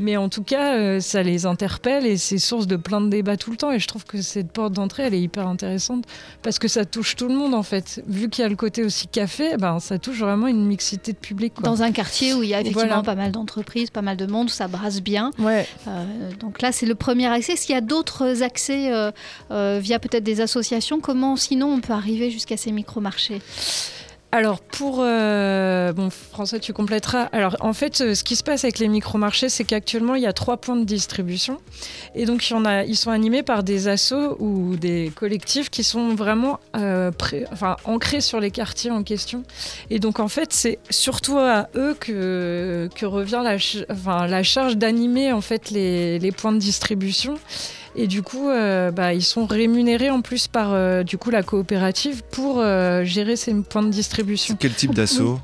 Mais 0.00 0.16
en 0.16 0.28
tout 0.28 0.42
cas, 0.42 0.76
euh, 0.76 1.00
ça 1.00 1.22
les 1.22 1.46
interpelle 1.46 2.06
et 2.06 2.16
c'est 2.16 2.38
source 2.38 2.66
de 2.66 2.76
plein 2.76 3.00
de 3.00 3.08
débats 3.08 3.36
tout 3.36 3.50
le 3.50 3.56
temps. 3.56 3.70
Et 3.70 3.78
je 3.78 3.86
trouve 3.86 4.04
que 4.04 4.22
cette 4.22 4.50
porte 4.50 4.72
d'entrée, 4.72 5.04
elle 5.04 5.14
est 5.14 5.20
hyper 5.20 5.46
intéressante 5.46 6.04
parce 6.42 6.58
que 6.58 6.68
ça 6.68 6.84
touche 6.84 7.16
tout 7.16 7.28
le 7.28 7.34
monde 7.34 7.54
en 7.54 7.62
fait. 7.62 8.02
Vu 8.06 8.28
qu'il 8.30 8.42
y 8.42 8.44
a 8.46 8.48
le 8.48 8.56
côté 8.56 8.82
aussi 8.82 9.06
café, 9.06 9.56
ben, 9.58 9.78
ça 9.78 9.98
touche 9.98 10.18
vraiment 10.18 10.46
une 10.46 10.64
mixité 10.66 11.12
de 11.12 11.18
public. 11.18 11.54
quoi. 11.54 11.64
Dans 11.64 11.82
un 11.82 11.92
quartier 11.92 12.32
où 12.34 12.42
il 12.42 12.48
y 12.48 12.54
a 12.54 12.60
effectivement 12.60 12.86
Voilà. 12.88 13.02
pas 13.02 13.14
mal 13.14 13.30
d'entreprises, 13.32 13.90
pas 13.90 14.02
mal 14.02 14.16
de 14.16 14.26
monde, 14.26 14.50
ça 14.50 14.66
brasse 14.68 15.02
bien. 15.02 15.30
Ouais. 15.38 15.66
Euh, 15.86 16.04
donc 16.40 16.62
là, 16.62 16.72
c'est 16.72 16.86
le 16.86 16.94
premier 16.94 17.26
accès. 17.26 17.52
Est-ce 17.52 17.66
qu'il 17.66 17.74
y 17.74 17.78
a 17.78 17.82
d'autres 17.82 18.42
accès 18.42 18.92
euh, 18.92 19.10
euh, 19.50 19.78
via 19.82 19.98
peut-être 19.98 20.24
des 20.24 20.40
associations? 20.40 21.00
Comment 21.00 21.36
sinon 21.36 21.68
on 21.74 21.80
peut 21.80 21.92
arriver 21.92 22.30
jusqu'à 22.30 22.56
ces 22.56 22.72
micro-marchés? 22.72 23.42
Alors 24.32 24.60
pour 24.60 25.00
euh, 25.00 25.92
bon 25.92 26.08
François 26.08 26.60
tu 26.60 26.72
compléteras. 26.72 27.24
Alors 27.32 27.56
en 27.60 27.72
fait 27.72 28.00
euh, 28.00 28.14
ce 28.14 28.22
qui 28.22 28.36
se 28.36 28.44
passe 28.44 28.62
avec 28.62 28.78
les 28.78 28.86
micro-marchés 28.86 29.48
c'est 29.48 29.64
qu'actuellement 29.64 30.14
il 30.14 30.22
y 30.22 30.26
a 30.26 30.32
trois 30.32 30.56
points 30.56 30.76
de 30.76 30.84
distribution. 30.84 31.58
Et 32.14 32.26
donc 32.26 32.48
il 32.48 32.52
y 32.52 32.56
en 32.56 32.64
a 32.64 32.84
ils 32.84 32.96
sont 32.96 33.10
animés 33.10 33.42
par 33.42 33.64
des 33.64 33.88
assos 33.88 34.36
ou 34.38 34.76
des 34.76 35.10
collectifs 35.16 35.68
qui 35.68 35.82
sont 35.82 36.14
vraiment 36.14 36.60
euh, 36.76 37.10
enfin 37.50 37.76
ancrés 37.84 38.20
sur 38.20 38.38
les 38.38 38.52
quartiers 38.52 38.92
en 38.92 39.02
question. 39.02 39.42
Et 39.90 39.98
donc 39.98 40.20
en 40.20 40.28
fait 40.28 40.52
c'est 40.52 40.78
surtout 40.90 41.38
à 41.38 41.68
eux 41.74 41.96
que, 41.98 42.88
que 42.94 43.06
revient 43.06 43.42
la, 43.42 43.56
enfin, 43.90 44.28
la 44.28 44.44
charge 44.44 44.76
d'animer 44.76 45.32
en 45.32 45.40
fait 45.40 45.70
les, 45.70 46.20
les 46.20 46.30
points 46.30 46.52
de 46.52 46.58
distribution 46.58 47.34
et 47.96 48.06
du 48.06 48.22
coup, 48.22 48.48
euh, 48.48 48.90
bah, 48.90 49.14
ils 49.14 49.22
sont 49.22 49.46
rémunérés 49.46 50.10
en 50.10 50.20
plus 50.22 50.46
par 50.46 50.72
euh, 50.72 51.02
du 51.02 51.18
coup, 51.18 51.30
la 51.30 51.42
coopérative 51.42 52.22
pour 52.30 52.60
euh, 52.60 53.04
gérer 53.04 53.36
ces 53.36 53.52
points 53.54 53.82
de 53.82 53.90
distribution. 53.90 54.56
Quel 54.58 54.74
type 54.74 54.94
d'assaut? 54.94 55.40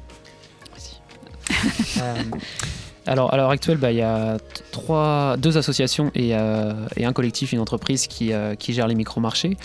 Alors, 3.06 3.32
à 3.32 3.36
l'heure 3.36 3.50
actuelle, 3.50 3.78
bah, 3.78 3.92
il 3.92 3.98
y 3.98 4.02
a 4.02 4.36
deux 5.36 5.58
associations 5.58 6.10
et, 6.14 6.34
un 6.34 7.12
collectif, 7.12 7.52
une 7.52 7.60
entreprise 7.60 8.06
qui, 8.06 8.32
qui 8.58 8.72
gère 8.72 8.88
les 8.88 8.94
micro-marchés. 8.94 9.56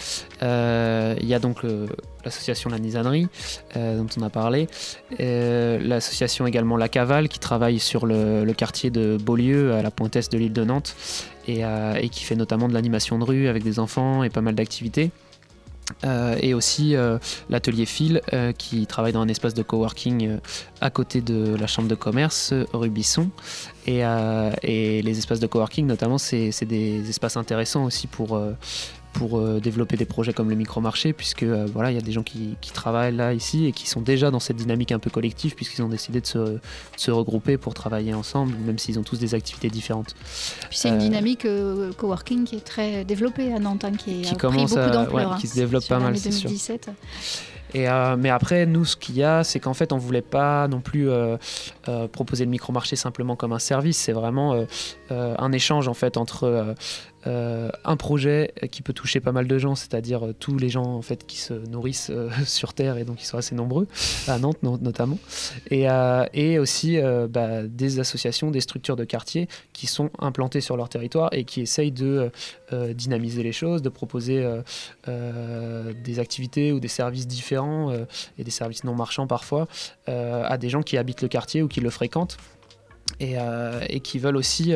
Il 0.42 1.26
y 1.26 1.34
a 1.34 1.40
donc 1.40 1.64
l'association 2.24 2.70
La 2.70 2.80
Nisanerie, 2.80 3.28
dont 3.76 4.08
on 4.18 4.22
a 4.22 4.30
parlé, 4.30 4.68
l'association 5.20 6.46
également 6.46 6.78
La 6.78 6.90
Cavale, 6.90 7.30
qui 7.30 7.40
travaille 7.40 7.80
sur 7.80 8.06
le, 8.06 8.52
quartier 8.54 8.90
de 8.90 9.18
Beaulieu, 9.18 9.74
à 9.74 9.82
la 9.82 9.92
pointe 9.92 10.16
est 10.16 10.32
de 10.32 10.38
l'île 10.38 10.54
de 10.54 10.64
Nantes, 10.64 10.96
euh, 11.50 11.96
et, 11.96 12.10
qui 12.10 12.24
fait 12.24 12.36
notamment 12.36 12.68
de 12.68 12.74
l'animation 12.74 13.18
de 13.18 13.24
rue 13.24 13.48
avec 13.48 13.64
des 13.64 13.80
enfants 13.80 14.24
et 14.24 14.30
pas 14.30 14.42
mal 14.42 14.56
d'activités. 14.56 15.12
Euh, 16.04 16.36
et 16.40 16.54
aussi 16.54 16.96
euh, 16.96 17.18
l'atelier 17.50 17.86
Phil 17.86 18.22
qui 18.58 18.88
travaille 18.88 19.14
dans 19.14 19.22
un 19.22 19.28
espace 19.28 19.54
de 19.54 19.64
coworking 19.64 20.38
à 20.80 20.90
côté 20.90 21.22
de 21.22 21.56
la 21.56 21.68
chambre 21.68 21.88
de 21.88 21.96
commerce 21.96 22.54
rue 22.74 22.90
Bisson. 23.86 24.52
Et, 24.64 24.98
et 24.98 25.02
les 25.02 25.18
espaces 25.18 25.40
de 25.40 25.48
coworking 25.48 25.86
notamment 25.86 26.18
c'est 26.18 26.66
des 26.66 27.10
espaces 27.10 27.38
intéressants 27.38 27.86
aussi 27.86 28.08
pour 28.08 28.40
pour 29.14 29.38
euh, 29.38 29.60
développer 29.60 29.98
des 29.98 30.06
projets 30.06 30.34
comme 30.34 30.50
le 30.50 30.56
micro-marché, 30.56 31.14
puisque 31.14 31.44
euh, 31.44 31.68
voilà, 31.72 31.92
il 31.92 31.96
y 31.96 31.98
a 31.98 32.02
des 32.02 32.12
gens 32.12 32.24
qui, 32.24 32.56
travaillent 32.74 33.16
là, 33.16 33.34
ici, 33.34 33.66
et 33.66 33.72
qui 33.72 33.88
sont 33.88 34.02
déjà 34.02 34.32
dans 34.32 34.40
cette 34.40 34.56
dynamique 34.56 34.92
un 34.92 35.00
peu 35.00 35.10
collective, 35.10 35.56
puisqu'ils 35.56 35.82
ont 35.84 35.90
décidé 35.90 36.22
de 36.22 36.26
se, 36.26 37.12
regrouper 37.12 37.58
pour 37.58 37.74
travailler 37.74 38.14
ensemble, 38.14 38.56
même 38.66 38.78
s'ils 38.78 38.98
ont 39.00 39.04
tous 39.04 39.20
des 39.20 39.36
activités 39.36 39.70
différentes. 39.70 40.16
Puis 40.70 40.78
c'est 40.78 40.90
une 40.90 40.96
euh, 40.96 41.00
dynamique 41.00 41.48
coworking 41.98 42.46
qui 42.46 42.56
est 42.56 42.66
très 42.66 43.04
développée 43.04 43.54
à 43.54 43.60
Nantes, 43.60 43.84
hein, 43.84 43.92
qui, 43.92 44.26
a 44.28 44.36
commence 44.36 44.72
pris 44.72 44.80
beaucoup 44.80 44.92
d'ampleur. 44.92 45.38
qui 45.38 45.48
se 45.48 45.56
développe 45.56 45.88
pas 45.88 46.00
mal, 46.00 46.18
c'est 46.18 46.32
sûr. 46.32 46.50
Et, 47.74 47.88
mais 48.18 48.30
après, 48.30 48.66
nous, 48.66 48.86
ce 48.86 48.96
qu'il 48.98 49.16
y 49.16 49.24
a, 49.24 49.44
c'est 49.44 49.60
qu'en 49.60 49.74
fait, 49.74 49.94
on 49.94 49.98
voulait 49.98 50.22
pas 50.22 50.68
non 50.68 50.82
plus 50.82 51.10
proposer 52.12 52.46
le 52.46 52.52
micro-marché 52.52 52.96
simplement 52.96 53.36
comme 53.36 53.54
un 53.54 53.60
service. 53.60 53.98
C'est 53.98 54.14
vraiment 54.14 54.66
un 55.10 55.52
échange 55.52 55.88
en 55.88 55.94
fait 55.94 56.18
entre 56.18 56.76
euh, 57.28 57.70
un 57.86 57.98
projet 57.98 58.54
qui 58.72 58.82
peut 58.82 58.94
toucher 58.94 59.20
pas 59.20 59.32
mal 59.32 59.48
de 59.48 59.58
gens, 59.58 59.76
c'est-à-dire 59.76 60.26
euh, 60.26 60.34
tous 60.34 60.58
les 60.58 60.70
gens 60.70 60.86
en 60.86 61.02
fait 61.02 61.28
qui 61.28 61.38
se 61.38 61.54
nourrissent 61.54 62.10
euh, 62.10 62.30
sur 62.46 62.74
Terre 62.74 62.98
et 62.98 63.04
donc 63.04 63.22
ils 63.22 63.26
sont 63.26 63.38
assez 63.38 63.54
nombreux, 63.54 63.88
à 64.28 64.40
Nantes 64.40 64.64
notamment, 64.64 65.20
et, 65.70 65.88
et 66.34 66.60
aussi 66.60 67.00
bah, 67.30 67.64
des 67.64 68.00
associations, 68.00 68.52
des 68.52 68.62
structures 68.62 68.96
de 68.96 69.04
quartier 69.04 69.48
qui 69.74 69.88
sont 69.88 70.10
implantées 70.20 70.62
sur 70.62 70.78
leur 70.78 70.90
territoire 70.90 71.30
et 71.32 71.44
qui 71.44 71.62
essayent 71.62 71.92
de 71.92 72.32
dynamiser 72.72 73.44
les 73.44 73.52
choses, 73.52 73.82
de 73.82 73.90
proposer 73.90 74.48
des 75.08 76.20
activités 76.20 76.72
ou 76.72 76.80
des 76.80 76.88
services 76.88 77.28
différents 77.28 77.94
et 78.38 78.44
des 78.44 78.52
services 78.52 78.84
non 78.84 78.96
marchands 78.96 79.28
parfois 79.28 79.68
à 80.08 80.58
des 80.58 80.70
gens 80.70 80.82
qui 80.82 80.98
habitent 80.98 81.22
le 81.22 81.28
quartier 81.28 81.62
ou 81.62 81.68
qui 81.68 81.82
le 81.82 81.90
fréquentent. 81.90 82.38
Et, 83.20 83.36
et 83.90 84.00
qui 84.00 84.20
veulent 84.20 84.38
aussi 84.38 84.74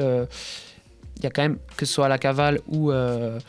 il 1.17 1.23
y 1.23 1.27
a 1.27 1.29
quand 1.29 1.41
même, 1.41 1.57
que 1.77 1.85
ce 1.85 1.93
soit 1.93 2.05
à 2.05 2.09
la 2.09 2.17
cavale 2.17 2.59
ou, 2.67 2.91
euh, 2.91 3.39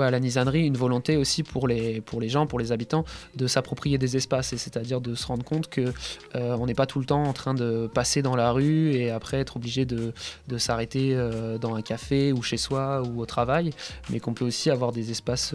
à 0.00 0.10
la 0.10 0.18
nisanerie, 0.18 0.66
une 0.66 0.78
volonté 0.78 1.16
aussi 1.18 1.42
pour 1.42 1.68
les, 1.68 2.02
gens, 2.22 2.46
pour 2.46 2.58
les 2.58 2.72
habitants, 2.72 3.04
de 3.36 3.46
s'approprier 3.46 3.98
des 3.98 4.16
espaces, 4.16 4.54
c'est-à-dire 4.56 5.00
de 5.00 5.14
se 5.14 5.26
rendre 5.26 5.44
compte 5.44 5.68
que 5.68 5.92
euh, 6.34 6.56
on 6.58 6.66
n'est 6.66 6.74
pas 6.74 6.86
tout 6.86 6.98
le 6.98 7.04
temps 7.04 7.22
en 7.22 7.34
train 7.34 7.52
de 7.52 7.90
passer 7.92 8.22
dans 8.22 8.34
la 8.34 8.50
rue 8.50 8.92
et 8.92 9.10
après 9.10 9.38
être 9.38 9.56
obligé 9.56 9.84
de, 9.84 10.14
de 10.48 10.58
s'arrêter 10.58 11.10
euh, 11.14 11.58
dans 11.58 11.74
un 11.74 11.82
café 11.82 12.32
ou 12.32 12.42
chez 12.42 12.56
soi 12.56 13.02
ou 13.02 13.20
au 13.20 13.26
travail, 13.26 13.70
mais 14.10 14.20
qu'on 14.20 14.32
peut 14.32 14.46
aussi 14.46 14.70
avoir 14.70 14.90
des 14.90 15.10
espaces 15.10 15.54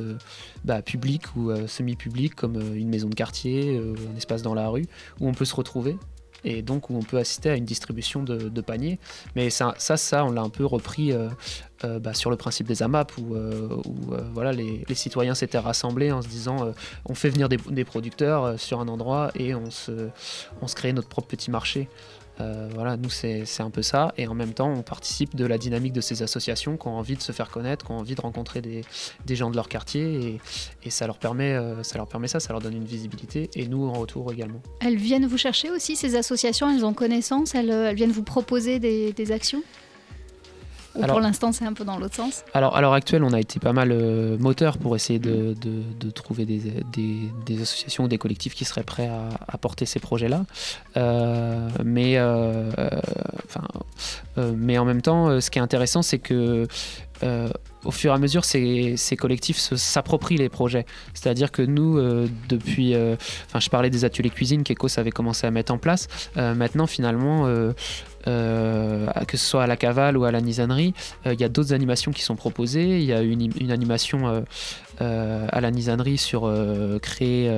bah, 0.63 0.83
publics 0.83 1.35
ou 1.35 1.51
semi-publics 1.67 2.35
comme 2.35 2.55
une 2.75 2.89
maison 2.89 3.09
de 3.09 3.15
quartier, 3.15 3.77
un 3.79 4.15
espace 4.15 4.43
dans 4.43 4.53
la 4.53 4.69
rue, 4.69 4.85
où 5.19 5.27
on 5.27 5.33
peut 5.33 5.45
se 5.45 5.55
retrouver 5.55 5.97
et 6.43 6.61
donc 6.61 6.89
où 6.89 6.95
on 6.95 7.01
peut 7.01 7.17
assister 7.17 7.49
à 7.49 7.55
une 7.55 7.65
distribution 7.65 8.23
de, 8.23 8.61
paniers. 8.61 8.99
Mais 9.35 9.49
ça, 9.49 9.73
ça, 9.77 10.25
on 10.25 10.31
l'a 10.31 10.41
un 10.41 10.49
peu 10.49 10.65
repris 10.65 11.11
euh, 11.11 11.29
euh, 11.85 11.99
bah, 11.99 12.13
sur 12.13 12.29
le 12.29 12.35
principe 12.35 12.67
des 12.67 12.83
AMAP, 12.83 13.17
où, 13.17 13.35
euh, 13.35 13.69
voilà, 14.33 14.51
les, 14.51 14.83
citoyens 14.93 15.33
s'étaient 15.33 15.57
rassemblés 15.57 16.11
en 16.11 16.21
se 16.21 16.27
disant 16.27 16.73
on 17.05 17.15
fait 17.15 17.29
venir 17.29 17.47
des, 17.47 17.57
des 17.57 17.85
producteurs 17.85 18.59
sur 18.59 18.81
un 18.81 18.87
endroit 18.89 19.31
et 19.35 19.55
on 19.55 19.71
se, 19.71 20.09
on 20.61 20.67
se 20.67 20.75
crée 20.75 20.91
notre 20.91 21.07
propre 21.07 21.27
petit 21.27 21.51
marché. 21.51 21.87
Euh, 22.41 22.69
voilà, 22.73 22.97
nous 22.97 23.09
c'est 23.09 23.43
un 23.59 23.69
peu 23.69 23.81
ça, 23.81 24.13
et 24.17 24.27
en 24.27 24.33
même 24.33 24.53
temps 24.53 24.71
on 24.71 24.81
participe 24.81 25.35
de 25.35 25.45
la 25.45 25.57
dynamique 25.57 25.93
de 25.93 26.01
ces 26.01 26.23
associations 26.23 26.77
qui 26.77 26.87
ont 26.87 26.97
envie 26.97 27.15
de 27.15 27.21
se 27.21 27.31
faire 27.31 27.49
connaître, 27.49 27.85
qui 27.85 27.91
ont 27.91 27.97
envie 27.97 28.15
de 28.15 28.21
rencontrer 28.21 28.61
des, 28.61 28.83
gens 29.35 29.49
de 29.49 29.55
leur 29.55 29.67
quartier, 29.67 30.39
et, 30.83 30.89
ça, 30.89 31.05
leur 31.07 31.17
permet, 31.17 31.53
euh, 31.53 31.83
ça 31.83 31.97
leur 31.97 32.07
permet 32.07 32.27
ça, 32.27 32.39
ça 32.39 32.53
leur 32.53 32.61
donne 32.61 32.75
une 32.75 32.85
visibilité, 32.85 33.49
et 33.55 33.67
nous 33.67 33.87
en 33.87 33.93
retour 33.93 34.31
également. 34.31 34.61
Elles 34.79 34.97
viennent 34.97 35.27
vous 35.27 35.37
chercher 35.37 35.69
aussi, 35.69 35.95
ces 35.95 36.15
associations, 36.15 36.69
elles 36.69 36.85
ont 36.85 36.93
connaissance, 36.93 37.55
elles, 37.55 37.93
viennent 37.95 38.11
vous 38.11 38.23
proposer 38.23 38.79
des 38.79 39.31
actions? 39.31 39.61
Pour 40.93 41.19
l'instant, 41.19 41.51
c'est 41.51 41.65
un 41.65 41.73
peu 41.73 41.83
dans 41.83 41.97
l'autre 41.97 42.15
sens 42.15 42.43
Alors, 42.53 42.75
à 42.75 42.81
l'heure 42.81 42.93
actuelle, 42.93 43.23
on 43.23 43.33
a 43.33 43.39
été 43.39 43.59
pas 43.59 43.73
mal 43.73 43.91
euh, 43.91 44.37
moteur 44.37 44.77
pour 44.77 44.95
essayer 44.95 45.19
de, 45.19 45.55
trouver 46.11 46.45
des, 46.45 47.61
associations 47.61 48.05
ou 48.05 48.07
des 48.07 48.17
collectifs 48.17 48.55
qui 48.55 48.65
seraient 48.65 48.83
prêts 48.83 49.09
à, 49.09 49.57
porter 49.57 49.85
ces 49.85 49.99
projets-là. 49.99 50.45
Euh, 50.97 51.69
mais, 51.83 52.13
euh, 52.17 52.71
mais 54.55 54.77
en 54.77 54.85
même 54.85 55.01
temps, 55.01 55.39
ce 55.41 55.49
qui 55.49 55.59
est 55.59 55.61
intéressant, 55.61 56.01
c'est 56.01 56.19
que 56.19 56.67
au 57.21 57.91
fur 57.91 58.11
et 58.11 58.15
à 58.15 58.17
mesure, 58.17 58.45
ces, 58.45 58.95
collectifs 59.17 59.57
s'approprient 59.57 60.37
les 60.37 60.49
projets. 60.49 60.85
C'est-à-dire 61.13 61.51
que 61.51 61.61
nous, 61.61 61.99
depuis, 62.49 62.95
enfin, 62.95 63.59
je 63.59 63.69
parlais 63.69 63.89
des 63.89 64.05
ateliers 64.05 64.29
cuisine 64.29 64.63
qu'Ecos 64.63 64.97
avait 64.99 65.11
commencé 65.11 65.47
à 65.47 65.51
mettre 65.51 65.73
en 65.73 65.77
place. 65.77 66.07
maintenant, 66.35 66.87
finalement, 66.87 67.47
euh, 68.27 69.07
que 69.27 69.37
ce 69.37 69.45
soit 69.45 69.63
à 69.63 69.67
la 69.67 69.77
cavale 69.77 70.17
ou 70.17 70.25
à 70.25 70.31
la 70.31 70.41
nisanerie, 70.41 70.93
euh, 71.25 71.33
il 71.33 71.39
y 71.39 71.43
a 71.43 71.49
d'autres 71.49 71.73
animations 71.73 72.11
qui 72.11 72.21
sont 72.21 72.35
proposées. 72.35 72.99
Il 72.99 73.05
y 73.05 73.13
a 73.13 73.21
une, 73.21 73.71
animation 73.71 74.43
euh, 75.01 75.47
à 75.49 75.61
la 75.61 75.71
nisanerie 75.71 76.17
sur 76.17 76.51
créer 77.01 77.51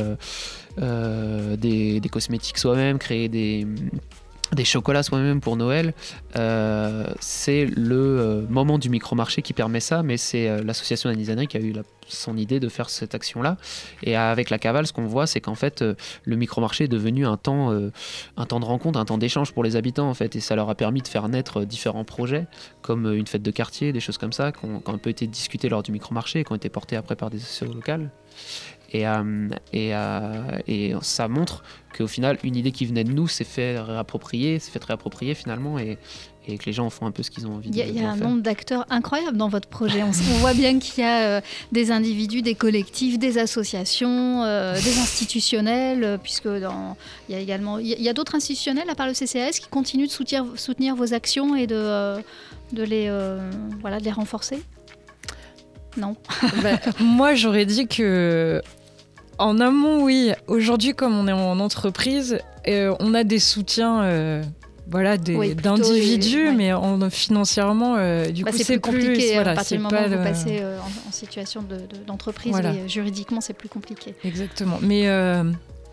des, 0.78 2.10
cosmétiques 2.12 2.58
soi-même, 2.58 3.00
créer 3.00 3.30
des 3.30 3.66
des 4.54 4.66
chocolats 4.66 5.04
soi-même 5.04 5.40
pour 5.40 5.56
Noël, 5.56 5.94
euh, 6.36 7.08
c'est 7.20 7.66
le 7.66 7.96
euh, 7.96 8.42
moment 8.50 8.78
du 8.78 8.90
micro-marché 8.90 9.42
qui 9.42 9.54
permet 9.54 9.80
ça, 9.80 10.04
mais 10.04 10.18
c'est 10.18 10.50
euh, 10.50 10.62
l'association 10.64 11.10
d'Anisanerie 11.10 11.48
qui 11.48 11.58
a 11.58 11.62
eu 11.62 11.74
son 12.08 12.36
idée 12.36 12.60
de 12.60 12.68
faire 12.68 12.90
cette 12.90 13.16
action-là. 13.16 13.58
Et 14.04 14.16
avec 14.18 14.50
la 14.50 14.60
cavale, 14.60 14.86
ce 14.86 14.94
qu'on 14.94 15.06
voit, 15.06 15.28
c'est 15.28 15.40
qu'en 15.40 15.56
fait, 15.56 15.84
le 16.26 16.36
micro-marché 16.36 16.86
est 16.86 16.90
devenu 16.90 17.26
un 17.26 17.38
temps, 17.38 17.72
un 17.72 18.46
temps 18.46 18.60
de 18.60 18.66
rencontre, 18.66 19.00
un 19.00 19.06
temps 19.06 19.18
d'échange 19.18 19.54
pour 19.54 19.64
les 19.64 19.78
habitants, 19.78 20.10
en 20.10 20.14
fait, 20.14 20.36
et 20.36 20.42
ça 20.42 20.56
leur 20.56 20.70
a 20.70 20.76
permis 20.76 21.02
de 21.02 21.08
faire 21.08 21.30
naître 21.30 21.64
différents 21.64 22.04
projets, 22.04 22.48
comme 22.82 23.14
une 23.14 23.28
fête 23.28 23.44
de 23.44 23.52
quartier, 23.52 23.94
des 23.94 24.02
choses 24.02 24.18
comme 24.18 24.34
ça, 24.34 24.52
qui 24.52 24.66
ont, 24.66 24.84
un 24.88 24.98
peu 24.98 25.10
été 25.10 25.26
discutés 25.26 25.70
lors 25.70 25.84
du 25.84 25.94
micro-marché 25.94 26.42
et 26.42 26.44
qui 26.44 26.52
ont 26.52 26.56
été 26.56 26.68
portés 26.68 26.98
après 26.98 27.16
par 27.16 27.30
des 27.30 27.38
associations 27.38 27.74
locales. 27.74 28.12
Et, 28.94 29.06
et, 29.74 29.94
et, 30.68 30.94
ça 31.02 31.28
montre 31.28 31.64
qu'au 31.98 32.08
final, 32.08 32.38
une 32.44 32.56
idée 32.56 32.72
qui 32.72 32.86
venait 32.86 33.04
de 33.04 33.12
nous 33.12 33.28
s'est 33.28 33.44
fait 33.44 33.80
réapproprier, 33.80 34.60
s'est 34.60 34.72
fait 34.72 34.84
réapproprier 34.84 35.34
finalement, 35.34 35.80
et, 35.80 35.98
et, 36.48 36.58
que 36.58 36.66
les 36.66 36.74
gens 36.74 36.90
font 36.90 37.06
un 37.06 37.12
peu 37.12 37.24
ce 37.24 37.32
qu'ils 37.32 37.48
ont 37.48 37.56
envie 37.56 37.70
de 37.70 37.76
faire. 37.76 37.88
Il 37.88 38.02
y 38.02 38.04
a 38.04 38.10
un 38.10 38.18
nombre 38.18 38.42
d'acteurs 38.42 38.86
incroyable 38.90 39.38
dans 39.38 39.50
votre 39.50 39.70
projet. 39.70 40.04
On, 40.04 40.12
voit 40.40 40.54
bien 40.54 40.80
qu'il 40.80 41.04
y 41.04 41.08
a 41.08 41.38
euh, 41.38 41.42
des 41.72 41.92
individus, 41.92 42.42
des 42.42 42.56
collectifs, 42.56 43.20
des 43.20 43.38
associations, 43.38 44.44
euh, 44.44 44.74
des 44.74 45.00
institutionnels, 45.00 46.04
euh, 46.04 46.18
puisque 46.18 46.48
dans, 46.48 46.98
il 47.30 47.36
y 47.36 47.38
a 47.38 47.42
également 47.42 47.80
il 47.80 47.88
y 47.88 48.10
a, 48.10 48.14
d'autres 48.14 48.36
institutionnels 48.36 48.90
à 48.90 48.96
part 48.96 49.08
le 49.08 49.14
CCAS 49.14 49.60
qui 49.60 49.68
continuent 49.70 50.08
de 50.08 50.12
soutenir, 50.12 50.46
soutenir 50.56 50.96
vos 50.96 51.14
actions 51.14 51.56
et 51.56 51.68
de, 51.68 52.16
de 52.74 52.84
les 52.84 53.10
voilà 53.82 54.00
de 54.00 54.04
les 54.04 54.12
renforcer? 54.12 54.62
Non. 55.98 56.16
Bah, 56.64 56.80
moi, 57.00 57.36
j'aurais 57.36 57.66
dit 57.66 57.88
que 57.88 58.62
en 59.42 59.60
amont, 59.60 60.04
oui. 60.04 60.32
Aujourd'hui, 60.48 60.94
comme 60.94 61.18
on 61.18 61.28
est 61.28 61.32
en 61.34 61.60
entreprise, 61.60 62.40
euh, 62.68 62.96
on 63.00 63.14
a 63.14 63.24
des 63.24 63.40
soutiens. 63.40 64.04
Euh, 64.04 64.44
voilà, 64.90 65.18
d'individus, 65.18 66.52
mais 66.54 66.74
en, 66.74 67.10
financièrement, 67.10 67.96
euh, 67.98 68.26
du 68.26 68.44
bah, 68.44 68.52
coup, 68.52 68.58
c'est 68.58 68.66
plus 68.66 68.82
compliqué. 68.82 69.36
Voilà, 69.36 69.52
à 69.52 69.56
partir 69.56 69.78
du 69.78 69.84
moment 69.84 69.98
où 70.06 70.10
vous 70.10 70.24
passez 70.24 70.62
en, 71.08 71.12
situation 71.12 71.64
d'entreprise, 72.08 72.56
juridiquement, 72.88 73.40
c'est 73.42 73.54
plus 73.54 73.70
compliqué. 73.70 74.16
Exactement. 74.24 74.80
Mais 74.82 75.08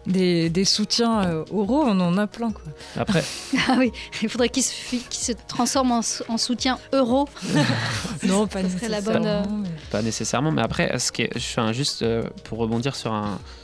des, 0.08 0.48
des 0.48 0.64
soutiens 0.64 1.24
euh, 1.24 1.44
oraux, 1.52 1.84
on 1.84 2.00
en 2.00 2.16
a 2.18 2.26
plein. 2.26 2.50
Quoi. 2.50 2.64
Après, 2.96 3.22
Ah 3.68 3.76
oui, 3.78 3.92
il 4.22 4.28
faudrait 4.28 4.48
qu'il 4.48 4.62
se, 4.62 4.72
fi- 4.72 5.04
qu'il 5.08 5.22
se 5.22 5.32
transforme 5.46 5.92
en, 5.92 6.02
soutien 6.38 6.78
euro. 6.92 7.28
non, 8.26 8.46
pas 8.46 8.62
Ce 8.62 8.70
serait 8.70 8.88
la 8.88 9.00
bonne, 9.00 9.26
euh, 9.26 9.40
nécessairement, 9.40 9.62
mais- 9.62 9.68
Pas 9.90 10.02
nécessairement, 10.02 10.50
mais 10.50 10.60
après, 10.60 10.98
ce 10.98 11.12
qui 11.12 11.22
est, 11.22 11.58
un 11.58 11.72
juste 11.72 12.02
euh, 12.02 12.22
pour 12.44 12.58
rebondir 12.58 12.94
sur, 12.94 13.14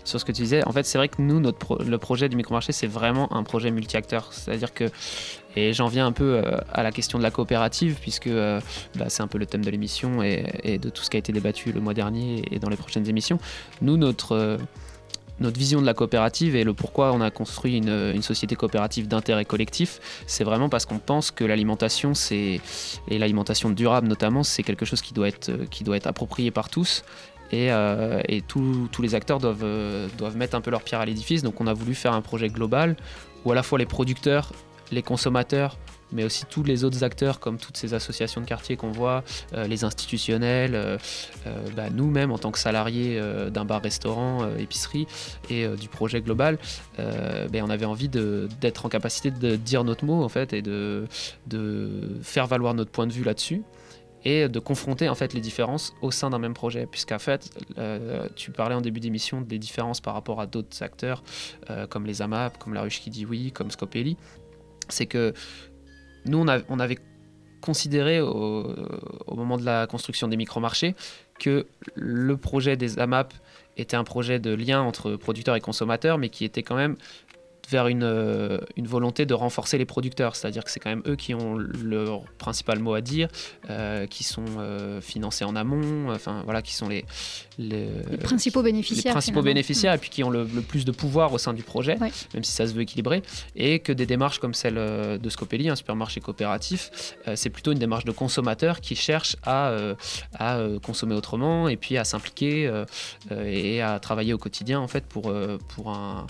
sur 0.04 0.18
ce 0.18 0.24
que 0.24 0.32
tu 0.32 0.42
disais. 0.42 0.66
En 0.66 0.72
fait, 0.72 0.84
c'est 0.84 0.96
vrai 0.96 1.08
que 1.08 1.20
nous, 1.20 1.38
notre 1.38 1.84
le 1.84 1.98
projet 1.98 2.28
du 2.28 2.36
micromarché, 2.36 2.72
c'est 2.72 2.86
vraiment 2.86 3.30
un 3.34 3.42
projet 3.42 3.70
multi-acteurs. 3.70 4.32
C'est-à-dire 4.32 4.72
que, 4.72 4.84
et 5.54 5.74
j'en 5.74 5.86
viens 5.86 6.06
un 6.06 6.12
peu 6.12 6.36
euh, 6.36 6.58
à 6.72 6.82
la 6.82 6.92
question 6.92 7.18
de 7.18 7.22
la 7.22 7.30
coopérative, 7.30 7.98
puisque 8.00 8.28
euh, 8.28 8.60
bah, 8.96 9.06
c'est 9.08 9.22
un 9.22 9.26
peu 9.26 9.38
le 9.38 9.44
thème 9.44 9.64
de 9.64 9.70
l'émission 9.70 10.22
et 10.22 10.78
de 10.78 10.88
tout 10.88 11.02
ce 11.02 11.10
qui 11.10 11.16
a 11.16 11.20
été 11.20 11.32
débattu 11.32 11.72
le 11.72 11.80
mois 11.80 11.94
dernier 11.94 12.42
et 12.50 12.58
dans 12.58 12.70
les 12.70 12.76
prochaines 12.76 13.08
émissions. 13.08 13.38
Nous, 13.82 13.96
notre. 13.96 14.58
Notre 15.40 15.58
vision 15.58 15.80
de 15.80 15.86
la 15.86 15.94
coopérative 15.94 16.56
et 16.56 16.64
le 16.64 16.74
pourquoi 16.74 17.12
on 17.12 17.20
a 17.20 17.30
construit 17.30 17.76
une, 17.76 18.22
société 18.22 18.56
coopérative 18.56 19.08
d'intérêt 19.08 19.44
collectif, 19.44 20.00
c'est 20.26 20.44
vraiment 20.44 20.68
parce 20.68 20.86
qu'on 20.86 20.98
pense 20.98 21.30
que 21.30 21.44
l'alimentation, 21.44 22.12
et 22.30 22.60
l'alimentation 23.08 23.70
durable 23.70 24.08
notamment, 24.08 24.42
c'est 24.42 24.62
quelque 24.62 24.84
chose 24.84 25.02
qui 25.02 25.12
doit 25.14 25.28
être, 25.28 26.06
approprié 26.06 26.50
par 26.50 26.68
tous. 26.68 27.04
Et, 27.52 27.70
euh, 27.70 28.20
tous 28.48 29.02
les 29.02 29.14
acteurs 29.14 29.38
doivent, 29.38 29.64
euh, 29.64 30.08
doivent 30.18 30.36
mettre 30.36 30.56
un 30.56 30.60
peu 30.60 30.70
leur 30.70 30.82
pierre 30.82 31.00
à 31.00 31.06
l'édifice. 31.06 31.42
Donc 31.42 31.60
on 31.60 31.66
a 31.66 31.74
voulu 31.74 31.94
faire 31.94 32.12
un 32.12 32.22
projet 32.22 32.48
global 32.48 32.96
où 33.44 33.52
à 33.52 33.54
la 33.54 33.62
fois 33.62 33.78
les 33.78 33.86
producteurs, 33.86 34.52
les 34.90 35.02
consommateurs, 35.02 35.76
mais 36.14 36.24
aussi 36.24 36.46
tous 36.46 36.62
les 36.62 36.84
autres 36.84 37.04
acteurs 37.04 37.40
comme 37.40 37.58
toutes 37.58 37.76
ces 37.76 37.92
associations 37.92 38.40
de 38.40 38.46
quartier 38.46 38.76
qu'on 38.76 38.90
voit, 38.90 39.22
euh, 39.52 39.66
les 39.66 39.84
institutionnels, 39.84 40.74
euh, 40.74 40.96
euh, 41.46 41.68
bah, 41.76 41.90
nous-mêmes 41.90 42.32
en 42.32 42.38
tant 42.38 42.50
que 42.50 42.58
salariés 42.58 43.20
d'un 43.50 43.64
bar-restaurant, 43.64 44.48
épicerie 44.56 45.06
et 45.50 45.66
du 45.68 45.88
projet 45.88 46.20
global, 46.20 46.58
ben, 46.98 47.62
on 47.62 47.70
avait 47.70 47.84
envie 47.84 48.08
d'être 48.08 48.86
en 48.86 48.88
capacité 48.88 49.30
de 49.30 49.56
dire 49.56 49.84
notre 49.84 50.04
mot 50.04 50.22
en 50.22 50.28
fait 50.28 50.52
et 50.52 50.62
de, 50.62 51.06
faire 52.22 52.46
valoir 52.46 52.74
notre 52.74 52.90
point 52.90 53.06
de 53.06 53.12
vue 53.12 53.24
là-dessus 53.24 53.62
et 54.24 54.48
de 54.48 54.58
confronter 54.58 55.08
en 55.08 55.14
fait 55.14 55.34
les 55.34 55.40
différences 55.40 55.94
au 56.00 56.10
sein 56.10 56.30
d'un 56.30 56.38
même 56.38 56.54
projet. 56.54 56.86
Puisqu'en 56.86 57.18
fait 57.18 57.50
tu 58.36 58.50
parlais 58.52 58.74
en 58.74 58.80
début 58.80 59.00
d'émission 59.00 59.40
des 59.40 59.58
différences 59.58 60.00
par 60.00 60.14
rapport 60.14 60.40
à 60.40 60.46
d'autres 60.46 60.82
acteurs 60.82 61.22
comme 61.90 62.06
les 62.06 62.22
AMAP, 62.22 62.58
comme 62.58 62.74
La 62.74 62.82
Ruche 62.82 63.00
qui 63.00 63.10
dit 63.10 63.26
oui, 63.26 63.52
comme 63.52 63.70
Scopelli. 63.70 64.16
C'est 64.88 65.06
que 65.06 65.32
nous 66.26 66.38
on, 66.38 66.78
avait 66.78 66.98
considéré 67.60 68.20
au, 68.20 68.74
au 69.26 69.34
moment 69.34 69.56
de 69.56 69.64
la 69.64 69.86
construction 69.86 70.28
des 70.28 70.36
micro-marchés 70.36 70.94
que 71.38 71.66
le 71.94 72.36
projet 72.36 72.76
des 72.76 72.98
AMAP 72.98 73.34
était 73.76 73.96
un 73.96 74.04
projet 74.04 74.38
de 74.38 74.54
lien 74.54 74.80
entre 74.80 75.16
producteurs 75.16 75.56
et 75.56 75.60
consommateurs 75.60 76.18
mais 76.18 76.28
qui 76.28 76.44
était 76.44 76.62
quand 76.62 76.76
même 76.76 76.96
vers 77.70 77.88
une, 77.88 78.02
euh, 78.02 78.58
une 78.76 78.86
volonté 78.86 79.26
de 79.26 79.34
renforcer 79.34 79.78
les 79.78 79.84
producteurs, 79.84 80.36
c'est-à-dire 80.36 80.64
que 80.64 80.70
c'est 80.70 80.80
quand 80.80 80.90
même 80.90 81.02
eux 81.06 81.16
qui 81.16 81.34
ont 81.34 81.56
leur 81.56 82.22
principal 82.38 82.78
mot 82.78 82.94
à 82.94 83.00
dire, 83.00 83.28
euh, 83.70 84.06
qui 84.06 84.22
sont 84.24 84.44
euh, 84.58 85.00
financés 85.00 85.44
en 85.44 85.56
amont, 85.56 86.10
enfin 86.12 86.42
voilà, 86.44 86.60
qui 86.62 86.74
sont 86.74 86.88
les, 86.88 87.04
les, 87.58 87.88
Les 88.10 88.16
principaux 88.18 88.60
les 88.62 88.70
bénéficiaires. 88.72 89.12
principaux 89.12 89.40
finalement. 89.40 89.44
bénéficiaires 89.54 89.94
et 89.94 89.98
puis 89.98 90.10
qui 90.10 90.22
ont 90.24 90.30
le, 90.30 90.44
le 90.44 90.60
plus 90.60 90.84
de 90.84 90.92
pouvoir 90.92 91.32
au 91.32 91.38
sein 91.38 91.52
du 91.54 91.62
projet, 91.62 91.96
Ouais. 92.00 92.10
même 92.34 92.44
si 92.44 92.52
ça 92.52 92.66
se 92.66 92.74
veut 92.74 92.82
équilibré, 92.82 93.22
et 93.56 93.78
que 93.78 93.92
des 93.92 94.06
démarches 94.06 94.38
comme 94.40 94.54
celle 94.54 94.74
de 94.74 95.28
Scopelli, 95.30 95.68
un 95.68 95.76
supermarché 95.76 96.20
coopératif, 96.20 97.14
euh, 97.28 97.36
c'est 97.36 97.50
plutôt 97.50 97.72
une 97.72 97.78
démarche 97.78 98.04
de 98.04 98.12
consommateur 98.12 98.80
qui 98.80 98.94
cherche 98.96 99.36
à, 99.44 99.74
à 100.38 100.58
consommer 100.82 101.14
autrement 101.14 101.68
et 101.68 101.76
puis 101.76 101.96
à 101.96 102.04
s'impliquer 102.04 102.70
et 103.46 103.80
à 103.82 103.98
travailler 104.00 104.32
au 104.32 104.38
quotidien 104.38 104.80
en 104.80 104.88
fait 104.88 105.04
pour, 105.06 105.32
pour 105.68 105.90
un 105.90 106.26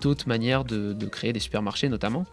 d'autres 0.00 0.28
manières 0.28 0.64
de, 0.64 0.94
créer 1.06 1.32
des 1.32 1.40
supermarchés 1.40 1.88
notamment. 1.88 2.26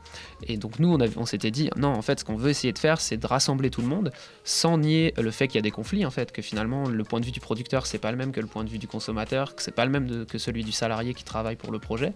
Et 0.47 0.57
donc 0.57 0.79
nous, 0.79 0.97
on, 1.17 1.25
s'était 1.25 1.51
dit, 1.51 1.69
non, 1.77 1.89
en 1.89 2.01
fait, 2.01 2.19
ce 2.19 2.25
qu'on 2.25 2.35
veut 2.35 2.49
essayer 2.49 2.73
de 2.73 2.79
faire, 2.79 2.99
c'est 2.99 3.17
de 3.17 3.25
rassembler 3.25 3.69
tout 3.69 3.81
le 3.81 3.87
monde, 3.87 4.11
sans 4.43 4.77
nier 4.77 5.13
le 5.17 5.31
fait 5.31 5.47
qu'il 5.47 5.55
y 5.55 5.59
a 5.59 5.61
des 5.63 5.71
conflits, 5.71 6.05
en 6.05 6.11
fait, 6.11 6.31
que 6.31 6.41
finalement, 6.41 6.87
le 6.87 7.03
point 7.03 7.19
de 7.19 7.25
vue 7.25 7.31
du 7.31 7.39
producteur, 7.39 7.85
c'est 7.85 7.97
pas 7.97 8.11
le 8.11 8.17
même 8.17 8.31
que 8.31 8.41
le 8.41 8.47
point 8.47 8.63
de 8.63 8.69
vue 8.69 8.77
du 8.77 8.87
consommateur, 8.87 9.55
que 9.55 9.61
c'est 9.61 9.71
pas 9.71 9.85
le 9.85 9.91
même 9.91 10.25
que 10.25 10.37
celui 10.37 10.63
du 10.63 10.71
salarié 10.71 11.13
qui 11.13 11.23
travaille 11.23 11.55
pour 11.55 11.71
le 11.71 11.79
projet, 11.79 12.13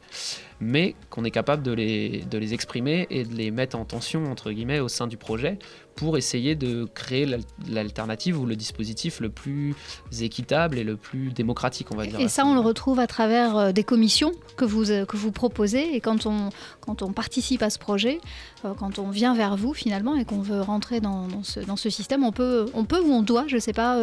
mais 0.60 0.96
qu'on 1.10 1.24
est 1.24 1.32
capable 1.32 1.64
de 1.64 1.72
les, 1.72 2.24
de 2.30 2.38
les 2.38 2.54
exprimer 2.54 3.08
et 3.10 3.24
de 3.24 3.34
les 3.34 3.52
mettre 3.52 3.78
en 3.78 3.86
tension, 3.86 4.26
entre 4.26 4.52
guillemets, 4.52 4.80
au 4.80 4.90
sein 4.90 5.08
du 5.08 5.18
projet, 5.18 5.58
pour 6.00 6.18
essayer 6.18 6.56
de 6.56 6.86
créer 6.94 7.26
l'al- 7.26 7.42
l'alternative 7.70 8.40
ou 8.40 8.46
le 8.46 8.56
dispositif 8.56 9.20
le 9.20 9.28
plus 9.30 9.76
équitable 10.22 10.78
et 10.78 10.86
le 10.86 10.96
plus 10.96 11.34
démocratique, 11.34 11.88
on 11.92 11.98
va 11.98 12.06
dire. 12.06 12.22
Et 12.22 12.30
ça, 12.30 12.46
on 12.46 12.54
le 12.54 12.62
retrouve 12.62 13.00
à 13.00 13.08
travers 13.08 13.58
euh, 13.58 13.72
des 13.74 13.84
commissions 13.84 14.32
que 14.56 14.64
vous, 14.64 14.92
euh, 14.92 15.06
que 15.06 15.18
vous 15.18 15.34
proposez. 15.34 15.94
Et 15.96 16.00
quand 16.00 16.26
on, 16.26 16.52
quand 16.80 17.02
on 17.02 17.12
participe 17.12 17.62
à 17.64 17.70
ce 17.70 17.78
projet, 17.80 18.22
euh, 18.64 18.74
quand 18.80 18.98
on 18.98 19.10
vient 19.10 19.36
vers 19.36 19.58
vous 19.58 19.74
finalement 19.74 20.16
et 20.16 20.24
qu'on 20.24 20.40
veut 20.42 20.62
rentrer 20.62 21.02
dans, 21.02 21.28
ce, 21.44 21.60
dans 21.60 21.76
ce 21.76 21.90
système, 21.90 22.24
on 22.24 22.32
peut, 22.32 22.68
on 22.74 22.86
peut 22.86 23.02
ou 23.02 23.12
on 23.12 23.22
doit, 23.22 23.46
je 23.48 23.56
ne 23.56 23.60
sais 23.60 23.74
pas, 23.74 24.00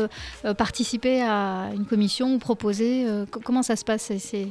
participer 0.59 1.23
à 1.23 1.71
une 1.75 1.87
commission 1.87 2.35
ou 2.35 2.39
proposer. 2.39 3.07
co- 3.31 3.41
comment 3.43 3.63
ça 3.63 3.75
se 3.77 3.85
passe? 3.85 4.13
C'est 4.19 4.49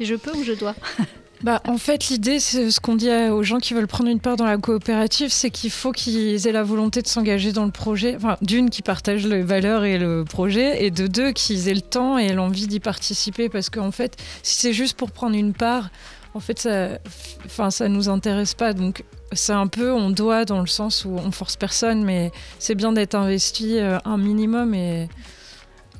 je 0.00 0.14
peux 0.14 0.34
ou 0.34 0.42
je 0.42 0.52
dois? 0.54 0.74
Bah, 1.44 1.62
en 1.68 1.78
fait, 1.78 2.08
l'idée, 2.08 2.40
c'est 2.40 2.70
ce 2.70 2.80
qu'on 2.80 2.96
dit 2.96 3.10
aux 3.10 3.44
gens 3.44 3.58
qui 3.58 3.72
veulent 3.72 3.86
prendre 3.86 4.10
une 4.10 4.18
part 4.18 4.36
dans 4.36 4.44
la 4.44 4.56
coopérative, 4.56 5.30
c'est 5.30 5.50
qu'il 5.50 5.70
faut 5.70 5.92
qu'ils 5.92 6.48
aient 6.48 6.52
la 6.52 6.64
volonté 6.64 7.00
de 7.00 7.06
s'engager 7.06 7.52
dans 7.52 7.64
le 7.64 7.70
projet. 7.70 8.16
Enfin, 8.16 8.36
d'une, 8.42 8.70
qu'ils 8.70 8.82
partagent 8.82 9.26
les 9.26 9.42
valeurs 9.42 9.84
et 9.84 9.98
le 9.98 10.24
projet, 10.24 10.84
et 10.84 10.90
de 10.90 11.06
deux, 11.06 11.30
qu'ils 11.30 11.68
aient 11.68 11.74
le 11.74 11.80
temps 11.80 12.18
et 12.18 12.32
l'envie 12.32 12.66
d'y 12.66 12.80
participer. 12.80 13.48
Parce 13.48 13.70
qu'en 13.70 13.92
fait, 13.92 14.16
si 14.42 14.58
c'est 14.58 14.72
juste 14.72 14.96
pour 14.96 15.12
prendre 15.12 15.36
une 15.36 15.52
part, 15.52 15.90
en 16.34 16.40
fait, 16.40 16.58
ça, 16.58 16.98
enfin, 17.46 17.70
ça 17.70 17.88
nous 17.88 18.08
intéresse 18.08 18.54
pas. 18.54 18.72
Donc, 18.72 19.04
c'est 19.30 19.52
un 19.52 19.68
peu, 19.68 19.92
on 19.92 20.10
doit 20.10 20.44
dans 20.44 20.60
le 20.60 20.66
sens 20.66 21.04
où 21.04 21.10
on 21.10 21.30
force 21.30 21.54
personne, 21.54 22.04
mais 22.04 22.32
c'est 22.58 22.74
bien 22.74 22.92
d'être 22.92 23.14
investi 23.14 23.78
euh, 23.78 23.98
un 24.04 24.18
minimum 24.18 24.74
et. 24.74 25.08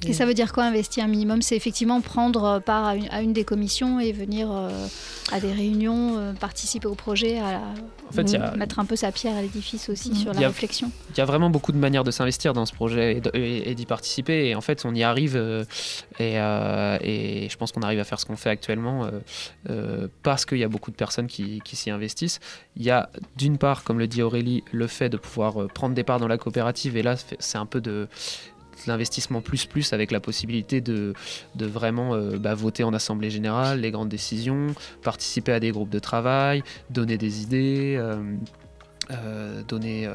Et 0.07 0.13
ça 0.13 0.27
veut 0.27 0.35
dire 0.35 0.53
quoi 0.53 0.65
investir 0.65 1.05
un 1.05 1.09
minimum? 1.09 1.43
C'est 1.43 1.57
effectivement 1.57 2.01
prendre 2.01 2.61
part 2.61 2.85
à 2.87 2.95
une, 2.97 3.09
à 3.11 3.21
une 3.23 3.33
des 3.33 3.45
commissions 3.45 3.99
et 3.99 4.13
venir 4.13 4.49
euh, 4.51 4.71
à 5.33 5.41
des 5.41 5.53
réunions, 5.53 6.17
euh, 6.19 6.33
participer 6.35 6.87
au 6.87 6.95
projet, 6.95 7.39
à 7.39 7.53
la- 7.53 7.61
En 8.09 8.13
fait, 8.13 8.23
il 8.23 8.33
y 8.35 8.37
a- 8.37 8.53
mettre 8.57 8.79
un 8.79 8.85
peu 8.85 8.97
sa 8.97 9.11
pierre 9.13 9.37
à 9.37 9.43
l'édifice 9.43 9.89
aussi 9.89 10.11
Mm. 10.11 10.15
sur 10.15 10.33
la 10.35 10.41
a- 10.41 10.47
réflexion. 10.49 10.91
Il 11.11 11.19
y 11.19 11.21
a 11.21 11.25
vraiment 11.25 11.51
beaucoup 11.51 11.73
de 11.73 11.79
manières 11.79 12.05
de 12.05 12.11
s'investir 12.11 12.53
dans 12.53 12.65
ce 12.65 12.73
projet 12.73 13.21
et 13.35 13.75
d'y 13.75 13.87
participer. 13.87 14.49
Et 14.49 14.55
en 14.55 14.61
fait, 14.61 14.85
on 14.85 14.95
y 14.95 15.03
arrive 15.03 15.35
euh, 15.37 15.65
et, 16.21 16.35
et 17.03 17.49
je 17.49 17.57
pense 17.57 17.73
qu'on 17.73 17.83
arrive 17.83 17.99
à 17.99 18.05
faire 18.05 18.21
ce 18.21 18.25
qu'on 18.27 18.37
fait 18.37 18.51
actuellement 18.51 19.09
parce 20.23 20.47
qu'il 20.47 20.59
y 20.59 20.65
a 20.65 20.69
beaucoup 20.69 20.91
de 20.91 20.97
personnes 20.97 21.27
qui, 21.27 21.61
qui 21.65 21.77
s'y 21.77 21.91
investissent. 21.91 22.41
Il 22.77 22.83
y 22.85 22.91
a 22.91 23.11
d'une 23.37 23.59
part, 23.59 23.83
comme 23.85 23.99
le 23.99 24.07
dit 24.07 24.23
Aurélie, 24.23 24.63
le 24.73 24.87
fait 24.87 25.09
de 25.09 25.17
pouvoir 25.17 25.67
prendre 25.75 25.95
des 25.95 26.05
parts 26.05 26.21
dans 26.21 26.29
la 26.29 26.39
coopérative. 26.39 26.97
Et 26.97 27.03
là, 27.03 27.17
c'est 27.39 27.59
un 27.59 27.67
peu 27.67 27.81
de 27.81 28.09
l'investissement 28.87 29.41
plus 29.41 29.67
plus 29.67 29.93
avec 29.93 30.11
la 30.11 30.21
possibilité 30.21 30.81
de, 30.81 31.15
vraiment 31.59 32.15
euh, 32.15 32.39
bah, 32.39 32.55
voter 32.55 32.85
en 32.85 32.93
assemblée 32.95 33.31
générale 33.31 33.81
les 33.81 33.91
grandes 33.91 34.09
décisions, 34.09 34.69
participer 35.03 35.53
à 35.53 35.61
des 35.61 35.71
groupes 35.71 35.91
de 35.91 35.99
travail, 35.99 36.63
donner 36.91 37.19
des 37.19 37.43
idées, 37.43 37.97
euh, 37.99 38.17
euh, 39.11 39.63
donner 39.67 40.09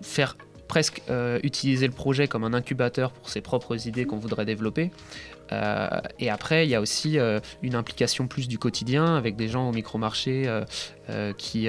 faire 0.00 0.36
presque 0.68 1.02
utiliser 1.42 1.86
le 1.86 1.92
projet 1.92 2.28
comme 2.28 2.44
un 2.44 2.54
incubateur 2.54 3.12
pour 3.12 3.28
ses 3.28 3.40
propres 3.40 3.86
idées 3.86 4.04
qu'on 4.04 4.18
voudrait 4.18 4.46
développer. 4.46 4.90
Euh, 5.50 5.88
et 6.18 6.30
après, 6.30 6.66
il 6.66 6.70
y 6.70 6.74
a 6.74 6.80
aussi 6.80 7.18
euh, 7.18 7.40
une 7.62 7.74
implication 7.74 8.26
plus 8.26 8.48
du 8.48 8.58
quotidien 8.58 9.16
avec 9.16 9.36
des 9.36 9.48
gens 9.48 9.68
au 9.68 9.72
micro-marché 9.72 10.44
euh, 10.46 11.32
qui, 11.34 11.68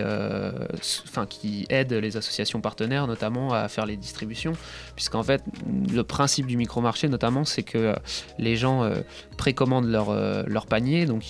qui 1.30 1.65
aident 1.69 1.93
les 1.93 2.17
associations 2.17 2.61
partenaires 2.61 3.07
notamment 3.07 3.53
à 3.53 3.67
faire 3.67 3.86
les 3.86 3.97
distributions. 3.97 4.53
Puisqu'en 4.95 5.24
fait, 5.24 5.41
le 5.91 6.03
principe 6.03 6.47
du 6.47 6.57
micro-marché 6.57 7.07
notamment, 7.09 7.43
c'est 7.43 7.63
que 7.63 7.95
les 8.38 8.55
gens 8.55 8.89
précommandent 9.38 9.89
leur, 9.89 10.65
panier. 10.67 11.05
Donc 11.05 11.24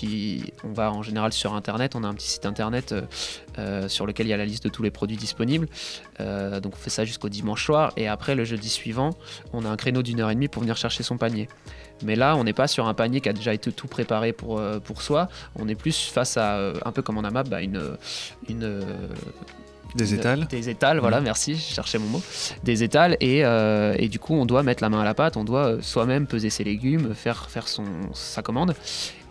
on 0.62 0.72
va 0.72 0.92
en 0.92 1.02
général 1.02 1.32
sur 1.32 1.54
Internet, 1.54 1.96
on 1.96 2.04
a 2.04 2.06
un 2.06 2.14
petit 2.14 2.28
site 2.28 2.46
Internet 2.46 2.94
sur 3.88 4.06
lequel 4.06 4.26
il 4.26 4.30
y 4.30 4.34
a 4.34 4.36
la 4.36 4.46
liste 4.46 4.64
de 4.64 4.68
tous 4.68 4.82
les 4.82 4.90
produits 4.90 5.16
disponibles. 5.16 5.66
Donc 6.18 6.74
on 6.74 6.76
fait 6.76 6.90
ça 6.90 7.04
jusqu'au 7.04 7.28
dimanche 7.28 7.64
soir. 7.64 7.92
Et 7.96 8.06
après, 8.06 8.34
le 8.34 8.44
jeudi 8.44 8.68
suivant, 8.68 9.10
on 9.52 9.64
a 9.64 9.68
un 9.68 9.76
créneau 9.76 10.02
d'une 10.02 10.20
heure 10.20 10.30
et 10.30 10.34
demie 10.34 10.48
pour 10.48 10.62
venir 10.62 10.76
chercher 10.76 11.02
son 11.02 11.16
panier. 11.16 11.48
Mais 12.04 12.16
là, 12.16 12.36
on 12.36 12.44
n'est 12.44 12.52
pas 12.52 12.68
sur 12.68 12.86
un 12.86 12.94
panier 12.94 13.20
qui 13.20 13.28
a 13.28 13.32
déjà 13.32 13.54
été 13.54 13.72
tout 13.72 13.88
préparé 13.88 14.32
pour, 14.32 14.58
euh, 14.58 14.78
pour 14.78 15.02
soi. 15.02 15.28
On 15.56 15.68
est 15.68 15.74
plus 15.74 16.06
face 16.08 16.36
à, 16.36 16.56
euh, 16.56 16.74
un 16.84 16.92
peu 16.92 17.02
comme 17.02 17.18
en 17.18 17.24
AMAP, 17.24 17.48
bah, 17.48 17.62
une, 17.62 17.80
une, 18.48 18.62
euh, 18.64 18.82
Des 19.94 20.14
étals 20.14 20.46
Des 20.48 20.68
étals, 20.68 20.98
voilà, 20.98 21.20
merci, 21.20 21.54
je 21.54 21.74
cherchais 21.74 21.98
mon 21.98 22.06
mot. 22.08 22.22
Des 22.62 22.82
étals, 22.82 23.16
et, 23.20 23.44
euh, 23.44 23.94
et 23.98 24.08
du 24.08 24.18
coup, 24.18 24.34
on 24.34 24.46
doit 24.46 24.62
mettre 24.62 24.82
la 24.82 24.90
main 24.90 25.00
à 25.00 25.04
la 25.04 25.14
pâte, 25.14 25.36
on 25.36 25.44
doit 25.44 25.78
soi-même 25.80 26.26
peser 26.26 26.50
ses 26.50 26.64
légumes, 26.64 27.14
faire, 27.14 27.48
faire 27.48 27.68
son, 27.68 27.84
sa 28.12 28.42
commande. 28.42 28.74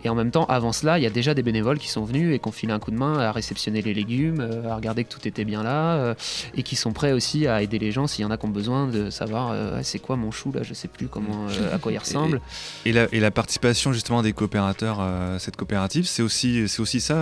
Et 0.04 0.08
en 0.10 0.14
même 0.14 0.30
temps, 0.30 0.44
avant 0.44 0.72
cela, 0.72 0.98
il 0.98 1.02
y 1.02 1.06
a 1.06 1.10
déjà 1.10 1.32
des 1.32 1.42
bénévoles 1.42 1.78
qui 1.78 1.88
sont 1.88 2.04
venus 2.04 2.34
et 2.34 2.38
qui 2.38 2.48
ont 2.48 2.52
filé 2.52 2.72
un 2.72 2.78
coup 2.78 2.90
de 2.90 2.96
main 2.96 3.18
à 3.18 3.32
réceptionner 3.32 3.80
les 3.80 3.94
légumes, 3.94 4.40
euh, 4.40 4.70
à 4.70 4.76
regarder 4.76 5.04
que 5.04 5.12
tout 5.12 5.26
était 5.26 5.44
bien 5.44 5.62
là, 5.62 5.94
euh, 5.94 6.14
et 6.54 6.62
qui 6.62 6.76
sont 6.76 6.92
prêts 6.92 7.12
aussi 7.12 7.46
à 7.46 7.62
aider 7.62 7.78
les 7.78 7.90
gens 7.90 8.06
s'il 8.06 8.22
y 8.22 8.24
en 8.26 8.30
a 8.30 8.36
qui 8.36 8.44
ont 8.44 8.50
besoin 8.50 8.86
de 8.86 9.08
savoir 9.08 9.50
euh, 9.52 9.80
c'est 9.82 9.98
quoi 9.98 10.16
mon 10.16 10.30
chou 10.30 10.52
là, 10.52 10.62
je 10.62 10.74
sais 10.74 10.88
plus 10.88 11.08
comment, 11.08 11.46
à 11.72 11.78
quoi 11.78 11.92
il 11.92 11.98
ressemble. 11.98 12.40
Et, 12.84 12.92
la, 12.92 13.06
et, 13.12 13.20
la, 13.20 13.30
participation 13.30 13.92
justement 13.92 14.22
des 14.22 14.32
coopérateurs 14.32 15.00
à 15.00 15.38
cette 15.38 15.56
coopérative, 15.56 16.06
c'est 16.06 16.22
aussi, 16.22 16.68
c'est 16.68 16.80
aussi 16.80 17.00
ça 17.00 17.16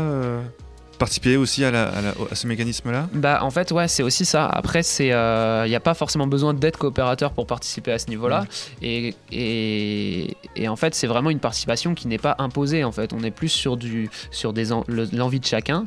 participer 0.99 1.37
aussi 1.37 1.65
à, 1.65 2.15
ce 2.33 2.47
mécanisme-là 2.47 3.09
Bah 3.13 3.41
en 3.43 3.51
fait 3.51 3.73
ouais 3.73 3.89
c'est 3.89 4.03
aussi 4.03 4.25
ça. 4.25 4.47
Après 4.47 4.83
c'est 4.83 5.09
il 5.09 5.13
euh, 5.13 5.67
n'y 5.69 5.75
a 5.75 5.81
pas 5.81 5.95
forcément 5.95 6.27
besoin 6.27 6.55
d'être 6.55 6.79
coopérateur 6.79 7.33
pour 7.33 7.47
participer 7.47 7.93
à 7.93 7.99
ce 7.99 8.09
niveau-là 8.09 8.45
et, 8.81 9.15
et, 9.31 10.69
en 10.69 10.77
fait 10.77 10.95
c'est 10.95 11.07
vraiment 11.07 11.31
une 11.31 11.41
participation 11.41 11.95
qui 11.95 12.09
n'est 12.09 12.19
pas 12.19 12.37
imposée 12.39 12.85
en 12.85 12.93
fait. 12.93 13.13
On 13.13 13.23
est 13.23 13.31
plus 13.31 13.49
sur 13.49 13.77
du 13.77 14.11
sur 14.31 14.53
des 14.53 14.67
l'envie 15.13 15.41
de 15.41 15.47
chacun. 15.47 15.87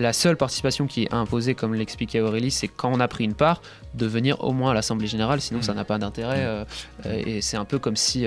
La 0.00 0.12
seule 0.12 0.36
participation 0.36 0.86
qui 0.86 1.04
est 1.04 1.14
imposée 1.14 1.54
comme 1.54 1.74
l'expliquait 1.74 2.20
Aurélie 2.20 2.50
c'est 2.50 2.68
quand 2.68 2.90
on 2.92 3.00
a 3.00 3.08
pris 3.08 3.24
une 3.24 3.34
part 3.34 3.60
de 3.94 4.06
venir 4.06 4.42
au 4.42 4.52
moins 4.52 4.72
à 4.72 4.74
l'assemblée 4.74 5.06
générale 5.06 5.40
sinon 5.40 5.62
ça 5.62 5.74
n'a 5.74 5.84
pas 5.84 5.98
d'intérêt 5.98 6.44
euh, 6.44 6.64
euh, 7.06 7.22
et 7.26 7.40
c'est 7.42 7.56
un 7.56 7.64
peu 7.64 7.78
comme 7.78 7.96
si 7.96 8.26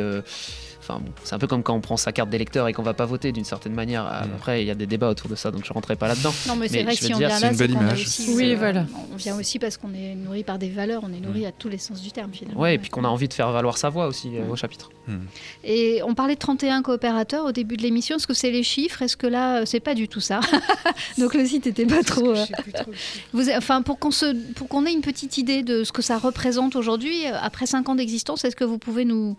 c'est 1.23 1.35
un 1.35 1.39
peu 1.39 1.47
comme 1.47 1.63
quand 1.63 1.75
on 1.75 1.81
prend 1.81 1.97
sa 1.97 2.11
carte 2.11 2.29
d'électeur 2.29 2.67
et 2.67 2.73
qu'on 2.73 2.83
va 2.83 2.93
pas 2.93 3.05
voter 3.05 3.31
d'une 3.31 3.45
certaine 3.45 3.73
manière. 3.73 4.03
Mm. 4.03 4.35
Après, 4.35 4.63
il 4.63 4.67
y 4.67 4.71
a 4.71 4.75
des 4.75 4.85
débats 4.85 5.09
autour 5.09 5.29
de 5.29 5.35
ça, 5.35 5.51
donc 5.51 5.65
je 5.65 5.73
rentrerai 5.73 5.95
pas 5.95 6.07
là-dedans. 6.07 6.33
Non, 6.47 6.55
mais, 6.55 6.67
c'est 6.67 6.83
vrai 6.83 6.95
que 6.95 7.03
si 7.03 7.13
on 7.13 7.17
vient 7.17 7.29
là, 7.29 7.53
c'est 7.53 7.67
qu'on 7.67 7.91
aussi. 7.91 8.35
Oui, 8.35 8.55
voilà. 8.55 8.85
On 9.11 9.15
vient 9.15 9.37
aussi 9.37 9.59
parce 9.59 9.77
qu'on 9.77 9.93
est 9.93 10.15
nourri 10.15 10.43
par 10.43 10.57
des 10.57 10.69
valeurs, 10.69 11.03
on 11.03 11.13
est 11.13 11.19
nourri 11.19 11.41
mm. 11.41 11.47
à 11.47 11.51
tous 11.51 11.69
les 11.69 11.77
sens 11.77 12.01
du 12.01 12.11
terme 12.11 12.31
finalement. 12.31 12.59
Ouais, 12.59 12.75
et 12.75 12.77
puis 12.77 12.89
qu'on 12.89 13.03
a 13.03 13.09
envie 13.09 13.27
de 13.27 13.33
faire 13.33 13.51
valoir 13.51 13.77
sa 13.77 13.89
voix 13.89 14.07
aussi 14.07 14.37
euh, 14.37 14.45
mm. 14.45 14.51
au 14.51 14.55
chapitre. 14.55 14.89
Et 15.63 16.01
on 16.03 16.13
parlait 16.13 16.35
de 16.35 16.39
31 16.39 16.81
coopérateurs 16.81 17.45
au 17.45 17.51
début 17.51 17.77
de 17.77 17.81
l'émission. 17.81 18.17
Est-ce 18.17 18.27
que 18.27 18.33
c'est 18.33 18.51
les 18.51 18.63
chiffres? 18.63 19.01
Est-ce 19.01 19.15
que 19.15 19.27
là, 19.27 19.65
c'est 19.65 19.79
pas 19.79 19.95
du 19.95 20.07
tout 20.07 20.19
ça? 20.19 20.39
Donc 21.17 21.33
le 21.33 21.45
site 21.45 21.67
était 21.67 21.85
pas 21.85 22.03
trop. 22.03 22.31
Euh, 22.31 22.45
vous, 23.33 23.49
enfin, 23.51 23.81
pour 23.81 23.99
qu'on 23.99 24.11
se, 24.11 24.35
pour 24.53 24.67
qu'on 24.67 24.85
ait 24.85 24.91
une 24.91 25.01
petite 25.01 25.37
idée 25.37 25.63
de 25.63 25.83
ce 25.83 25.91
que 25.91 26.01
ça 26.01 26.17
représente 26.17 26.75
aujourd'hui, 26.75 27.25
euh, 27.27 27.37
après 27.41 27.65
5 27.65 27.87
ans 27.89 27.95
d'existence, 27.95 28.43
est-ce 28.43 28.55
que 28.55 28.65
vous 28.65 28.77
pouvez 28.77 29.05
nous 29.05 29.37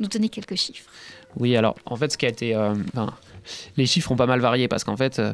nous 0.00 0.08
donner 0.08 0.28
quelques 0.28 0.56
chiffres 0.56 0.90
oui, 1.38 1.56
alors 1.56 1.76
en 1.84 1.96
fait, 1.96 2.10
ce 2.12 2.18
qui 2.18 2.26
a 2.26 2.28
été. 2.28 2.54
Euh, 2.54 2.74
les 3.76 3.86
chiffres 3.86 4.10
ont 4.10 4.16
pas 4.16 4.26
mal 4.26 4.40
varié 4.40 4.68
parce 4.68 4.84
qu'en 4.84 4.96
fait, 4.96 5.18
euh, 5.18 5.32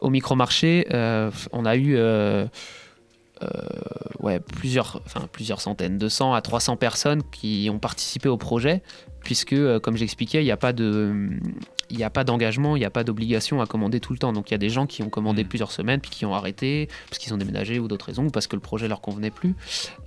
au 0.00 0.10
micro-marché, 0.10 0.86
euh, 0.92 1.30
on 1.52 1.64
a 1.64 1.76
eu. 1.76 1.96
ouais, 4.20 4.40
plusieurs, 4.40 5.00
enfin, 5.04 5.28
plusieurs 5.30 5.60
centaines, 5.60 5.98
200 5.98 6.34
à 6.34 6.40
300 6.40 6.76
personnes 6.76 7.22
qui 7.30 7.68
ont 7.70 7.78
participé 7.78 8.28
au 8.28 8.36
projet, 8.36 8.82
puisque, 9.24 9.56
comme 9.80 9.96
j'expliquais, 9.96 10.42
il 10.42 10.44
n'y 10.44 10.52
a 10.52 10.56
pas 10.56 10.72
de, 10.72 11.30
il 11.90 11.96
n'y 11.96 12.04
a 12.04 12.10
pas 12.10 12.24
d'engagement, 12.24 12.76
il 12.76 12.80
n'y 12.80 12.84
a 12.84 12.90
pas 12.90 13.04
d'obligation 13.04 13.60
à 13.60 13.66
commander 13.66 14.00
tout 14.00 14.12
le 14.12 14.18
temps. 14.18 14.32
Donc 14.32 14.50
il 14.50 14.54
y 14.54 14.54
a 14.54 14.58
des 14.58 14.68
gens 14.68 14.86
qui 14.86 15.02
ont 15.02 15.08
commandé 15.08 15.44
mm. 15.44 15.48
plusieurs 15.48 15.72
semaines 15.72 16.00
puis 16.00 16.10
qui 16.10 16.26
ont 16.26 16.34
arrêté 16.34 16.88
parce 17.08 17.18
qu'ils 17.18 17.32
ont 17.34 17.36
déménagé 17.36 17.78
ou 17.78 17.88
d'autres 17.88 18.06
raisons 18.06 18.26
ou 18.26 18.30
parce 18.30 18.46
que 18.46 18.56
le 18.56 18.60
projet 18.60 18.88
leur 18.88 19.00
convenait 19.00 19.30
plus. 19.30 19.54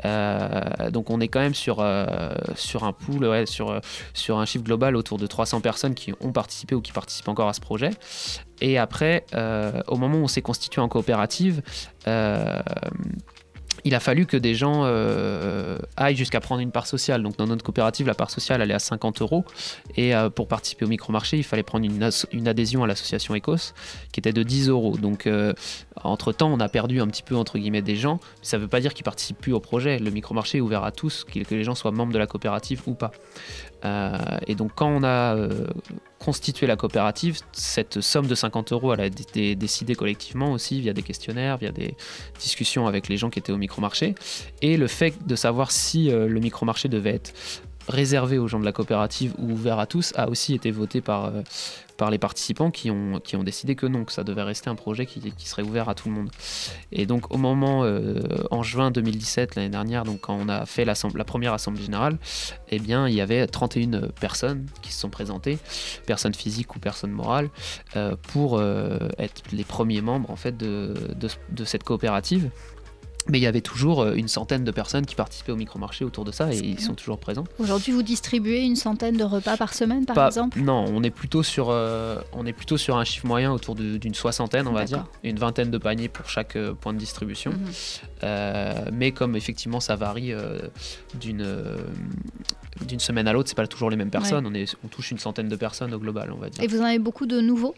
Euh, 0.05 0.91
donc 0.91 1.09
on 1.09 1.19
est 1.19 1.27
quand 1.27 1.39
même 1.39 1.55
sur, 1.55 1.77
euh, 1.79 2.33
sur 2.55 2.83
un 2.83 2.93
pool, 2.93 3.25
ouais, 3.25 3.45
sur, 3.45 3.79
sur 4.13 4.37
un 4.37 4.45
chiffre 4.45 4.63
global 4.63 4.95
autour 4.95 5.17
de 5.17 5.27
300 5.27 5.61
personnes 5.61 5.95
qui 5.95 6.13
ont 6.21 6.31
participé 6.31 6.75
ou 6.75 6.81
qui 6.81 6.91
participent 6.91 7.29
encore 7.29 7.49
à 7.49 7.53
ce 7.53 7.61
projet. 7.61 7.91
Et 8.59 8.77
après, 8.77 9.25
euh, 9.35 9.81
au 9.87 9.97
moment 9.97 10.17
où 10.17 10.23
on 10.23 10.27
s'est 10.27 10.41
constitué 10.41 10.81
en 10.81 10.87
coopérative, 10.87 11.61
il 13.87 13.95
a 13.95 14.01
fallu 14.01 14.25
que 14.25 14.35
des 14.35 14.53
gens 14.53 14.81
euh, 14.83 15.77
aillent 15.95 16.17
jusqu'à 16.17 16.41
prendre 16.41 16.59
une 16.59 16.71
part 16.71 16.87
sociale. 16.87 17.23
Donc 17.23 17.37
dans 17.37 17.47
notre 17.47 17.63
coopérative, 17.63 18.05
la 18.05 18.15
part 18.15 18.29
sociale, 18.29 18.69
est 18.69 18.73
à 18.73 18.79
50 18.79 19.21
euros. 19.21 19.45
Et 19.95 20.13
euh, 20.13 20.29
pour 20.29 20.49
participer 20.49 20.83
au 20.83 20.89
micro-marché, 20.89 21.37
il 21.37 21.43
fallait 21.43 21.63
prendre 21.63 21.85
une, 21.85 22.47
adhésion 22.47 22.83
à 22.83 22.87
l'association 22.87 23.33
ECOS 23.33 23.73
qui 24.11 24.19
était 24.19 24.33
de 24.33 24.43
10 24.43 24.67
euros. 24.67 24.97
Donc 24.97 25.25
euh, 25.25 25.53
entre-temps, 26.03 26.51
on 26.51 26.59
a 26.59 26.67
perdu 26.67 26.99
un 26.99 27.07
petit 27.07 27.23
peu, 27.23 27.35
entre 27.37 27.57
guillemets, 27.57 27.81
des 27.81 27.95
gens. 27.95 28.19
Ça 28.41 28.57
ne 28.57 28.63
veut 28.63 28.67
pas 28.67 28.81
dire 28.81 28.93
qu'ils 28.93 29.05
participent 29.05 29.39
plus 29.39 29.53
au 29.53 29.61
projet. 29.61 29.99
Le 29.99 30.11
micro-marché 30.11 30.57
est 30.57 30.61
ouvert 30.61 30.83
à 30.83 30.91
tous, 30.91 31.23
que 31.23 31.39
les 31.49 31.63
gens 31.63 31.75
soient 31.75 31.91
membres 31.91 32.11
de 32.11 32.19
la 32.19 32.27
coopérative 32.27 32.81
ou 32.87 32.93
pas. 32.93 33.11
Et 34.47 34.55
donc 34.55 34.71
quand 34.75 34.87
on 34.87 35.03
a 35.03 35.35
constituer 36.19 36.67
la 36.67 36.75
coopérative, 36.75 37.39
cette 37.51 38.01
somme 38.01 38.27
de 38.27 38.35
50 38.35 38.71
euros, 38.73 38.93
elle 38.93 39.01
a 39.01 39.05
été 39.05 39.55
décidée 39.55 39.95
collectivement 39.95 40.51
aussi 40.51 40.81
via 40.81 40.93
des 40.93 41.03
questionnaires, 41.03 41.57
via 41.57 41.71
des 41.71 41.95
discussions 42.39 42.87
avec 42.87 43.07
les 43.07 43.17
gens 43.17 43.29
qui 43.29 43.39
étaient 43.39 43.51
au 43.51 43.57
micro-marché. 43.57 44.15
Et 44.61 44.77
le 44.77 44.87
fait 44.87 45.25
de 45.25 45.35
savoir 45.35 45.71
si 45.71 46.11
euh, 46.11 46.27
le 46.27 46.39
micro-marché 46.39 46.89
devait 46.89 47.15
être 47.15 47.33
réservé 47.87 48.37
aux 48.37 48.47
gens 48.47 48.59
de 48.59 48.65
la 48.65 48.73
coopérative 48.73 49.33
ou 49.37 49.51
ouvert 49.51 49.79
à 49.79 49.85
tous 49.85 50.11
a 50.17 50.29
aussi 50.29 50.53
été 50.53 50.71
voté 50.71 50.99
par, 51.01 51.25
euh, 51.25 51.41
par 51.97 52.11
les 52.11 52.17
participants 52.17 52.71
qui 52.71 52.91
ont, 52.91 53.19
qui 53.19 53.35
ont 53.35 53.43
décidé 53.43 53.75
que 53.75 53.85
non, 53.85 54.05
que 54.05 54.11
ça 54.11 54.23
devait 54.23 54.43
rester 54.43 54.69
un 54.69 54.75
projet 54.75 55.05
qui, 55.05 55.19
qui 55.19 55.47
serait 55.49 55.63
ouvert 55.63 55.89
à 55.89 55.95
tout 55.95 56.09
le 56.09 56.15
monde. 56.15 56.29
Et 56.91 57.05
donc 57.05 57.31
au 57.33 57.37
moment, 57.37 57.83
euh, 57.83 58.21
en 58.51 58.63
juin 58.63 58.91
2017, 58.91 59.55
l'année 59.55 59.69
dernière, 59.69 60.03
donc 60.03 60.21
quand 60.21 60.37
on 60.39 60.49
a 60.49 60.65
fait 60.65 60.85
la 60.85 60.93
première 61.25 61.53
assemblée 61.53 61.81
générale, 61.81 62.17
eh 62.69 62.79
bien 62.79 63.07
il 63.07 63.15
y 63.15 63.21
avait 63.21 63.45
31 63.47 64.09
personnes 64.19 64.65
qui 64.81 64.93
se 64.93 64.99
sont 64.99 65.09
présentées, 65.09 65.57
personnes 66.05 66.33
physiques 66.33 66.75
ou 66.75 66.79
personnes 66.79 67.11
morales, 67.11 67.49
euh, 67.95 68.15
pour 68.31 68.61
être 69.17 69.41
les 69.51 69.63
premiers 69.63 70.01
membres 70.01 70.29
en 70.29 70.35
fait 70.35 70.55
de, 70.55 70.93
de 71.49 71.65
cette 71.65 71.83
coopérative. 71.83 72.49
Mais 73.29 73.39
il 73.39 73.41
y 73.41 73.47
avait 73.47 73.61
toujours 73.61 74.01
euh, 74.01 74.13
une 74.15 74.27
centaine 74.27 74.63
de 74.63 74.71
personnes 74.71 75.05
qui 75.05 75.15
participaient 75.15 75.51
au 75.51 75.55
micro-marché 75.55 76.05
autour 76.05 76.25
de 76.25 76.31
ça 76.31 76.53
et 76.53 76.57
ils 76.57 76.79
sont 76.79 76.93
toujours 76.93 77.19
présents. 77.19 77.45
Aujourd'hui, 77.59 77.91
vous 77.91 78.03
distribuez 78.03 78.61
une 78.61 78.75
centaine 78.75 79.17
de 79.17 79.23
repas 79.23 79.57
par 79.57 79.73
semaine, 79.73 80.05
par 80.05 80.27
exemple? 80.27 80.59
Non, 80.59 80.85
on 80.87 81.03
est, 81.03 81.09
plutôt 81.09 81.43
sur, 81.43 81.67
euh, 81.69 82.19
on 82.33 82.45
est 82.45 82.53
plutôt 82.53 82.77
sur 82.77 82.97
un 82.97 83.03
chiffre 83.03 83.25
moyen 83.25 83.51
autour 83.51 83.75
d'une 83.75 84.13
soixantaine, 84.13 84.67
on 84.67 84.73
va 84.73 84.85
dire. 84.85 85.05
Une 85.23 85.37
vingtaine 85.37 85.71
de 85.71 85.77
paniers 85.77 86.09
pour 86.09 86.29
chaque 86.29 86.55
euh, 86.55 86.73
point 86.73 86.93
de 86.93 86.99
distribution. 86.99 87.51
Mhm. 87.51 88.91
mais 88.93 89.11
comme 89.11 89.35
effectivement 89.35 89.79
ça 89.79 89.95
varie 89.95 90.33
d'une 91.19 91.45
d'une 92.85 92.99
semaine 92.99 93.27
à 93.27 93.33
l'autre, 93.33 93.49
c'est 93.49 93.55
pas 93.55 93.67
toujours 93.67 93.89
les 93.89 93.95
mêmes 93.95 94.09
personnes. 94.09 94.45
On, 94.45 94.53
est, 94.53 94.75
on 94.83 94.87
touche 94.87 95.11
une 95.11 95.17
centaine 95.17 95.49
de 95.49 95.55
personnes 95.55 95.93
au 95.93 95.99
global, 95.99 96.31
on 96.31 96.37
va 96.37 96.49
dire. 96.49 96.63
Et 96.63 96.67
vous 96.67 96.79
en 96.79 96.85
avez 96.85 96.99
beaucoup 96.99 97.25
de 97.25 97.41
nouveaux? 97.41 97.75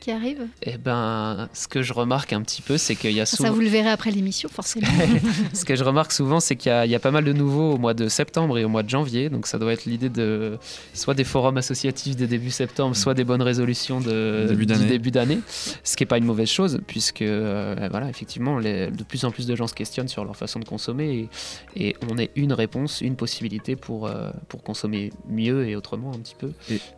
Qui 0.00 0.10
arrive 0.10 0.46
Eh 0.62 0.78
ben, 0.78 1.48
ce 1.52 1.68
que 1.68 1.82
je 1.82 1.92
remarque 1.92 2.32
un 2.32 2.42
petit 2.42 2.62
peu, 2.62 2.78
c'est 2.78 2.96
qu'il 2.96 3.12
y 3.12 3.20
a 3.20 3.26
souvent. 3.26 3.48
Ça, 3.48 3.54
vous 3.54 3.60
le 3.60 3.68
verrez 3.68 3.90
après 3.90 4.10
l'émission, 4.10 4.48
forcément. 4.48 4.86
ce 5.52 5.64
que 5.64 5.76
je 5.76 5.84
remarque 5.84 6.12
souvent, 6.12 6.40
c'est 6.40 6.56
qu'il 6.56 6.72
y, 6.72 6.94
a 6.94 6.98
pas 6.98 7.10
mal 7.10 7.24
de 7.24 7.32
nouveaux 7.32 7.72
au 7.72 7.78
mois 7.78 7.94
de 7.94 8.08
septembre 8.08 8.58
et 8.58 8.64
au 8.64 8.68
mois 8.68 8.82
de 8.82 8.88
janvier. 8.88 9.28
Donc, 9.28 9.46
ça 9.46 9.58
doit 9.58 9.72
être 9.72 9.84
l'idée 9.84 10.08
de 10.08 10.58
soit 10.94 11.14
des 11.14 11.24
forums 11.24 11.58
associatifs 11.58 12.16
de 12.16 12.26
début 12.26 12.50
septembre, 12.50 12.96
soit 12.96 13.14
des 13.14 13.24
bonnes 13.24 13.42
résolutions 13.42 14.00
de 14.00 14.46
début 14.48 15.10
d'année. 15.10 15.40
Ce 15.84 15.96
qui 15.96 16.02
n'est 16.02 16.08
pas 16.08 16.18
une 16.18 16.24
mauvaise 16.24 16.48
chose, 16.48 16.80
puisque, 16.86 17.22
euh, 17.22 17.88
voilà, 17.90 18.08
effectivement, 18.08 18.58
les, 18.58 18.90
de 18.90 19.04
plus 19.04 19.24
en 19.24 19.30
plus 19.30 19.46
de 19.46 19.54
gens 19.54 19.66
se 19.66 19.74
questionnent 19.74 20.08
sur 20.08 20.24
leur 20.24 20.36
façon 20.36 20.58
de 20.58 20.64
consommer 20.64 21.28
et, 21.76 21.96
on 22.10 22.16
est 22.18 22.30
une 22.36 22.52
réponse, 22.52 23.00
une 23.00 23.16
possibilité 23.16 23.76
pour, 23.76 24.06
euh, 24.06 24.30
pour 24.48 24.62
consommer 24.62 25.12
mieux 25.28 25.68
et 25.68 25.76
autrement 25.76 26.12
un 26.12 26.18
petit 26.18 26.34
peu 26.34 26.52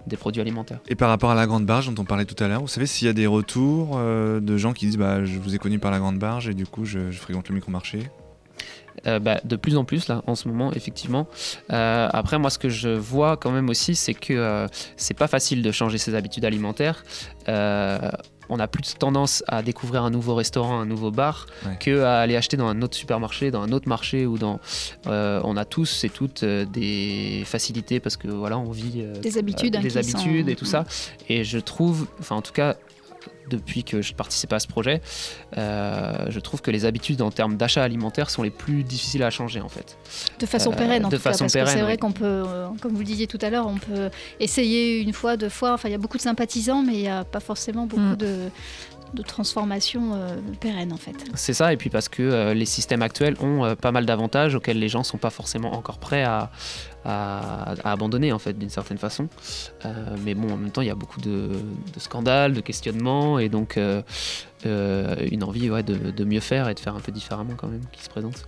des 0.06 0.16
produits 0.16 0.40
alimentaires. 0.40 0.78
Et 0.88 0.94
par 0.94 1.08
rapport 1.08 1.30
à 1.30 1.34
la 1.34 1.46
grande 1.46 1.66
barge 1.66 1.92
dont 1.92 2.02
on 2.02 2.04
parlait 2.04 2.24
tout 2.24 2.42
à 2.42 2.48
l'heure, 2.48 2.61
vous 2.62 2.68
savez 2.68 2.86
s'il 2.86 3.06
y 3.06 3.10
a 3.10 3.12
des 3.12 3.26
retours 3.26 3.96
euh, 3.96 4.40
de 4.40 4.56
gens 4.56 4.72
qui 4.72 4.86
disent 4.86 4.96
bah, 4.96 5.24
Je 5.24 5.38
vous 5.38 5.54
ai 5.54 5.58
connu 5.58 5.78
par 5.78 5.90
la 5.90 5.98
Grande 5.98 6.18
Barge 6.18 6.48
et 6.48 6.54
du 6.54 6.66
coup, 6.66 6.84
je, 6.84 7.10
fréquente 7.10 7.48
le 7.48 7.54
micro-marché. 7.56 8.10
Euh, 9.06 9.18
bah, 9.18 9.40
de 9.44 9.56
plus 9.56 9.76
en 9.78 9.84
plus 9.84 10.06
là 10.08 10.22
en 10.26 10.34
ce 10.34 10.48
moment 10.48 10.72
effectivement. 10.72 11.26
Euh, 11.72 12.08
après 12.12 12.38
moi 12.38 12.50
ce 12.50 12.58
que 12.58 12.68
je 12.68 12.90
vois 12.90 13.38
quand 13.38 13.50
même 13.50 13.70
aussi 13.70 13.94
c'est 13.94 14.12
que 14.12 14.66
c'est 14.96 15.16
pas 15.16 15.28
facile 15.28 15.62
de 15.62 15.72
changer 15.72 15.96
ses 15.96 16.14
habitudes 16.14 16.44
alimentaires 16.44 17.02
on 18.52 18.58
a 18.58 18.68
plus 18.68 18.94
tendance 18.98 19.42
à 19.48 19.62
découvrir 19.62 20.02
un 20.02 20.10
nouveau 20.10 20.34
restaurant, 20.34 20.80
un 20.80 20.86
nouveau 20.86 21.10
bar, 21.10 21.46
que 21.80 22.02
à 22.02 22.20
aller 22.20 22.36
acheter 22.36 22.56
dans 22.56 22.66
un 22.66 22.82
autre 22.82 22.96
supermarché, 22.96 23.50
dans 23.50 23.62
un 23.62 23.72
autre 23.72 23.88
marché 23.88 24.26
ou 24.26 24.38
dans. 24.38 24.60
on 25.06 25.56
a 25.56 25.64
tous 25.64 26.04
et 26.04 26.08
toutes 26.08 26.44
des 26.44 27.42
facilités 27.46 28.00
parce 28.00 28.16
que 28.16 28.28
voilà, 28.28 28.58
on 28.58 28.70
vit 28.70 29.04
des 29.22 29.38
habitudes, 29.38 29.78
des 29.78 29.96
habitudes 29.96 30.48
et 30.48 30.56
tout 30.56 30.64
ça. 30.64 30.84
Et 31.28 31.44
je 31.44 31.58
trouve, 31.58 32.06
enfin 32.20 32.36
en 32.36 32.42
tout 32.42 32.52
cas, 32.52 32.76
depuis 33.50 33.84
que 33.84 34.02
je 34.02 34.14
participe 34.14 34.52
à 34.52 34.58
ce 34.58 34.66
projet, 34.66 35.00
euh, 35.56 36.26
je 36.28 36.40
trouve 36.40 36.62
que 36.62 36.70
les 36.70 36.84
habitudes 36.84 37.22
en 37.22 37.30
termes 37.30 37.56
d'achat 37.56 37.82
alimentaire 37.82 38.30
sont 38.30 38.42
les 38.42 38.50
plus 38.50 38.84
difficiles 38.84 39.22
à 39.22 39.30
changer 39.30 39.60
en 39.60 39.68
fait. 39.68 39.96
De 40.38 40.46
façon 40.46 40.70
pérenne 40.72 41.06
en 41.06 41.08
de 41.08 41.16
tout 41.16 41.22
façon 41.22 41.46
cas, 41.46 41.52
parce 41.52 41.72
que 41.72 41.78
c'est 41.78 41.82
vrai 41.82 41.96
qu'on 41.96 42.12
peut, 42.12 42.24
euh, 42.24 42.68
comme 42.80 42.92
vous 42.92 43.00
le 43.00 43.04
disiez 43.04 43.26
tout 43.26 43.38
à 43.42 43.50
l'heure, 43.50 43.66
on 43.66 43.78
peut 43.78 44.10
essayer 44.40 45.00
une 45.00 45.12
fois, 45.12 45.36
deux 45.36 45.48
fois, 45.48 45.74
enfin 45.74 45.88
il 45.88 45.92
y 45.92 45.94
a 45.94 45.98
beaucoup 45.98 46.16
de 46.16 46.22
sympathisants, 46.22 46.82
mais 46.82 46.94
il 46.94 47.02
n'y 47.02 47.08
a 47.08 47.24
pas 47.24 47.40
forcément 47.40 47.86
beaucoup 47.86 48.02
mm. 48.02 48.16
de, 48.16 48.36
de 49.14 49.22
transformation 49.22 50.14
euh, 50.14 50.36
pérenne 50.60 50.92
en 50.92 50.96
fait. 50.96 51.16
C'est 51.34 51.54
ça, 51.54 51.72
et 51.72 51.76
puis 51.76 51.90
parce 51.90 52.08
que 52.08 52.52
les 52.52 52.66
systèmes 52.66 53.02
actuels 53.02 53.36
ont 53.40 53.74
pas 53.76 53.92
mal 53.92 54.06
d'avantages 54.06 54.54
auxquels 54.54 54.78
les 54.78 54.88
gens 54.88 55.00
ne 55.00 55.04
sont 55.04 55.18
pas 55.18 55.30
forcément 55.30 55.72
encore 55.74 55.98
prêts 55.98 56.22
à, 56.22 56.50
à, 57.04 57.74
abandonner 57.84 58.32
en 58.32 58.38
fait 58.38 58.58
d'une 58.58 58.70
certaine 58.70 58.98
façon. 58.98 59.28
Euh, 59.84 60.16
mais 60.24 60.34
bon, 60.34 60.52
en 60.52 60.56
même 60.56 60.70
temps, 60.70 60.82
il 60.82 60.88
y 60.88 60.90
a 60.90 60.94
beaucoup 60.94 61.20
de, 61.20 61.50
scandales, 61.98 62.52
de 62.52 62.60
questionnements 62.60 63.38
et 63.38 63.48
donc 63.48 63.76
euh, 63.76 64.02
euh, 64.66 65.16
une 65.30 65.44
envie 65.44 65.70
ouais, 65.70 65.82
de, 65.82 66.24
mieux 66.24 66.40
faire 66.40 66.68
et 66.68 66.74
de 66.74 66.80
faire 66.80 66.94
un 66.94 67.00
peu 67.00 67.12
différemment 67.12 67.54
quand 67.56 67.68
même 67.68 67.82
qui 67.92 68.02
se 68.02 68.08
présente. 68.08 68.46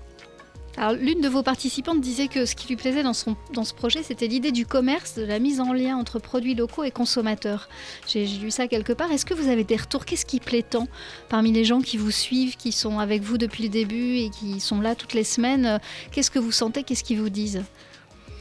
Alors, 0.76 0.92
l'une 0.94 1.20
de 1.20 1.28
vos 1.28 1.44
participantes 1.44 2.00
disait 2.00 2.26
que 2.26 2.46
ce 2.46 2.56
qui 2.56 2.66
lui 2.66 2.74
plaisait 2.74 3.04
dans, 3.04 3.12
son, 3.12 3.36
dans 3.52 3.62
ce 3.62 3.72
projet, 3.72 4.02
c'était 4.02 4.26
l'idée 4.26 4.50
du 4.50 4.66
commerce, 4.66 5.14
de 5.14 5.22
la 5.22 5.38
mise 5.38 5.60
en 5.60 5.72
lien 5.72 5.96
entre 5.96 6.18
produits 6.18 6.56
locaux 6.56 6.82
et 6.82 6.90
consommateurs. 6.90 7.68
J'ai 8.08 8.26
lu 8.26 8.50
ça 8.50 8.66
quelque 8.66 8.92
part. 8.92 9.12
Est-ce 9.12 9.24
que 9.24 9.34
vous 9.34 9.48
avez 9.48 9.62
des 9.62 9.76
retours? 9.76 10.04
Qu'est-ce 10.04 10.26
qui 10.26 10.40
plaît 10.40 10.64
tant 10.68 10.88
parmi 11.28 11.52
les 11.52 11.64
gens 11.64 11.80
qui 11.80 11.96
vous 11.96 12.10
suivent, 12.10 12.56
qui 12.56 12.72
sont 12.72 12.98
avec 12.98 13.22
vous 13.22 13.38
depuis 13.38 13.62
le 13.62 13.68
début 13.68 14.16
et 14.16 14.30
qui 14.30 14.58
sont 14.58 14.80
là 14.80 14.96
toutes 14.96 15.14
les 15.14 15.22
semaines? 15.22 15.78
Qu'est-ce 16.10 16.32
que 16.32 16.40
vous 16.40 16.52
sentez? 16.52 16.82
Qu'est-ce 16.82 17.04
qu'ils 17.04 17.20
vous 17.20 17.30
disent? 17.30 17.62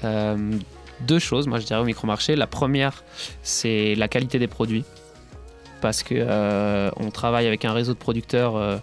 Euh, 0.03 0.57
deux 1.01 1.19
choses, 1.19 1.47
moi 1.47 1.59
je 1.59 1.65
dirais 1.65 1.79
au 1.79 1.85
micro-marché. 1.85 2.35
La 2.35 2.47
première, 2.47 3.03
c'est 3.41 3.95
la 3.95 4.07
qualité 4.07 4.39
des 4.39 4.47
produits. 4.47 4.85
Parce 5.81 6.01
que 6.01 6.15
euh, 6.15 6.89
on 6.95 7.11
travaille 7.11 7.45
avec 7.45 7.65
un 7.65 7.73
réseau 7.73 7.93
de 7.93 7.97
producteurs, 7.97 8.55
euh, 8.55 8.77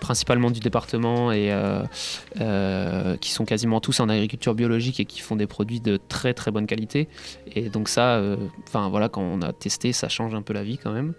principalement 0.00 0.50
du 0.50 0.60
département, 0.60 1.30
et 1.30 1.50
euh, 1.52 3.16
qui 3.18 3.30
sont 3.30 3.44
quasiment 3.44 3.78
tous 3.80 4.00
en 4.00 4.08
agriculture 4.08 4.54
biologique 4.54 4.98
et 4.98 5.04
qui 5.04 5.20
font 5.20 5.36
des 5.36 5.46
produits 5.46 5.80
de 5.80 5.98
très 6.08 6.32
très 6.32 6.50
bonne 6.50 6.66
qualité. 6.66 7.08
Et 7.54 7.68
donc 7.68 7.90
ça, 7.90 8.22
enfin 8.66 8.88
voilà, 8.88 9.10
quand 9.10 9.20
on 9.20 9.42
a 9.42 9.52
testé, 9.52 9.92
ça 9.92 10.08
change 10.08 10.34
un 10.34 10.40
peu 10.40 10.54
la 10.54 10.62
vie 10.62 10.78
quand 10.78 10.92
même. 10.92 11.12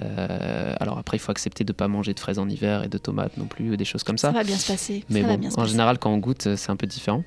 Euh, 0.00 0.74
alors 0.80 0.98
après, 0.98 1.16
il 1.16 1.20
faut 1.20 1.30
accepter 1.30 1.64
de 1.64 1.72
ne 1.72 1.76
pas 1.76 1.88
manger 1.88 2.14
de 2.14 2.20
fraises 2.20 2.38
en 2.38 2.48
hiver 2.48 2.82
et 2.84 2.88
de 2.88 2.98
tomates 2.98 3.36
non 3.36 3.46
plus, 3.46 3.76
des 3.76 3.84
choses 3.84 4.02
comme 4.02 4.18
ça. 4.18 4.28
Ça 4.32 4.38
va 4.38 4.44
bien 4.44 4.56
se 4.56 4.70
passer. 4.72 5.04
Mais 5.08 5.20
ça 5.22 5.26
va 5.28 5.32
bon, 5.34 5.40
bien 5.40 5.50
se 5.50 5.54
en 5.54 5.58
passer. 5.62 5.70
général, 5.72 5.98
quand 5.98 6.10
on 6.10 6.18
goûte, 6.18 6.54
c'est 6.56 6.70
un 6.70 6.76
peu 6.76 6.86
différent. 6.86 7.22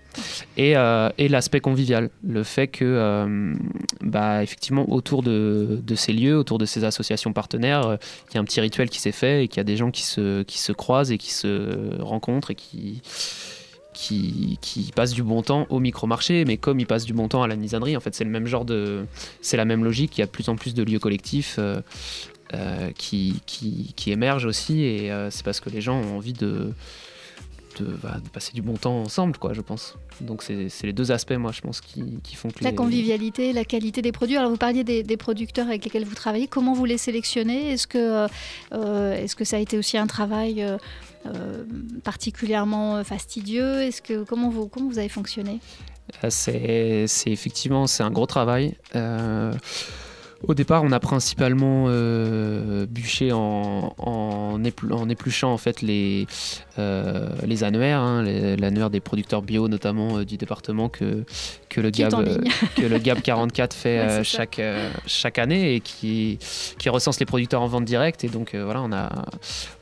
Et, 0.57 0.75
euh, 0.75 1.09
et 1.17 1.27
l'aspect 1.29 1.59
convivial, 1.61 2.09
le 2.23 2.43
fait 2.43 2.67
que, 2.67 2.83
euh, 2.85 3.53
bah, 4.01 4.43
effectivement, 4.43 4.91
autour 4.91 5.23
de, 5.23 5.79
de 5.81 5.95
ces 5.95 6.13
lieux, 6.13 6.37
autour 6.37 6.57
de 6.57 6.65
ces 6.65 6.83
associations 6.83 7.33
partenaires, 7.33 7.97
il 8.31 8.35
y 8.35 8.37
a 8.37 8.41
un 8.41 8.43
petit 8.45 8.59
rituel 8.61 8.89
qui 8.89 8.99
s'est 8.99 9.11
fait 9.11 9.43
et 9.43 9.47
qu'il 9.47 9.57
y 9.57 9.61
a 9.61 9.65
des 9.65 9.77
gens 9.77 9.91
qui 9.91 10.03
se, 10.03 10.43
qui 10.43 10.57
se 10.59 10.71
croisent 10.71 11.11
et 11.11 11.17
qui 11.17 11.31
se 11.31 12.01
rencontrent 12.01 12.51
et 12.51 12.55
qui, 12.55 13.01
qui, 13.93 14.59
qui 14.61 14.91
passent 14.95 15.13
du 15.13 15.23
bon 15.23 15.41
temps 15.41 15.65
au 15.69 15.79
micro-marché, 15.79 16.45
mais 16.45 16.57
comme 16.57 16.79
ils 16.79 16.85
passent 16.85 17.05
du 17.05 17.13
bon 17.13 17.27
temps 17.27 17.41
à 17.43 17.47
la 17.47 17.55
nisannerie, 17.55 17.97
en 17.97 17.99
fait, 17.99 18.13
c'est 18.13 18.23
le 18.23 18.29
même 18.29 18.45
genre 18.45 18.63
de. 18.65 19.05
C'est 19.41 19.57
la 19.57 19.65
même 19.65 19.83
logique. 19.83 20.17
Il 20.17 20.21
y 20.21 20.23
a 20.23 20.27
de 20.27 20.31
plus 20.31 20.49
en 20.49 20.55
plus 20.55 20.73
de 20.75 20.83
lieux 20.83 20.99
collectifs. 20.99 21.55
euh, 21.57 21.81
euh, 22.53 22.91
qui, 22.91 23.41
qui, 23.45 23.93
qui 23.95 24.11
émergent 24.11 24.45
aussi 24.45 24.83
et 24.83 25.11
euh, 25.11 25.29
c'est 25.31 25.43
parce 25.43 25.59
que 25.59 25.69
les 25.69 25.81
gens 25.81 25.97
ont 25.99 26.15
envie 26.17 26.33
de, 26.33 26.73
de, 27.79 27.85
bah, 28.01 28.17
de 28.23 28.29
passer 28.29 28.53
du 28.53 28.61
bon 28.61 28.75
temps 28.77 29.01
ensemble, 29.01 29.37
quoi, 29.37 29.53
je 29.53 29.61
pense. 29.61 29.95
Donc 30.21 30.41
c'est 30.41 30.67
les 30.83 30.93
deux 30.93 31.11
aspects, 31.11 31.33
moi, 31.33 31.51
je 31.51 31.61
pense, 31.61 31.79
qui, 31.79 32.19
qui 32.23 32.35
font 32.35 32.49
que 32.49 32.63
La 32.63 32.71
les- 32.71 32.75
convivialité, 32.75 33.53
la 33.53 33.65
qualité 33.65 34.01
des 34.01 34.11
produits. 34.11 34.35
Alors 34.37 34.49
vous 34.49 34.57
parliez 34.57 34.83
des, 34.83 35.03
des 35.03 35.17
producteurs 35.17 35.67
avec 35.67 35.83
lesquels 35.85 36.05
vous 36.05 36.15
travaillez. 36.15 36.47
Comment 36.47 36.73
vous 36.73 36.85
les 36.85 36.97
sélectionnez? 36.97 37.71
Est-ce 37.73 37.85
que, 37.85 38.27
euh, 38.73 39.13
est-ce 39.13 39.35
que 39.35 39.43
ça 39.45 39.57
a 39.57 39.59
été 39.59 39.77
aussi 39.77 39.97
un 39.97 40.07
travail 40.07 40.65
particulièrement 42.03 43.03
fastidieux? 43.03 43.81
Est-ce 43.81 44.01
que 44.01 44.23
comment 44.23 44.49
vous 44.49 44.67
comment 44.69 44.87
vous 44.89 44.97
avez 44.99 45.09
fonctionné? 45.09 45.59
C'est 46.29 47.05
c'est 47.07 47.29
effectivement 47.31 47.85
c'est 47.85 48.01
un 48.03 48.11
gros 48.11 48.25
travail. 48.25 48.75
Au 50.43 50.53
départ, 50.53 50.83
on 50.83 50.91
a 50.91 50.99
principalement 50.99 51.85
euh, 51.87 52.85
bûché 52.85 53.31
en, 53.31 53.93
en, 53.97 54.59
éplu- 54.63 54.93
en 54.93 55.09
épluchant 55.09 55.51
en 55.51 55.57
fait 55.57 55.81
les, 55.81 56.27
euh, 56.77 57.29
les 57.43 57.63
annuaires, 57.63 57.99
hein, 58.01 58.23
l'annuaire 58.23 58.89
des 58.91 58.99
producteurs 58.99 59.41
bio 59.41 59.67
notamment 59.67 60.19
euh, 60.19 60.25
du 60.25 60.37
département 60.37 60.89
que, 60.89 61.23
que, 61.69 61.81
le 61.81 61.89
GAB, 61.89 62.39
que 62.75 62.85
le 62.85 62.99
GAB 62.99 63.21
44 63.21 63.73
fait 63.75 63.97
Ouais, 63.97 64.23
chaque, 64.23 64.61
chaque 65.07 65.39
année 65.39 65.73
et 65.75 65.79
qui, 65.79 66.37
qui 66.77 66.89
recense 66.89 67.19
les 67.19 67.25
producteurs 67.25 67.61
en 67.63 67.67
vente 67.67 67.85
directe. 67.85 68.23
Et 68.23 68.29
donc 68.29 68.53
voilà, 68.53 68.81
on 68.83 68.91
a, 68.91 69.09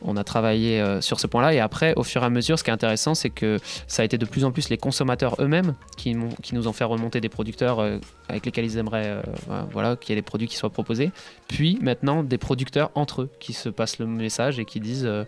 on 0.01 0.15
a 0.15 0.23
travaillé 0.23 0.83
sur 1.01 1.19
ce 1.19 1.27
point-là. 1.27 1.53
Et 1.53 1.59
après, 1.59 1.93
au 1.95 2.03
fur 2.03 2.23
et 2.23 2.25
à 2.25 2.29
mesure, 2.29 2.57
ce 2.57 2.63
qui 2.63 2.69
est 2.69 2.73
intéressant, 2.73 3.13
c'est 3.13 3.29
que 3.29 3.57
ça 3.87 4.03
a 4.03 4.05
été 4.05 4.17
de 4.17 4.25
plus 4.25 4.45
en 4.45 4.51
plus 4.51 4.69
les 4.69 4.77
consommateurs 4.77 5.35
eux-mêmes 5.39 5.75
qui, 5.97 6.15
qui 6.41 6.55
nous 6.55 6.67
ont 6.69 6.73
fait 6.73 6.85
remonter 6.85 7.19
des 7.19 7.29
producteurs 7.29 7.79
avec 8.29 8.45
lesquels 8.45 8.65
ils 8.65 8.77
aimeraient 8.77 9.21
voilà, 9.71 9.95
qu'il 9.97 10.11
y 10.11 10.13
ait 10.17 10.21
des 10.21 10.25
produits 10.25 10.44
qui 10.47 10.55
soient 10.55 10.69
proposés. 10.69 11.11
Puis 11.47 11.77
maintenant, 11.81 12.23
des 12.23 12.37
producteurs 12.37 12.91
entre 12.95 13.23
eux 13.23 13.29
qui 13.39 13.53
se 13.53 13.69
passent 13.69 13.99
le 13.99 14.05
message 14.07 14.59
et 14.59 14.65
qui 14.65 14.79
disent 14.79 15.05
euh, 15.05 15.25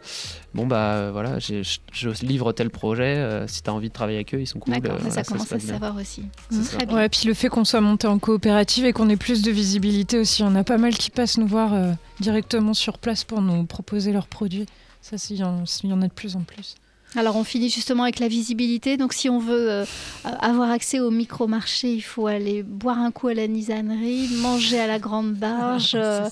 Bon, 0.53 0.65
bah 0.68 0.93
euh, 0.93 1.09
voilà, 1.11 1.39
je, 1.39 1.61
je 1.91 2.09
livre 2.26 2.51
tel 2.53 2.70
projet, 2.70 3.18
euh, 3.18 3.47
si 3.47 3.61
tu 3.61 3.70
as 3.70 3.74
envie 3.74 3.89
de 3.89 3.93
travailler 3.93 4.18
avec 4.18 4.34
eux, 4.34 4.39
ils 4.41 4.47
sont 4.47 4.59
cool. 4.59 4.74
D'accord, 4.74 4.95
euh, 4.95 4.97
ça, 4.97 5.03
voilà, 5.09 5.15
ça 5.15 5.24
se 5.24 5.30
commence 5.32 5.51
à 5.53 5.59
se 5.59 5.65
bien. 5.65 5.74
savoir 5.74 5.95
aussi. 5.95 6.24
Ça. 6.49 6.78
Très 6.78 6.86
bien. 6.86 6.95
Ouais, 6.95 7.09
puis 7.09 7.28
le 7.28 7.34
fait 7.34 7.49
qu'on 7.49 7.65
soit 7.65 7.82
monté 7.82 8.07
en 8.07 8.20
coopérative 8.20 8.86
et 8.86 8.93
qu'on 8.93 9.09
ait 9.09 9.18
plus 9.18 9.41
de 9.41 9.51
visibilité 9.51 10.18
aussi. 10.20 10.41
Il 10.41 10.45
y 10.45 10.47
en 10.47 10.55
a 10.55 10.63
pas 10.63 10.78
mal 10.78 10.93
qui 10.95 11.09
passent 11.09 11.38
nous 11.38 11.47
voir 11.47 11.74
euh, 11.74 11.91
directement 12.20 12.74
sur 12.74 12.97
place 12.97 13.24
pour 13.24 13.41
nous 13.41 13.65
proposer 13.65 14.11
leurs 14.11 14.28
produits. 14.28 14.65
Ça, 15.01 15.18
c'est- 15.18 15.34
il 15.36 15.38
y, 15.38 15.88
y 15.88 15.93
en 15.93 16.01
a 16.01 16.07
de 16.07 16.13
plus 16.13 16.36
en 16.36 16.41
plus. 16.41 16.76
Alors 17.18 17.36
on 17.36 17.43
finit 17.43 17.70
justement 17.70 18.03
avec 18.03 18.20
la 18.20 18.28
visibilité. 18.28 18.95
Donc 18.95 19.11
si 19.13 19.28
on 19.30 19.39
veut 19.39 19.72
euh, 19.72 19.86
avoir 20.24 20.70
accès 20.72 20.99
au 20.99 21.09
micro-marché, 21.11 21.91
il 21.91 22.01
faut 22.01 22.28
aller 22.28 22.63
boire 22.63 22.99
un 22.99 23.11
coup 23.11 23.28
à 23.28 23.34
la 23.34 23.47
nisannerie, 23.47 24.30
manger 24.38 24.80
à 24.80 24.88
la 24.88 24.99
grande 24.99 25.34
barge, 25.34 25.91
euh, 25.95 26.30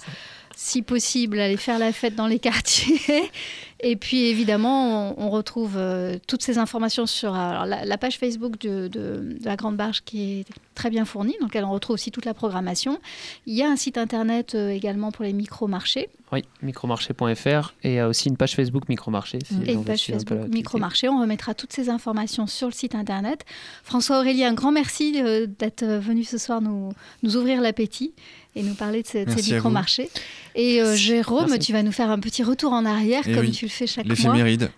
si 0.55 0.81
possible 0.83 1.39
aller 1.39 1.57
faire 1.57 1.79
la 1.79 1.91
fête 1.91 2.15
dans 2.15 2.27
les 2.27 2.39
quartiers. 2.39 3.29
Et 3.81 3.97
puis 3.97 4.27
évidemment, 4.27 5.15
on, 5.19 5.25
on 5.25 5.29
retrouve 5.29 5.73
euh, 5.75 6.17
toutes 6.27 6.41
ces 6.43 6.57
informations 6.57 7.05
sur 7.05 7.35
alors, 7.35 7.65
la, 7.65 7.83
la 7.83 7.97
page 7.97 8.17
Facebook 8.17 8.57
de, 8.59 8.87
de- 8.87 9.35
de 9.39 9.45
la 9.45 9.57
Grande 9.57 9.75
Barge 9.75 10.01
qui 10.05 10.39
est 10.39 10.45
très 10.75 10.89
bien 10.89 11.03
fournie, 11.03 11.35
dans 11.41 11.47
laquelle 11.47 11.65
on 11.65 11.71
retrouve 11.71 11.95
aussi 11.95 12.09
toute 12.09 12.25
la 12.25 12.33
programmation. 12.33 12.99
Il 13.47 13.53
y 13.53 13.63
a 13.63 13.69
un 13.69 13.75
site 13.75 13.97
internet 13.97 14.55
euh, 14.55 14.69
également 14.69 15.11
pour 15.11 15.25
les 15.25 15.33
micro-marchés. 15.33 16.09
Oui, 16.35 16.43
micromarché.fr 16.61 17.73
et 17.83 17.89
il 17.89 17.93
y 17.95 17.99
a 17.99 18.07
aussi 18.09 18.27
une 18.29 18.35
page 18.35 18.55
Facebook 18.55 18.89
Micromarché. 18.89 19.39
si 19.45 19.55
et 19.65 19.75
on 19.75 19.79
une 19.79 19.85
page 19.85 20.09
un 20.09 20.13
Facebook. 20.13 20.49
Micromarché. 20.49 21.07
On 21.07 21.21
remettra 21.21 21.53
toutes 21.53 21.71
ces 21.71 21.89
informations 21.89 22.45
sur 22.45 22.67
le 22.67 22.73
site 22.73 22.93
internet. 22.93 23.45
François 23.83 24.19
Aurélie, 24.19 24.43
un 24.43 24.53
grand 24.53 24.71
merci 24.73 25.21
euh, 25.23 25.47
d'être 25.47 25.83
euh, 25.83 25.99
venu 25.99 26.23
ce 26.25 26.37
soir 26.37 26.61
nous, 26.61 26.91
nous 27.23 27.37
ouvrir 27.37 27.61
l'appétit 27.61 28.13
et 28.55 28.63
nous 28.63 28.73
parler 28.73 29.01
de, 29.01 29.07
ces- 29.07 29.25
micromarchés. 29.53 30.09
Et 30.55 30.81
euh, 30.81 30.95
Jérôme, 30.95 31.45
Merci. 31.49 31.67
tu 31.67 31.73
vas 31.73 31.83
nous 31.83 31.91
faire 31.93 32.09
un 32.09 32.19
petit 32.19 32.43
retour 32.43 32.73
en 32.73 32.85
arrière 32.85 33.21
Eh 33.25 33.33
comme 33.33 33.45
oui, 33.45 33.51
tu 33.51 33.65
le 33.65 33.71
fais 33.71 33.87
chaque 33.87 34.05
mois. 34.05 34.15
L'éphéméride, 34.15 34.71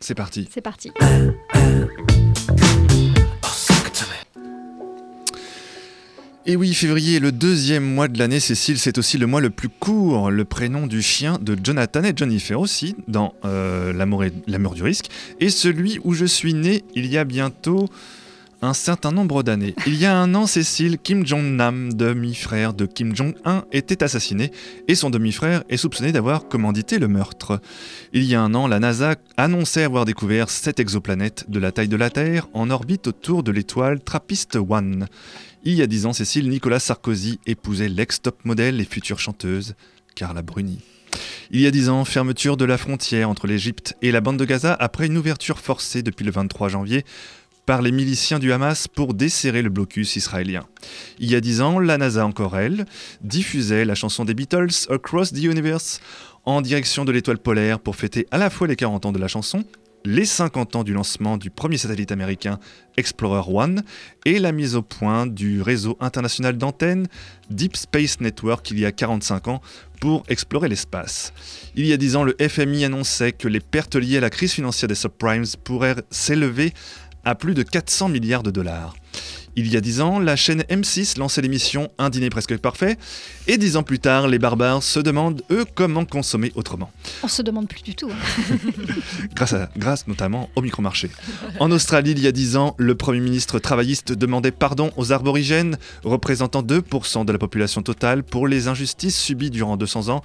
c'est 0.00 0.14
parti. 0.14 0.48
C'est 0.50 0.60
parti. 0.62 0.90
Et 6.44 6.56
oui, 6.56 6.74
février 6.74 7.20
le 7.20 7.30
deuxième 7.30 7.84
mois 7.84 8.08
de 8.08 8.18
l'année, 8.18 8.40
Cécile, 8.40 8.76
c'est 8.76 8.98
aussi 8.98 9.16
le 9.16 9.28
mois 9.28 9.40
le 9.40 9.50
plus 9.50 9.68
court. 9.68 10.28
Le 10.28 10.44
prénom 10.44 10.88
du 10.88 11.00
chien 11.00 11.38
de 11.40 11.56
Jonathan 11.62 12.02
et 12.02 12.12
Jennifer 12.16 12.58
aussi, 12.58 12.96
dans 13.06 13.32
euh, 13.44 13.92
L'amour 13.92 14.74
du 14.74 14.82
risque, 14.82 15.06
et 15.38 15.50
celui 15.50 16.00
où 16.02 16.14
je 16.14 16.24
suis 16.24 16.54
né 16.54 16.82
il 16.96 17.06
y 17.06 17.16
a 17.16 17.22
bientôt 17.22 17.88
un 18.60 18.74
certain 18.74 19.12
nombre 19.12 19.44
d'années. 19.44 19.76
Il 19.86 19.94
y 19.94 20.04
a 20.04 20.16
un 20.16 20.34
an, 20.34 20.46
Cécile, 20.46 20.98
Kim 20.98 21.24
Jong-nam, 21.24 21.92
demi-frère 21.92 22.74
de 22.74 22.86
Kim 22.86 23.14
Jong-un, 23.14 23.64
était 23.70 24.02
assassiné, 24.02 24.50
et 24.88 24.96
son 24.96 25.10
demi-frère 25.10 25.62
est 25.68 25.76
soupçonné 25.76 26.10
d'avoir 26.10 26.48
commandité 26.48 26.98
le 26.98 27.06
meurtre. 27.06 27.60
Il 28.12 28.24
y 28.24 28.34
a 28.34 28.42
un 28.42 28.54
an, 28.54 28.66
la 28.66 28.80
NASA 28.80 29.14
annonçait 29.36 29.84
avoir 29.84 30.04
découvert 30.04 30.50
sept 30.50 30.80
exoplanètes 30.80 31.44
de 31.48 31.60
la 31.60 31.70
taille 31.70 31.88
de 31.88 31.96
la 31.96 32.10
Terre 32.10 32.48
en 32.52 32.70
orbite 32.70 33.06
autour 33.06 33.44
de 33.44 33.52
l'étoile 33.52 33.98
Trappist-1. 33.98 35.06
Il 35.64 35.74
y 35.74 35.82
a 35.82 35.86
dix 35.86 36.06
ans, 36.06 36.12
Cécile, 36.12 36.48
Nicolas 36.48 36.80
Sarkozy 36.80 37.38
épousait 37.46 37.88
l'ex-top 37.88 38.44
modèle 38.44 38.80
et 38.80 38.84
future 38.84 39.20
chanteuse 39.20 39.74
Carla 40.16 40.42
Bruni. 40.42 40.80
Il 41.52 41.60
y 41.60 41.68
a 41.68 41.70
dix 41.70 41.88
ans, 41.88 42.04
fermeture 42.04 42.56
de 42.56 42.64
la 42.64 42.76
frontière 42.76 43.30
entre 43.30 43.46
l'Égypte 43.46 43.94
et 44.02 44.10
la 44.10 44.20
bande 44.20 44.38
de 44.38 44.44
Gaza 44.44 44.74
après 44.74 45.06
une 45.06 45.16
ouverture 45.16 45.60
forcée 45.60 46.02
depuis 46.02 46.24
le 46.24 46.32
23 46.32 46.68
janvier 46.68 47.04
par 47.64 47.80
les 47.80 47.92
miliciens 47.92 48.40
du 48.40 48.52
Hamas 48.52 48.88
pour 48.88 49.14
desserrer 49.14 49.62
le 49.62 49.70
blocus 49.70 50.16
israélien. 50.16 50.64
Il 51.20 51.30
y 51.30 51.36
a 51.36 51.40
dix 51.40 51.60
ans, 51.60 51.78
la 51.78 51.96
NASA, 51.96 52.26
encore 52.26 52.58
elle, 52.58 52.84
diffusait 53.22 53.84
la 53.84 53.94
chanson 53.94 54.24
des 54.24 54.34
Beatles 54.34 54.88
Across 54.90 55.32
the 55.32 55.44
Universe 55.44 56.00
en 56.44 56.60
direction 56.60 57.04
de 57.04 57.12
l'étoile 57.12 57.38
polaire 57.38 57.78
pour 57.78 57.94
fêter 57.94 58.26
à 58.32 58.38
la 58.38 58.50
fois 58.50 58.66
les 58.66 58.74
40 58.74 59.06
ans 59.06 59.12
de 59.12 59.20
la 59.20 59.28
chanson, 59.28 59.62
les 60.04 60.24
50 60.24 60.76
ans 60.76 60.84
du 60.84 60.92
lancement 60.92 61.36
du 61.36 61.50
premier 61.50 61.78
satellite 61.78 62.12
américain 62.12 62.58
Explorer 62.96 63.42
One 63.46 63.82
et 64.24 64.38
la 64.38 64.52
mise 64.52 64.76
au 64.76 64.82
point 64.82 65.26
du 65.26 65.62
réseau 65.62 65.96
international 66.00 66.58
d'antennes 66.58 67.06
Deep 67.50 67.76
Space 67.76 68.20
Network 68.20 68.70
il 68.70 68.80
y 68.80 68.86
a 68.86 68.92
45 68.92 69.48
ans 69.48 69.60
pour 70.00 70.24
explorer 70.28 70.68
l'espace. 70.68 71.32
Il 71.76 71.86
y 71.86 71.92
a 71.92 71.96
10 71.96 72.16
ans, 72.16 72.24
le 72.24 72.36
FMI 72.40 72.84
annonçait 72.84 73.30
que 73.32 73.46
les 73.46 73.60
pertes 73.60 73.94
liées 73.94 74.16
à 74.16 74.20
la 74.20 74.30
crise 74.30 74.52
financière 74.52 74.88
des 74.88 74.96
subprimes 74.96 75.44
pourraient 75.62 75.94
s'élever 76.10 76.72
à 77.24 77.36
plus 77.36 77.54
de 77.54 77.62
400 77.62 78.08
milliards 78.08 78.42
de 78.42 78.50
dollars. 78.50 78.94
Il 79.54 79.70
y 79.70 79.76
a 79.76 79.80
10 79.82 80.00
ans, 80.00 80.18
la 80.18 80.34
chaîne 80.34 80.62
M6 80.70 81.18
lançait 81.18 81.42
l'émission 81.42 81.90
Un 81.98 82.08
dîner 82.08 82.30
presque 82.30 82.56
parfait, 82.56 82.96
et 83.46 83.58
10 83.58 83.76
ans 83.76 83.82
plus 83.82 83.98
tard, 83.98 84.26
les 84.26 84.38
barbares 84.38 84.82
se 84.82 84.98
demandent, 84.98 85.42
eux, 85.50 85.66
comment 85.74 86.06
consommer 86.06 86.52
autrement 86.54 86.90
On 87.22 87.28
se 87.28 87.42
demande 87.42 87.68
plus 87.68 87.82
du 87.82 87.94
tout. 87.94 88.10
hein. 88.10 88.56
grâce, 89.34 89.52
à- 89.52 89.68
grâce 89.76 90.06
notamment 90.08 90.48
au 90.56 90.62
micromarché. 90.62 91.10
En 91.60 91.70
Australie, 91.70 92.12
il 92.12 92.20
y 92.20 92.26
a 92.26 92.32
10 92.32 92.56
ans, 92.56 92.74
le 92.78 92.94
Premier 92.94 93.20
ministre 93.20 93.58
travailliste 93.58 94.12
demandait 94.12 94.52
pardon 94.52 94.90
aux 94.96 95.12
arborigènes, 95.12 95.76
représentant 96.02 96.62
2% 96.62 97.24
de 97.26 97.32
la 97.32 97.38
population 97.38 97.82
totale, 97.82 98.22
pour 98.22 98.48
les 98.48 98.68
injustices 98.68 99.18
subies 99.18 99.50
durant 99.50 99.76
200 99.76 100.08
ans, 100.08 100.22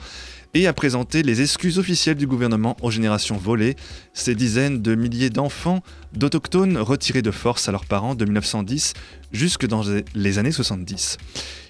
et 0.53 0.67
a 0.67 0.73
présenté 0.73 1.23
les 1.23 1.41
excuses 1.41 1.79
officielles 1.79 2.15
du 2.15 2.27
gouvernement 2.27 2.77
aux 2.81 2.91
générations 2.91 3.37
volées, 3.37 3.75
ces 4.13 4.35
dizaines 4.35 4.81
de 4.81 4.95
milliers 4.95 5.29
d'enfants 5.29 5.81
d'autochtones 6.13 6.77
retirés 6.77 7.21
de 7.21 7.31
force 7.31 7.67
à 7.69 7.71
leurs 7.71 7.85
parents 7.85 8.15
de 8.15 8.25
1910 8.25 8.93
jusque 9.31 9.67
dans 9.67 9.83
les 10.15 10.39
années 10.39 10.51
70. 10.51 11.17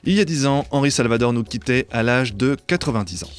Il 0.03 0.13
y 0.13 0.19
a 0.19 0.25
dix 0.25 0.45
ans, 0.45 0.65
Henri 0.71 0.91
Salvador 0.91 1.33
nous 1.33 1.43
quittait 1.43 1.87
à 1.91 2.03
l'âge 2.03 2.35
de 2.35 2.55
90 2.67 3.23
ans. 3.23 3.29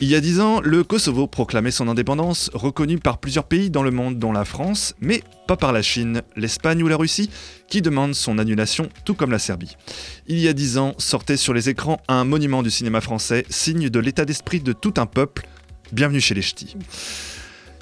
Il 0.00 0.06
y 0.06 0.14
a 0.14 0.20
dix 0.20 0.38
ans, 0.38 0.60
le 0.60 0.84
Kosovo 0.84 1.26
proclamait 1.26 1.72
son 1.72 1.88
indépendance, 1.88 2.52
reconnue 2.54 2.98
par 2.98 3.18
plusieurs 3.18 3.42
pays 3.42 3.68
dans 3.68 3.82
le 3.82 3.90
monde, 3.90 4.16
dont 4.16 4.30
la 4.30 4.44
France, 4.44 4.94
mais 5.00 5.24
pas 5.48 5.56
par 5.56 5.72
la 5.72 5.82
Chine, 5.82 6.22
l'Espagne 6.36 6.84
ou 6.84 6.86
la 6.86 6.96
Russie, 6.96 7.30
qui 7.66 7.82
demandent 7.82 8.14
son 8.14 8.38
annulation, 8.38 8.90
tout 9.04 9.14
comme 9.14 9.32
la 9.32 9.40
Serbie. 9.40 9.76
Il 10.28 10.38
y 10.38 10.46
a 10.46 10.52
dix 10.52 10.78
ans, 10.78 10.94
sortait 10.98 11.36
sur 11.36 11.52
les 11.52 11.68
écrans 11.68 12.00
un 12.06 12.22
monument 12.22 12.62
du 12.62 12.70
cinéma 12.70 13.00
français, 13.00 13.44
signe 13.50 13.88
de 13.88 13.98
l'état 13.98 14.24
d'esprit 14.24 14.60
de 14.60 14.72
tout 14.72 14.94
un 14.98 15.06
peuple. 15.06 15.48
Bienvenue 15.90 16.20
chez 16.20 16.36
les 16.36 16.42
Ch'tis. 16.42 16.76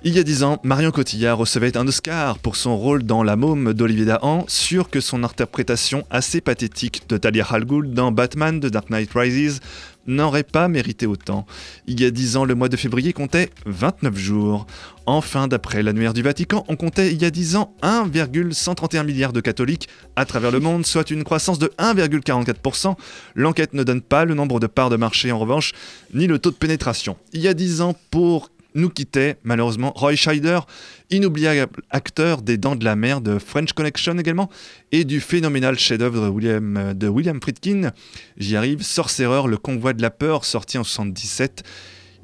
Il 0.02 0.14
y 0.14 0.18
a 0.18 0.22
dix 0.22 0.42
ans, 0.42 0.58
Marion 0.62 0.92
Cotillard 0.92 1.36
recevait 1.36 1.76
un 1.76 1.86
Oscar 1.86 2.38
pour 2.38 2.56
son 2.56 2.78
rôle 2.78 3.02
dans 3.02 3.22
La 3.22 3.36
Môme 3.36 3.74
d'Olivier 3.74 4.04
Dahan, 4.04 4.44
sûr 4.46 4.88
que 4.88 5.00
son 5.00 5.22
interprétation 5.24 6.06
assez 6.10 6.40
pathétique 6.40 7.08
de 7.08 7.18
Talia 7.18 7.46
al 7.50 7.64
Ghul 7.64 7.92
dans 7.92 8.12
Batman 8.12 8.60
de 8.60 8.68
Dark 8.68 8.88
Knight 8.88 9.10
Rises 9.14 9.60
n'aurait 10.06 10.42
pas 10.42 10.68
mérité 10.68 11.06
autant. 11.06 11.46
Il 11.86 12.00
y 12.00 12.04
a 12.04 12.10
dix 12.10 12.36
ans, 12.36 12.44
le 12.44 12.54
mois 12.54 12.68
de 12.68 12.76
février 12.76 13.12
comptait 13.12 13.50
29 13.66 14.16
jours. 14.16 14.66
Enfin, 15.06 15.46
d'après 15.46 15.82
l'annuaire 15.82 16.14
du 16.14 16.22
Vatican, 16.22 16.64
on 16.68 16.76
comptait 16.76 17.12
il 17.12 17.22
y 17.22 17.24
a 17.24 17.30
dix 17.30 17.56
ans 17.56 17.74
1,131 17.82 19.04
milliards 19.04 19.32
de 19.32 19.40
catholiques 19.40 19.88
à 20.16 20.24
travers 20.24 20.50
le 20.50 20.60
monde, 20.60 20.84
soit 20.84 21.10
une 21.10 21.24
croissance 21.24 21.58
de 21.58 21.70
1,44%. 21.78 22.96
L'enquête 23.34 23.72
ne 23.72 23.84
donne 23.84 24.00
pas 24.00 24.24
le 24.24 24.34
nombre 24.34 24.58
de 24.58 24.66
parts 24.66 24.90
de 24.90 24.96
marché 24.96 25.30
en 25.30 25.38
revanche, 25.38 25.72
ni 26.12 26.26
le 26.26 26.38
taux 26.38 26.50
de 26.50 26.56
pénétration. 26.56 27.16
Il 27.32 27.40
y 27.40 27.48
a 27.48 27.54
dix 27.54 27.80
ans, 27.80 27.94
pour 28.10 28.50
nous 28.76 28.90
quittait 28.90 29.38
malheureusement 29.42 29.92
Roy 29.96 30.14
Scheider, 30.14 30.60
inoubliable 31.10 31.82
acteur 31.90 32.42
des 32.42 32.56
Dents 32.56 32.76
de 32.76 32.84
la 32.84 32.94
Mer 32.94 33.20
de 33.20 33.38
French 33.38 33.72
Connection 33.72 34.16
également, 34.18 34.48
et 34.92 35.04
du 35.04 35.20
phénoménal 35.20 35.78
chef-d'œuvre 35.78 36.26
de 36.26 36.28
William, 36.28 36.94
de 36.94 37.40
Friedkin. 37.42 37.90
J'y 38.36 38.56
arrive, 38.56 38.82
Sorcerer, 38.82 39.48
le 39.48 39.56
convoi 39.56 39.92
de 39.92 40.02
la 40.02 40.10
peur, 40.10 40.44
sorti 40.44 40.78
en 40.78 40.84
77. 40.84 41.64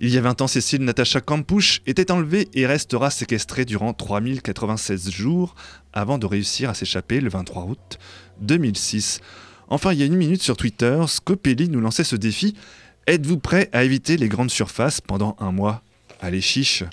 Il 0.04 0.10
y 0.10 0.18
a 0.18 0.20
20 0.20 0.42
ans, 0.42 0.46
Cécile 0.48 0.82
Natacha 0.82 1.20
Kampusch 1.20 1.80
était 1.86 2.10
enlevée 2.10 2.48
et 2.54 2.66
restera 2.66 3.10
séquestrée 3.10 3.64
durant 3.64 3.92
3096 3.92 5.10
jours 5.10 5.54
avant 5.92 6.18
de 6.18 6.26
réussir 6.26 6.70
à 6.70 6.74
s'échapper 6.74 7.20
le 7.20 7.30
23 7.30 7.64
août 7.64 7.98
2006. 8.40 9.20
Enfin, 9.68 9.92
il 9.92 10.00
y 10.00 10.02
a 10.02 10.06
une 10.06 10.16
minute 10.16 10.42
sur 10.42 10.56
Twitter, 10.56 11.00
Scopelli 11.06 11.68
nous 11.68 11.80
lançait 11.80 12.04
ce 12.04 12.16
défi. 12.16 12.54
Êtes-vous 13.06 13.38
prêt 13.38 13.68
à 13.72 13.84
éviter 13.84 14.16
les 14.16 14.28
grandes 14.28 14.50
surfaces 14.50 15.00
pendant 15.00 15.36
un 15.38 15.52
mois? 15.52 15.82
Allez, 16.24 16.40
chiche 16.40 16.84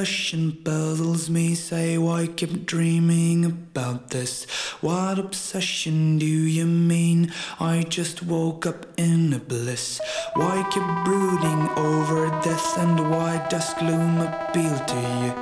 obsession 0.00 0.52
puzzles 0.64 1.28
me. 1.28 1.54
Say, 1.54 1.98
why 1.98 2.26
keep 2.26 2.64
dreaming 2.64 3.44
about 3.44 4.08
this? 4.08 4.46
What 4.80 5.18
obsession 5.18 6.16
do 6.16 6.24
you 6.24 6.64
mean? 6.64 7.30
I 7.60 7.82
just 7.82 8.22
woke 8.22 8.64
up 8.64 8.86
in 8.96 9.34
a 9.34 9.38
bliss. 9.38 10.00
Why 10.32 10.66
keep 10.72 10.88
brooding 11.04 11.68
over 11.76 12.30
death? 12.42 12.78
And 12.78 13.10
why 13.10 13.46
does 13.50 13.74
gloom 13.74 14.22
appeal 14.22 14.78
to 14.92 15.00
you? 15.20 15.32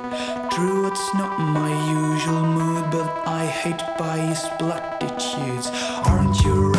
True, 0.51 0.87
it's 0.87 1.13
not 1.13 1.39
my 1.39 1.71
usual 2.11 2.43
mood, 2.43 2.91
but 2.91 3.07
I 3.25 3.45
hate 3.45 3.81
biased 3.97 4.51
platitudes. 4.59 5.71
Aren't 6.03 6.43
you 6.43 6.73